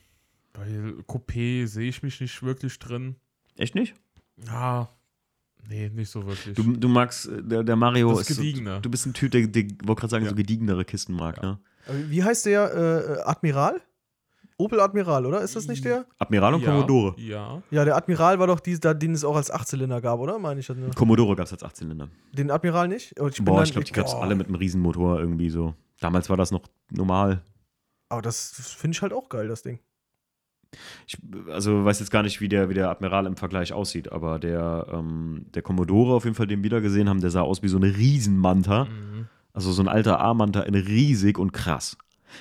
[0.53, 0.67] bei
[1.09, 3.17] Coupé sehe ich mich nicht wirklich drin.
[3.57, 3.95] Echt nicht?
[4.47, 4.89] Ja,
[5.69, 6.55] nee, nicht so wirklich.
[6.55, 8.81] Du, du magst, äh, der, der Mario Das ist so, Gediegene.
[8.83, 10.31] du bist ein Typ, der, der wollte gerade sagen, Ja.
[10.31, 11.59] so gediegenere Kisten mag, ne?
[11.87, 13.19] Äh, Wie heißt der?
[13.23, 13.81] Äh, Admiral?
[14.57, 15.41] Opel Admiral, oder?
[15.41, 16.07] Ist das nicht der?
[16.19, 17.15] Admiral und ja, Commodore.
[17.19, 17.61] Ja.
[17.73, 20.39] Ja, der Admiral war doch die, da, den es auch als Achtzylinder gab, oder?
[20.39, 20.91] Meine ich das nur.
[20.91, 22.09] Commodore gab es als 18-Zylinder.
[22.33, 23.19] Den Admiral nicht?
[23.19, 25.75] Und bin Boah, dann- ich glaube, die gab es alle mit einem Riesenmotor irgendwie so.
[26.01, 27.43] Damals war das noch normal.
[28.09, 29.79] Aber das finde ich halt auch geil, das Ding.
[31.07, 31.17] Ich,
[31.51, 34.87] also weiß jetzt gar nicht, wie der, wie der Admiral im Vergleich aussieht, aber der,
[34.93, 37.69] ähm, der Commodore auf jeden Fall, den wir da gesehen haben, der sah aus wie
[37.69, 38.87] so eine Riesenmanta.
[38.87, 39.29] Mhm.
[39.53, 41.97] Also so ein alter A-Manta in riesig und krass.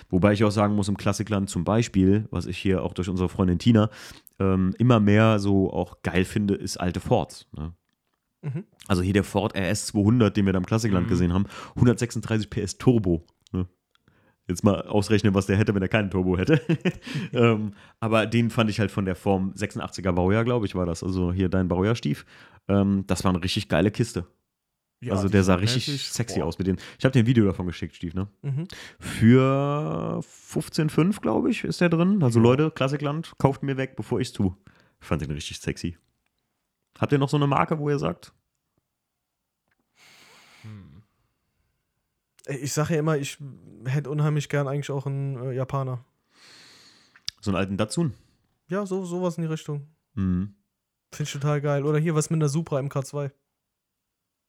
[0.10, 3.30] Wobei ich auch sagen muss, im Klassikland zum Beispiel, was ich hier auch durch unsere
[3.30, 3.92] Freundin Tina
[4.40, 7.46] ähm, immer mehr so auch geil finde, ist alte Fords.
[7.56, 7.74] Ne?
[8.42, 8.64] Mhm.
[8.88, 11.10] Also hier der Ford RS 200, den wir da im Klassikland Mhm.
[11.10, 11.46] gesehen haben,
[11.76, 13.24] 136 PS Turbo.
[14.48, 16.62] Jetzt mal ausrechnen, was der hätte, wenn er keinen Turbo hätte.
[17.34, 21.02] ähm, aber den fand ich halt von der Form 86er Baujahr, glaube ich, war das.
[21.04, 22.26] Also hier dein Baujahrstief.
[22.68, 24.28] Ähm, das war eine richtig geile Kiste.
[25.02, 26.46] Ja, also der sah richtig mäßig- sexy boah.
[26.48, 26.80] aus mit denen.
[26.98, 28.28] Ich habe dir ein Video davon geschickt, Stief, ne?
[28.42, 28.68] Mhm.
[29.00, 32.24] Für 15,5, glaube ich, ist der drin.
[32.24, 34.56] Also Leute, Klassikland, kauft mir weg, bevor ich es tue.
[35.02, 35.98] Ich fand den richtig sexy.
[37.00, 38.34] Habt ihr noch so eine Marke, wo ihr sagt?
[40.62, 41.04] Hm.
[42.33, 43.38] Ey, Ich sage ja immer, ich
[43.86, 46.04] hätte unheimlich gern eigentlich auch einen äh, Japaner.
[47.42, 48.14] So einen alten Datsun?
[48.68, 49.88] Ja, so, sowas in die Richtung.
[50.16, 50.56] Mhm.
[51.12, 51.86] Finde ich total geil.
[51.86, 53.32] Oder hier was mit einer Supra MK2.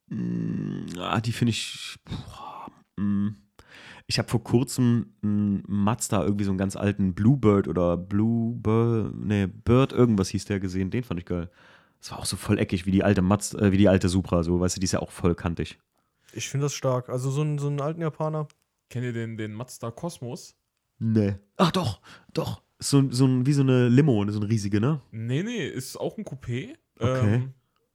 [0.09, 1.99] Mm, ah, die finde ich.
[2.05, 3.37] Boah, mm.
[4.07, 9.47] Ich habe vor kurzem einen Mazda irgendwie so einen ganz alten Bluebird oder Bluebird, nee,
[9.47, 10.91] Bird irgendwas hieß der gesehen.
[10.91, 11.51] Den fand ich geil.
[12.01, 14.43] Das war auch so voll eckig wie die alte Mazda, äh, wie die alte Supra,
[14.43, 15.79] so, weißt du, die ist ja auch voll kantig.
[16.35, 17.09] Ich finde das stark.
[17.09, 18.49] Also so, einen- so einen alten Japaner.
[18.91, 20.57] Kennt ihr den, den Mazda Cosmos?
[20.99, 21.37] Nee.
[21.57, 22.01] Ach doch,
[22.33, 22.63] doch.
[22.79, 25.01] So, so ein, wie so eine Limo, so eine riesige, ne?
[25.11, 26.75] Nee, nee, ist auch ein Coupé.
[26.99, 27.35] Okay.
[27.37, 27.55] Ähm,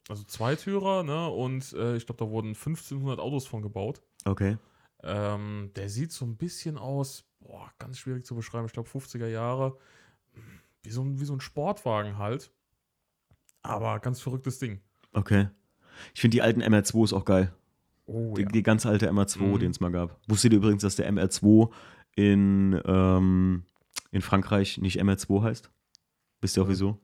[0.10, 1.28] also Zweitürer, ne?
[1.30, 4.02] Und äh, ich glaube, da wurden 1500 Autos von gebaut.
[4.26, 4.58] Okay.
[5.04, 8.66] Ähm, der sieht so ein bisschen aus, boah, ganz schwierig zu beschreiben.
[8.66, 9.78] Ich glaube, 50er Jahre.
[10.84, 12.52] Wie so, ein, wie so ein Sportwagen halt.
[13.62, 14.82] Aber ganz verrücktes Ding.
[15.14, 15.50] Okay.
[16.14, 17.54] Ich finde die alten MR2s auch geil.
[18.12, 19.60] Oh, Die, die ganz alte MR2, Mhm.
[19.60, 20.20] den es mal gab.
[20.28, 21.70] Wusstet ihr übrigens, dass der MR2
[22.16, 23.64] in, ähm,
[24.12, 25.70] in Frankreich nicht MR2 heißt?
[26.41, 26.97] Wisst ihr auch wieso?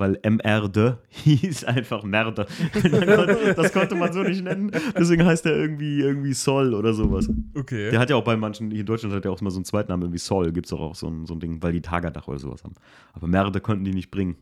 [0.00, 2.46] Weil MR2 hieß einfach Merde.
[3.54, 4.70] das konnte man so nicht nennen.
[4.98, 7.28] Deswegen heißt er irgendwie, irgendwie Sol oder sowas.
[7.54, 7.90] Okay.
[7.90, 9.66] Der hat ja auch bei manchen, hier in Deutschland hat er auch mal so einen
[9.66, 12.28] Zweitnamen, irgendwie Sol, gibt es auch, auch so ein, so ein Ding, weil die Tagadach
[12.28, 12.72] oder sowas haben.
[13.12, 14.38] Aber Merde konnten die nicht bringen.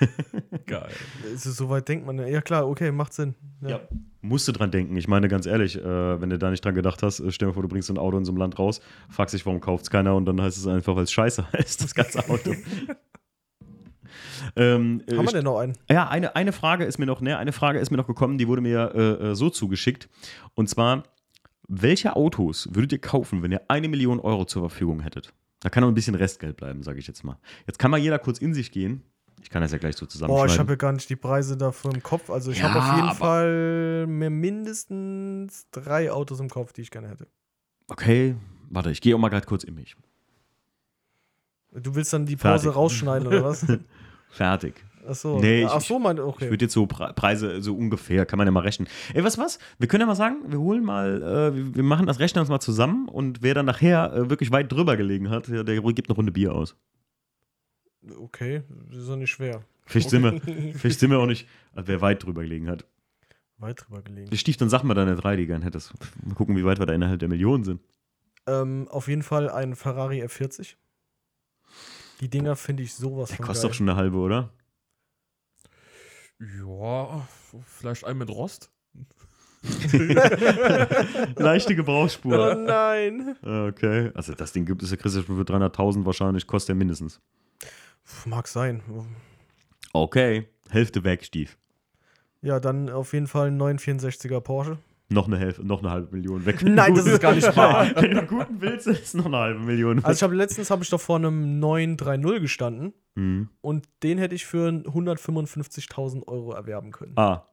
[0.66, 0.90] Geil.
[1.32, 3.36] Ist es soweit denkt man, ja klar, okay, macht Sinn.
[3.60, 3.78] Ja.
[4.22, 4.96] Musst du dran denken.
[4.96, 7.54] Ich meine, ganz ehrlich, äh, wenn du da nicht dran gedacht hast, äh, stell dir
[7.54, 9.84] vor, du bringst so ein Auto in so einem Land raus, fragst dich, warum kauft
[9.84, 12.56] es keiner und dann heißt es einfach, weil es scheiße heißt, das ganze Auto.
[14.56, 15.76] Ähm, äh, Haben wir denn noch einen?
[15.90, 18.48] ja, eine, eine Frage ist mir noch, ne, eine Frage ist mir noch gekommen, die
[18.48, 19.00] wurde mir äh,
[19.30, 20.08] äh, so zugeschickt.
[20.54, 21.02] Und zwar,
[21.68, 25.32] welche Autos würdet ihr kaufen, wenn ihr eine Million Euro zur Verfügung hättet?
[25.60, 27.38] Da kann noch ein bisschen Restgeld bleiben, sage ich jetzt mal.
[27.66, 29.02] Jetzt kann mal jeder kurz in sich gehen.
[29.42, 30.52] Ich kann das ja gleich so Boah, zusammenschneiden.
[30.54, 32.30] ich habe ja gar nicht die Preise dafür im Kopf.
[32.30, 36.90] Also ich Ja, habe auf jeden Fall mir mindestens drei Autos im Kopf, die ich
[36.90, 37.26] gerne hätte.
[37.88, 38.34] okay,
[38.70, 39.96] warte, ich gehe auch mal gerade kurz in mich.
[41.72, 42.76] Du willst dann die Pause Fertig.
[42.76, 43.66] rausschneiden oder was?
[44.36, 44.74] Fertig.
[45.08, 46.50] Achso, Nee, ich- Ach so, mein, Ich okay.
[46.50, 48.88] würde jetzt so Pre Preise so ungefähr, kann man ja mal rechnen.
[49.14, 49.58] Ey, was was?
[49.78, 51.22] Wir können ja mal sagen, wir holen mal,
[51.54, 54.70] äh, wir- machen das Rechnen uns mal zusammen und wer dann nachher äh, wirklich weit
[54.72, 56.76] drüber gelegen hat, der, der gibt eine Runde Bier aus.
[58.18, 59.62] Okay, das ist doch nicht schwer.
[59.86, 60.40] Vielleicht sind wir,
[60.74, 62.84] vielleicht sind wir auch nicht, also wer weit drüber gelegen hat.
[63.58, 64.28] Weit drüber gelegen.
[64.30, 65.94] Der Stief, dann sag mal deine drei, die gern hättest.
[66.24, 67.80] Mal gucken, wie weit wir da innerhalb der Millionen sind.
[68.46, 70.74] Ähm, auf jeden Fall ein Ferrari F40.
[72.20, 73.70] Die Dinger finde ich sowas Der von kostet geil.
[73.70, 74.50] doch schon eine halbe, oder?
[76.38, 77.26] Ja,
[77.66, 78.70] vielleicht ein mit Rost.
[81.36, 82.54] Leichte Oh Gebrauchsspur.
[82.54, 83.36] nein.
[83.42, 84.10] Okay.
[84.14, 87.20] Also das Ding gibt es ja Christian für 300.000 wahrscheinlich, kostet er mindestens.
[88.26, 88.82] Mag sein.
[89.92, 90.48] Okay.
[90.70, 91.56] Hälfte weg, Stief.
[92.42, 94.78] Ja, dann auf jeden Fall ein 964er Porsche.
[95.08, 96.62] Noch eine Hälfte, noch eine halbe Million weg.
[96.64, 97.86] Nein, das ist gar nicht wahr.
[97.94, 100.04] Wenn du guten willst, ist noch eine halbe Million.
[100.04, 103.48] Also ich habe letztens habe ich doch vor einem 930 gestanden Mhm.
[103.62, 107.12] und den hätte ich für 155.000 Euro erwerben können.
[107.16, 107.46] Ah.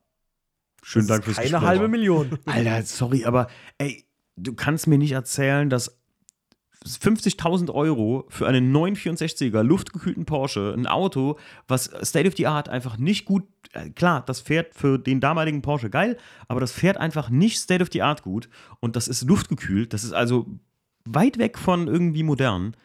[0.81, 1.67] Schönen Das Dank ist fürs Keine Gespräch.
[1.69, 2.37] halbe Million.
[2.45, 3.47] Alter, sorry, aber
[3.77, 6.01] ey, du kannst mir nicht erzählen, dass
[6.85, 12.97] 50.000 Euro für einen 964er luftgekühlten Porsche, ein Auto, was State of the Art einfach
[12.97, 16.17] nicht gut, äh, klar, das fährt für den damaligen Porsche geil,
[16.47, 20.03] aber das fährt einfach nicht State of the Art gut und das ist luftgekühlt, das
[20.03, 20.47] ist also
[21.05, 22.75] weit weg von irgendwie modern,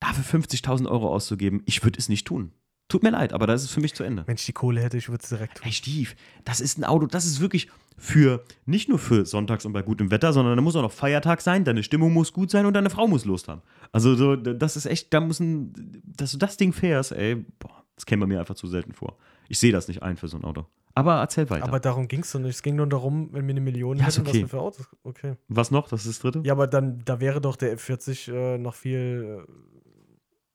[0.00, 2.52] dafür 50.000 Euro auszugeben, ich würde es nicht tun.
[2.92, 4.22] Tut mir leid, aber das ist für mich zu Ende.
[4.26, 5.64] Wenn ich die Kohle hätte, ich würde es direkt tun.
[5.64, 6.14] Hey Stief,
[6.44, 10.10] das ist ein Auto, das ist wirklich für, nicht nur für sonntags und bei gutem
[10.10, 12.90] Wetter, sondern da muss auch noch Feiertag sein, deine Stimmung muss gut sein und deine
[12.90, 13.62] Frau muss Lust haben.
[13.92, 17.82] Also so, das ist echt, da muss ein, dass du das Ding fährst, ey, boah,
[17.94, 19.16] das käme bei mir einfach zu selten vor.
[19.48, 20.66] Ich sehe das nicht ein für so ein Auto.
[20.94, 21.64] Aber erzähl weiter.
[21.64, 22.56] Aber darum ging es doch nicht.
[22.56, 24.28] Es ging nur darum, wenn wir eine Million Ja, hätten, okay.
[24.28, 24.88] was wir für Autos.
[25.02, 25.36] Okay.
[25.48, 25.88] Was noch?
[25.88, 26.46] Das ist das dritte?
[26.46, 29.46] Ja, aber dann, da wäre doch der F40 äh, noch viel.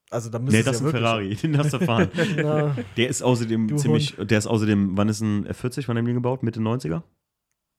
[0.09, 2.09] Also da müsste nee, das ist ja ein Ferrari, den darfst du fahren.
[2.97, 6.13] Der ist außerdem Du ziemlich, der ist außerdem, wann ist ein F40, wann haben die
[6.13, 6.43] gebaut?
[6.43, 7.03] Mitte 90er?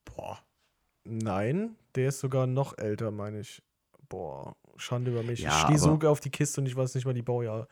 [0.05, 0.39] boah.
[1.05, 3.63] Nein, der ist sogar noch älter, meine ich.
[4.09, 5.39] Boah, Schande über mich.
[5.39, 7.67] Ja, ich stehe so auf die Kiste und ich weiß nicht mal die Baujahre.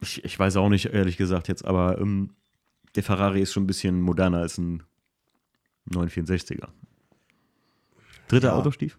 [0.00, 2.34] Ich, ich weiß auch nicht, ehrlich gesagt jetzt, aber ähm,
[2.96, 4.82] der Ferrari ist schon ein bisschen moderner als ein
[5.90, 6.68] 964er.
[8.28, 8.56] Dritter Ja.
[8.56, 8.98] Autostief?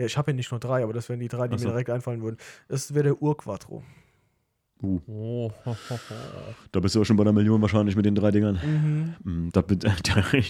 [0.00, 1.66] Ja, ich habe ja nicht nur drei, aber das wären die drei, die so.
[1.66, 2.38] mir direkt einfallen würden.
[2.68, 3.82] Das wäre der Urquattro.
[4.82, 5.52] Uh, Oh,
[6.72, 8.58] da bist du auch schon bei einer Million wahrscheinlich mit den drei Dingern.
[9.22, 9.46] Mhm.
[9.46, 9.92] Mm, Da, da,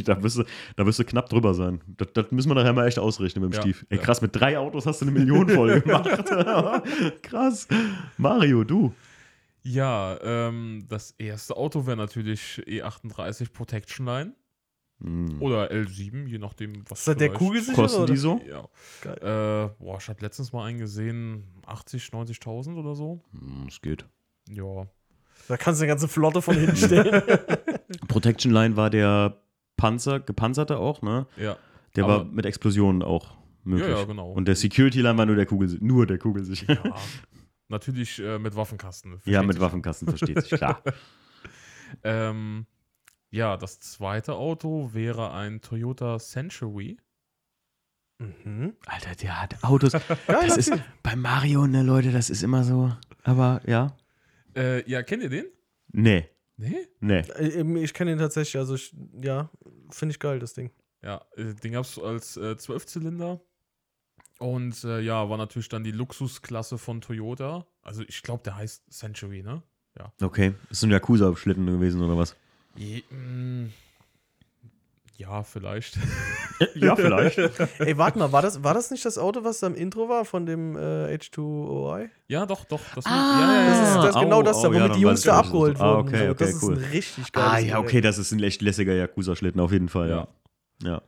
[0.05, 0.45] da, wirst du,
[0.77, 1.81] da wirst du knapp drüber sein.
[1.97, 3.85] Das, das müssen wir nachher mal echt ausrechnen mit dem Ja, Stief.
[3.89, 4.05] Ey, ja.
[4.05, 6.09] krass, mit drei Autos hast du eine Million voll gemacht.
[7.23, 7.67] krass.
[8.19, 8.95] Mario, du.
[9.65, 14.33] Ja, ähm, das erste Auto wäre natürlich E38 Protection Line
[15.01, 15.41] Mm.
[15.41, 17.75] oder L7, je nachdem, was Ist das der vielleicht- Kugelsicher?
[17.75, 18.13] Kosten oder?
[18.13, 18.41] die so?
[18.49, 18.69] Ja.
[19.01, 19.17] Geil.
[19.79, 23.23] Äh, boah, ich hatte letztens mal einen gesehen, 80, 90.000 oder so.
[23.33, 24.05] Mm, Es geht.
[24.49, 24.87] Ja.
[25.49, 27.23] Da kannst du eine ganze Flotte von hinstellen.
[28.09, 29.41] Protection Line war der
[29.77, 31.27] Panzer, gepanzerte auch, ne?
[31.37, 31.57] Ja.
[31.97, 33.89] Der Aber- war mit Explosionen auch möglich.
[33.89, 34.33] Ja, ja, genau.
[34.33, 36.75] Und der Security Line war nur der Kugel, nur der Kugelsicher.
[36.85, 36.95] ja.
[37.69, 39.21] Natürlich äh, mit Waffenkasten.
[39.25, 39.61] Ja, mit sich.
[39.63, 40.83] Waffenkasten versteht sich, klar.
[42.05, 42.67] Ähm,
[43.31, 46.99] ja, das zweite Auto wäre ein Toyota Century.
[48.19, 48.75] mhm.
[48.87, 49.93] Alter, der hat Autos.
[50.27, 50.73] Das ist
[51.03, 52.93] bei Mario, ne, Leute, das ist immer so.
[53.23, 53.97] Aber ja.
[54.57, 55.47] Äh, ja, kennt ihr den?
[55.93, 56.89] Nee, Nee?
[57.01, 57.21] nee.
[57.21, 59.49] Äh, Ich kenne ihn tatsächlich, also ich, ja,
[59.91, 60.71] finde ich geil, das Ding.
[61.03, 63.41] Ja, äh, den gab es als äh, 12-Zylinder.
[64.39, 67.67] Und äh, ja, war natürlich dann die Luxusklasse von Toyota.
[67.83, 69.63] Also ich glaube, der heißt Century, ne?
[70.23, 70.55] Okay.
[70.71, 72.37] Ist ein Yakuza-Schlitten gewesen oder was?
[72.77, 73.73] Je, mm,
[75.17, 75.99] ja, vielleicht.
[76.75, 77.39] Ja, vielleicht.
[77.79, 80.27] Ey, warte mal, war das, war das nicht das Auto, was da im Intro war
[80.27, 82.11] von dem äh, H2OI?
[82.29, 82.83] ja, doch, doch.
[82.95, 85.39] Das Ah, Das ist, das ist genau au, das da, womit ja, die Jungs da
[85.39, 85.81] abgeholt ist.
[85.81, 86.09] Ah, wurden.
[86.09, 86.31] okay, so.
[86.33, 86.77] okay, das ist cool.
[86.77, 90.11] ein richtig geiles Ah, ja, okay, das ist ein echt lässiger Yakuza-Schlitten, auf jeden Fall,
[90.11, 90.29] ja.
[90.83, 91.03] Ja.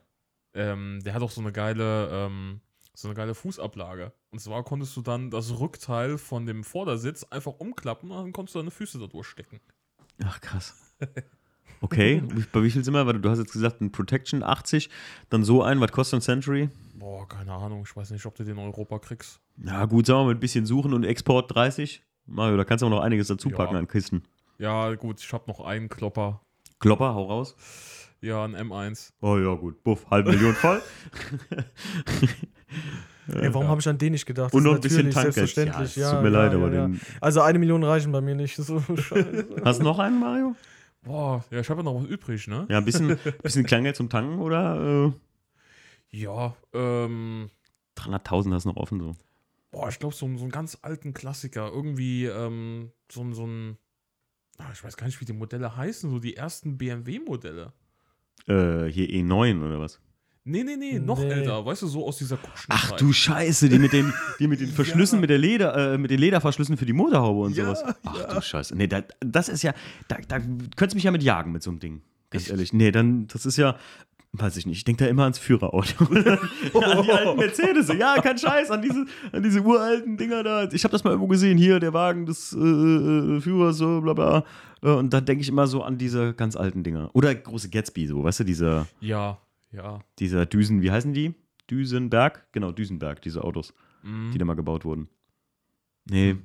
[0.54, 2.60] ähm, der hat auch so eine geile, ähm,
[2.94, 4.12] so eine geile Fußablage.
[4.30, 8.54] Und zwar konntest du dann das Rückteil von dem Vordersitz einfach umklappen und dann konntest
[8.54, 9.60] du deine Füße da durchstecken.
[10.24, 10.74] Ach, krass.
[11.82, 12.22] Okay,
[12.52, 13.06] bei wie viel sind wir?
[13.06, 14.88] Weil du hast jetzt gesagt, ein Protection 80,
[15.28, 16.70] dann so ein, was kostet ein Century?
[16.94, 19.40] Boah, keine Ahnung, ich weiß nicht, ob du den in Europa kriegst.
[19.62, 22.02] Ja, gut, sagen wir mal, mit ein bisschen suchen und Export 30.
[22.26, 23.80] Mario, da kannst du auch noch einiges dazu packen Ja.
[23.80, 24.22] an Kisten.
[24.58, 26.40] Ja, gut, ich habe noch einen Klopper.
[26.78, 27.56] Klopper, hau raus.
[28.20, 29.10] Ja, ein M1.
[29.20, 29.82] Oh ja, gut.
[29.82, 30.80] Buff, halbe Million voll.
[33.28, 34.52] Ey, warum habe ich an den nicht gedacht?
[34.52, 35.34] Und Das noch ist ein bisschen Tankgeld.
[35.34, 36.08] Selbstverständlich, Ja, ja.
[36.08, 36.86] es tut mir ja, leid, ja, aber ja.
[36.86, 37.00] den.
[37.20, 38.56] Also eine Million reichen bei mir nicht.
[38.62, 39.46] So scheiße.
[39.64, 40.54] Hast du noch einen, Mario?
[41.02, 42.66] Boah, ja, ich habe ja noch was übrig, ne?
[42.70, 45.12] Ja, ein bisschen, bisschen Kleingeld zum Tanken oder äh,
[46.16, 47.50] Ja, ähm,
[47.96, 49.16] 300.000 hast du noch offen so.
[49.70, 51.70] boah, ich glaube, so, einen- so einen ganz alten Klassiker.
[51.72, 53.78] Irgendwie, ähm, so, ein- so ein,
[54.58, 57.72] ah, ich weiß gar nicht, wie die Modelle heißen, so die ersten BMW-Modelle.
[58.46, 60.00] Äh, hier E9 oder was?
[60.44, 61.28] Nee, nee, nee, noch Nee.
[61.30, 62.68] älter, weißt du, so aus dieser Kutschenzeit.
[62.70, 66.10] Ach du Scheiße, die mit den, die mit den Verschlüssen, mit der Leder, äh, mit
[66.10, 67.94] den Lederverschlüssen für die Motorhaube und Ja, sowas.
[68.04, 68.76] Ach du Scheiße.
[68.76, 69.72] Nee, da, das ist ja,
[70.08, 72.02] da, da könntest du mich ja mit jagen mit so einem Ding.
[72.30, 72.72] Ganz ehrlich.
[72.72, 73.76] Nee, dann, das ist ja,
[74.32, 76.04] weiß ich nicht, ich denke da immer ans Führerauto.
[76.06, 77.88] an die alten Mercedes.
[77.96, 80.68] Ja, kein Scheiß, an diese, an diese uralten Dinger da.
[80.72, 84.14] Ich habe das mal irgendwo gesehen, hier, der Wagen des äh, äh, Führers, so, bla
[84.14, 84.44] bla.
[84.82, 87.10] Äh, Und da denke ich immer so an diese ganz alten Dinger.
[87.12, 89.38] Oder große Gatsby, so, weißt du, dieser, Ja,
[89.72, 90.00] ja.
[90.18, 91.34] dieser Düsen, wie heißen die?
[91.70, 92.46] Düsenberg?
[92.52, 94.30] Genau, Düsenberg, diese Autos, Mhm.
[94.32, 95.08] die da mal gebaut wurden.
[96.04, 96.36] Nee,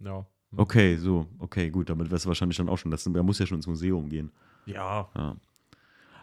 [0.00, 0.24] ja.
[0.56, 2.90] okay, so, okay, gut, damit wärst du wahrscheinlich dann auch schon.
[2.90, 4.30] Das, da muss ja schon ins Museum gehen.
[4.66, 5.10] Ja.
[5.16, 5.36] Ja.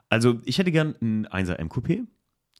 [0.08, 2.06] Also, ich hätte gern ein 1er M-Coupé.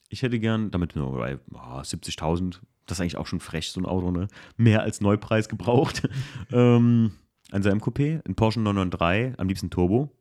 [0.10, 3.80] Ich hätte gern, damit nur bei ah, 70.000, das ist eigentlich auch schon frech, so
[3.80, 4.28] ein Auto, ne?
[4.58, 6.08] Mehr als Neupreis gebraucht.
[6.52, 7.12] ähm,
[7.52, 10.12] 1er M-Coupé, ein Porsche 993, am liebsten Turbo.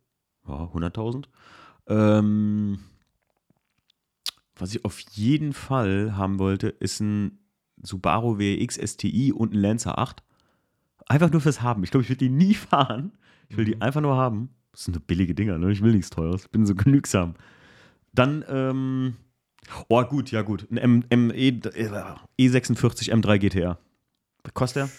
[0.47, 1.25] Ja, 100.000.
[1.89, 2.79] Ähm,
[4.59, 7.39] was ich auf jeden Fall haben wollte, ist ein
[7.83, 10.23] Subaru WX STI und ein Lancer 8.
[11.07, 11.85] Einfach nur fürs Haben.
[11.85, 13.13] Ich glaube, ich würde die nie fahren.
[13.49, 13.83] Ich will die Mhm.
[13.83, 14.51] einfach nur haben.
[14.73, 15.71] Das sind so billige Dinger, ne?
[15.73, 16.45] Ich will nichts Teures.
[16.45, 17.35] Ich bin so genügsam.
[18.15, 19.17] Dann, ähm,
[19.89, 20.67] oh, gut, ja, gut.
[20.71, 21.91] Ein M, M, e, äh,
[22.39, 23.79] E46 M3 GTR.
[24.45, 24.91] Was kostet der?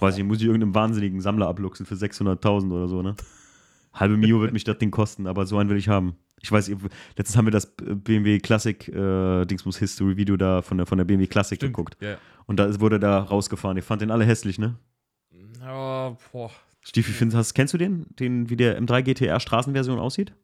[0.00, 3.14] Weiß ich, muss ich irgendeinem wahnsinnigen Sammler abluchsen für 600.000 oder so, ne?
[3.94, 6.16] Halbe Mio wird mich das Ding kosten, aber so einen will ich haben.
[6.42, 6.78] Ich weiß, ihr-
[7.16, 11.04] letztens haben wir das BMW Classic äh, Dingsmus History Video da von der, von der
[11.04, 11.74] BMW Classic Stimmt.
[11.74, 11.96] geguckt.
[12.00, 12.16] Ja.
[12.46, 13.76] Und da wurde da rausgefahren.
[13.78, 14.76] Ich fand den alle hässlich, ne?
[15.60, 16.50] ja, boah.
[16.82, 20.34] Stief, wie findest, hast, kennst du den, den, wie der M3 GTR Straßenversion aussieht?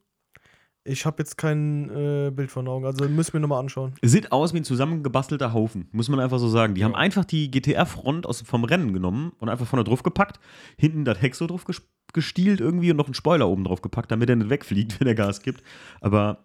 [0.84, 3.92] Ich habe jetzt kein äh, Bild von Augen, also müssen wir nochmal anschauen.
[4.00, 6.74] Sieht aus wie ein zusammengebastelter Haufen, muss man einfach so sagen.
[6.74, 6.98] Die haben Ja.
[6.98, 10.40] einfach die GTR-Front aus- vom Rennen genommen und einfach vorne drauf gepackt,
[10.78, 11.66] hinten das Heck so drauf
[12.12, 15.14] gestielt irgendwie und noch einen Spoiler oben drauf gepackt, damit er nicht wegfliegt, wenn er
[15.14, 15.62] Gas gibt.
[16.00, 16.38] Aber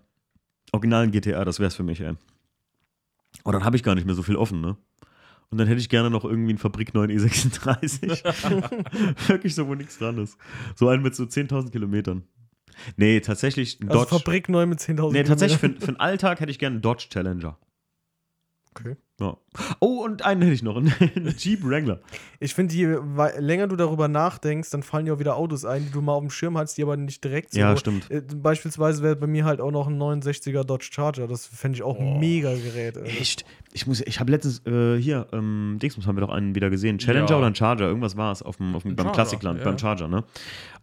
[0.71, 2.13] originalen GTR, das wär's für mich, ey.
[3.43, 4.77] Und dann habe ich gar nicht mehr so viel offen, ne?
[5.49, 8.23] Und dann hätte ich gerne noch irgendwie einen Fabrik 9 E36.
[9.27, 10.37] Wirklich so, wo nichts dran ist.
[10.75, 12.23] So einen mit so 10.000 Kilometern.
[12.97, 14.15] Nee, tatsächlich ein Also Dodge.
[14.19, 15.85] Fabrik neu mit 10.000 Nee, tatsächlich für, Kilometern.
[15.85, 17.57] für den Alltag hätte ich gerne einen Dodge Challenger.
[18.77, 18.95] Okay.
[19.21, 19.37] Ja.
[19.79, 20.91] Oh, und einen hätte ich noch, einen
[21.37, 22.01] Jeep Wrangler.
[22.41, 22.97] Ich finde, je
[23.39, 26.19] länger du darüber nachdenkst, dann fallen dir auch wieder Autos ein, die du mal auf
[26.21, 27.59] dem Schirm hast, die aber nicht direkt so.
[27.59, 28.11] Ja, stimmt.
[28.11, 31.27] Äh, beispielsweise wäre bei mir halt auch noch ein 69er Dodge Charger.
[31.27, 32.19] Das fände ich auch ein Oh.
[32.19, 32.97] mega Gerät.
[32.97, 33.03] ey.
[33.05, 33.45] Echt?
[33.71, 36.97] Ich muss, ich habe letztens äh, hier, ähm, Dingsmus haben wir doch einen wieder gesehen.
[36.97, 37.37] Challenger Ja.
[37.37, 37.87] oder ein Charger?
[37.87, 39.63] Irgendwas war es auf dem, auf dem, Ein beim Charger, Klassikland, ja.
[39.65, 40.25] beim Charger, ne?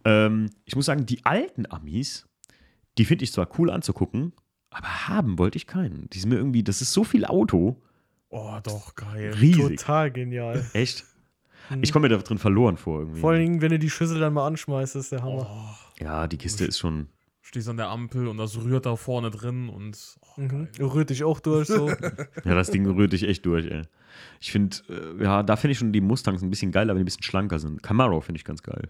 [0.06, 2.26] Ähm, ich muss sagen, die alten Amis,
[2.96, 4.32] die finde ich zwar cool anzugucken,
[4.72, 6.08] aber haben wollte ich keinen.
[6.10, 7.76] Die sind mir irgendwie, das ist so viel Auto.
[8.30, 9.34] Oh, doch, geil.
[9.40, 9.78] Riesig.
[9.80, 10.64] Total genial.
[10.72, 11.04] Echt?
[11.70, 11.82] Mhm.
[11.82, 13.20] Ich komme mir da drin verloren vor irgendwie.
[13.20, 15.46] Vor allen Dingen, wenn du die Schüssel dann mal anschmeißt, ist der Hammer.
[15.50, 17.08] Oh, ja, die Kiste ist schon.
[17.42, 20.16] stehst an der Ampel und das rührt da vorne drin und.
[20.22, 20.68] Oh, Mhm.
[20.80, 21.88] Rührt dich auch durch so.
[22.44, 23.82] Ja, das Ding rührt dich echt durch, ey.
[24.40, 27.02] Ich finde, äh, ja, da finde ich schon die Mustangs ein bisschen geiler, wenn die
[27.02, 27.82] ein bisschen schlanker sind.
[27.82, 28.88] Camaro finde ich ganz geil.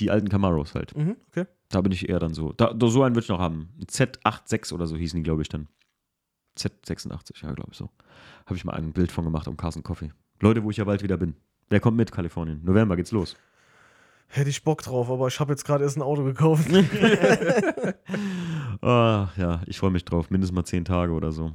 [0.00, 0.94] Die alten Camaros halt.
[0.96, 1.46] mhm, okay.
[1.74, 2.52] Da bin ich eher dann so.
[2.52, 3.70] Da, so einen würde ich noch haben.
[3.80, 5.66] Ein Z86 oder so hießen die, glaube ich, dann.
[6.56, 7.90] Z86, ja, glaube ich so.
[8.46, 10.12] Habe ich mal ein Bild von gemacht am Carson Coffee.
[10.40, 11.34] Leute, wo ich ja bald wieder bin.
[11.70, 12.60] Wer kommt mit, Kalifornien?
[12.62, 13.36] November geht's los.
[14.28, 16.68] Hätte ich Bock drauf, aber ich habe jetzt gerade erst ein Auto gekauft.
[18.82, 20.30] Ah, ja, ich freue mich drauf.
[20.30, 21.52] Mindestens mal zehn Tage oder so.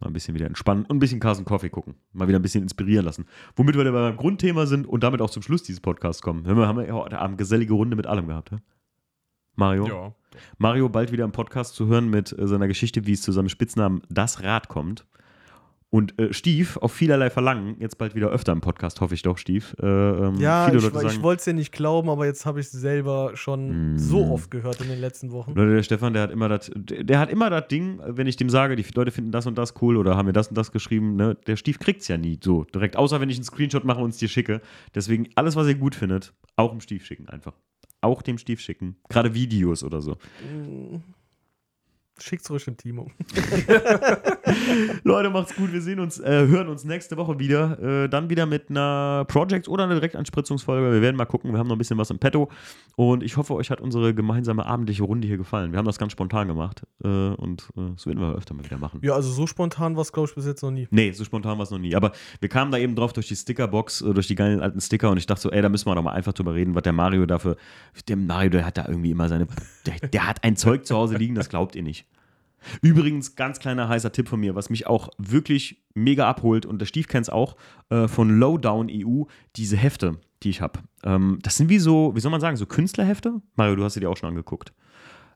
[0.00, 1.96] Mal ein bisschen wieder entspannen und ein bisschen Carson Coffee gucken.
[2.14, 3.26] Mal wieder ein bisschen inspirieren lassen.
[3.56, 6.46] Womit wir dann beim Grundthema sind und damit auch zum Schluss dieses Podcasts kommen.
[6.46, 8.58] Wir haben ja heute Abend gesellige Runde mit allem gehabt, ja?
[9.56, 9.86] Mario?
[9.86, 10.14] Ja.
[10.58, 13.48] Mario bald wieder im Podcast zu hören mit äh, seiner Geschichte, wie es zu seinem
[13.48, 15.06] Spitznamen Das Rad kommt.
[15.88, 19.38] Und äh, Stief, auf vielerlei Verlangen, jetzt bald wieder öfter im Podcast, hoffe ich doch,
[19.38, 19.74] Stief.
[19.80, 22.66] Äh, ähm, Ja, viele ich, ich wollte es dir nicht glauben, aber jetzt habe ich
[22.66, 23.98] es selber schon Mm.
[23.98, 25.54] so oft gehört in den letzten Wochen.
[25.54, 28.50] Leute, der Stefan, der hat immer das, der hat immer das Ding, wenn ich dem
[28.50, 31.14] sage, die Leute finden das und das cool oder haben mir das und das geschrieben,
[31.14, 34.10] ne, der Stief kriegt's ja nie so direkt, außer wenn ich einen Screenshot mache und
[34.10, 34.60] es dir schicke.
[34.94, 37.54] Deswegen alles, was ihr gut findet, auch dem Stief schicken einfach.
[38.00, 38.96] Auch dem Stief schicken.
[39.08, 40.16] Gerade Videos oder so.
[42.18, 43.10] Schickt's ruhig dem Timo.
[45.04, 45.72] Leute, macht's gut.
[45.72, 48.04] Wir sehen uns, äh, hören uns nächste Woche wieder.
[48.04, 50.92] Äh, dann wieder mit einer Project oder einer Direktanspritzungsfolge.
[50.92, 51.52] Wir werden mal gucken.
[51.52, 52.48] Wir haben noch ein bisschen was im Petto.
[52.96, 55.72] Und ich hoffe, euch hat unsere gemeinsame abendliche Runde hier gefallen.
[55.72, 56.82] Wir haben das ganz spontan gemacht.
[57.02, 59.00] Äh, und äh, das werden wir öfter mal wieder machen.
[59.02, 60.88] Ja, also so spontan war es, glaube ich, bis jetzt noch nie.
[60.90, 61.94] Nee, so spontan war es noch nie.
[61.94, 65.10] Aber wir kamen da eben drauf durch die Stickerbox, äh, durch die geilen alten Sticker
[65.10, 66.92] und ich dachte so, ey, da müssen wir doch mal einfach drüber reden, was der
[66.92, 67.56] Mario dafür.
[68.08, 69.46] Der Mario, der hat da irgendwie immer seine.
[69.86, 72.06] Der, der hat ein Zeug zu Hause liegen, das glaubt ihr nicht.
[72.82, 76.86] Übrigens, ganz kleiner heißer Tipp von mir, was mich auch wirklich mega abholt, und der
[76.86, 77.56] Stief kennt es auch,
[77.90, 79.24] äh, von Lowdown EU,
[79.56, 80.80] diese Hefte, die ich habe.
[81.04, 83.40] Ähm, das sind wie so, wie soll man sagen, so Künstlerhefte?
[83.56, 84.72] Mario, du hast sie dir auch schon angeguckt.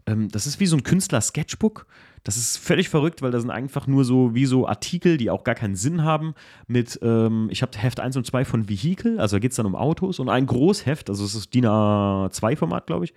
[0.06, 1.86] Ähm, das ist wie so ein Künstler-Sketchbook.
[2.24, 5.44] Das ist völlig verrückt, weil da sind einfach nur so wie so Artikel, die auch
[5.44, 6.34] gar keinen Sinn haben.
[6.66, 9.66] Mit, ähm, ich habe Heft 1 und 2 von Vehicle, also da geht es dann
[9.66, 13.14] um Autos und ein Großheft, also es ist DIN A2-Format, glaube ich.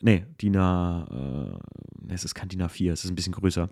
[0.00, 1.58] Nee, DIN A,
[2.08, 3.68] äh, es ist kein DIN A4, es ist ein bisschen größer.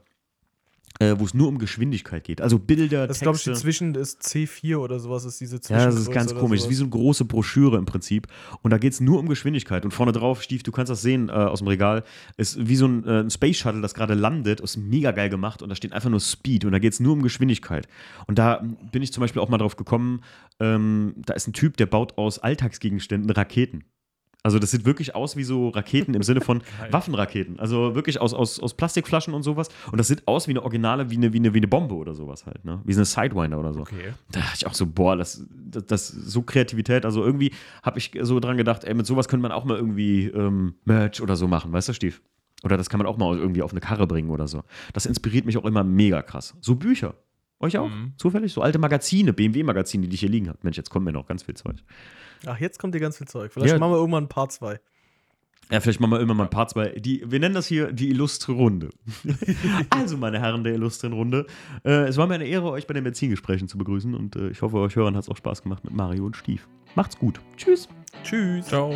[1.00, 2.40] Äh, wo es nur um Geschwindigkeit geht.
[2.40, 3.60] Also Bilder, Das ist, glaube ich, Texte.
[3.62, 5.96] zwischen ist C4 oder sowas, ist diese Ja, Zwischengröße.
[5.96, 6.58] das ist ganz komisch.
[6.60, 6.90] Das ist wie sowas.
[6.90, 8.26] so eine große Broschüre im Prinzip.
[8.62, 9.84] Und da geht es nur um Geschwindigkeit.
[9.84, 12.02] Und vorne drauf, Stief, du kannst das sehen äh, aus dem Regal,
[12.36, 14.58] ist wie so ein, äh, ein Space Shuttle, das gerade landet.
[14.60, 15.62] Ist mega geil gemacht.
[15.62, 16.64] Und da steht einfach nur Speed.
[16.64, 17.86] Und da geht es nur um Geschwindigkeit.
[18.26, 20.22] Und da bin ich zum Beispiel auch mal drauf gekommen,
[20.58, 23.84] ähm, da ist ein Typ, der baut aus Alltagsgegenständen Raketen.
[24.48, 26.62] Also das sieht wirklich aus wie so Raketen im Sinne von.
[26.90, 27.60] Waffenraketen.
[27.60, 29.68] Also wirklich aus, aus, aus Plastikflaschen und sowas.
[29.92, 32.14] Und das sieht aus wie eine Originale, wie eine, wie eine, wie eine Bombe oder
[32.14, 32.64] sowas halt.
[32.64, 32.80] Ne?
[32.84, 33.80] Wie so eine Sidewinder oder so.
[33.80, 34.14] Okay.
[34.32, 37.04] Da dachte ich auch so, boah, das, das, das so Kreativität.
[37.04, 37.52] Also irgendwie
[37.82, 41.20] habe ich so dran gedacht, ey, mit sowas könnte man auch mal irgendwie ähm, Merch
[41.20, 42.22] oder so machen, weißt du, Stief?
[42.64, 44.62] Oder das kann man auch mal irgendwie auf eine Karre bringen oder so.
[44.94, 46.56] Das inspiriert mich auch immer mega krass.
[46.62, 47.16] So Bücher.
[47.60, 47.90] Euch auch?
[47.90, 48.14] Mhm.
[48.16, 48.52] Zufällig?
[48.52, 50.58] So alte Magazine, BMW-Magazine, die ich hier liegen habe.
[50.62, 51.76] Mensch, jetzt kommt mir noch ganz viel Zeug.
[52.46, 53.52] Ach, jetzt kommt dir ganz viel Zeug.
[53.52, 53.78] Vielleicht Ja.
[53.78, 54.80] machen wir irgendwann ein Part 2.
[55.70, 56.88] Ja, vielleicht machen wir immer mal ein paar zwei.
[56.90, 58.88] Die, wir nennen das hier die illustre Runde.
[59.90, 61.46] also, meine Herren der illustren Runde,
[61.84, 64.62] äh, es war mir eine Ehre, euch bei den Benzingesprächen zu begrüßen und äh, ich
[64.62, 66.66] hoffe, euch Hörern hat es auch Spaß gemacht mit Mario und Stief.
[66.94, 67.40] Macht's gut.
[67.58, 67.86] Tschüss.
[68.24, 68.66] Tschüss.
[68.66, 68.94] Ciao.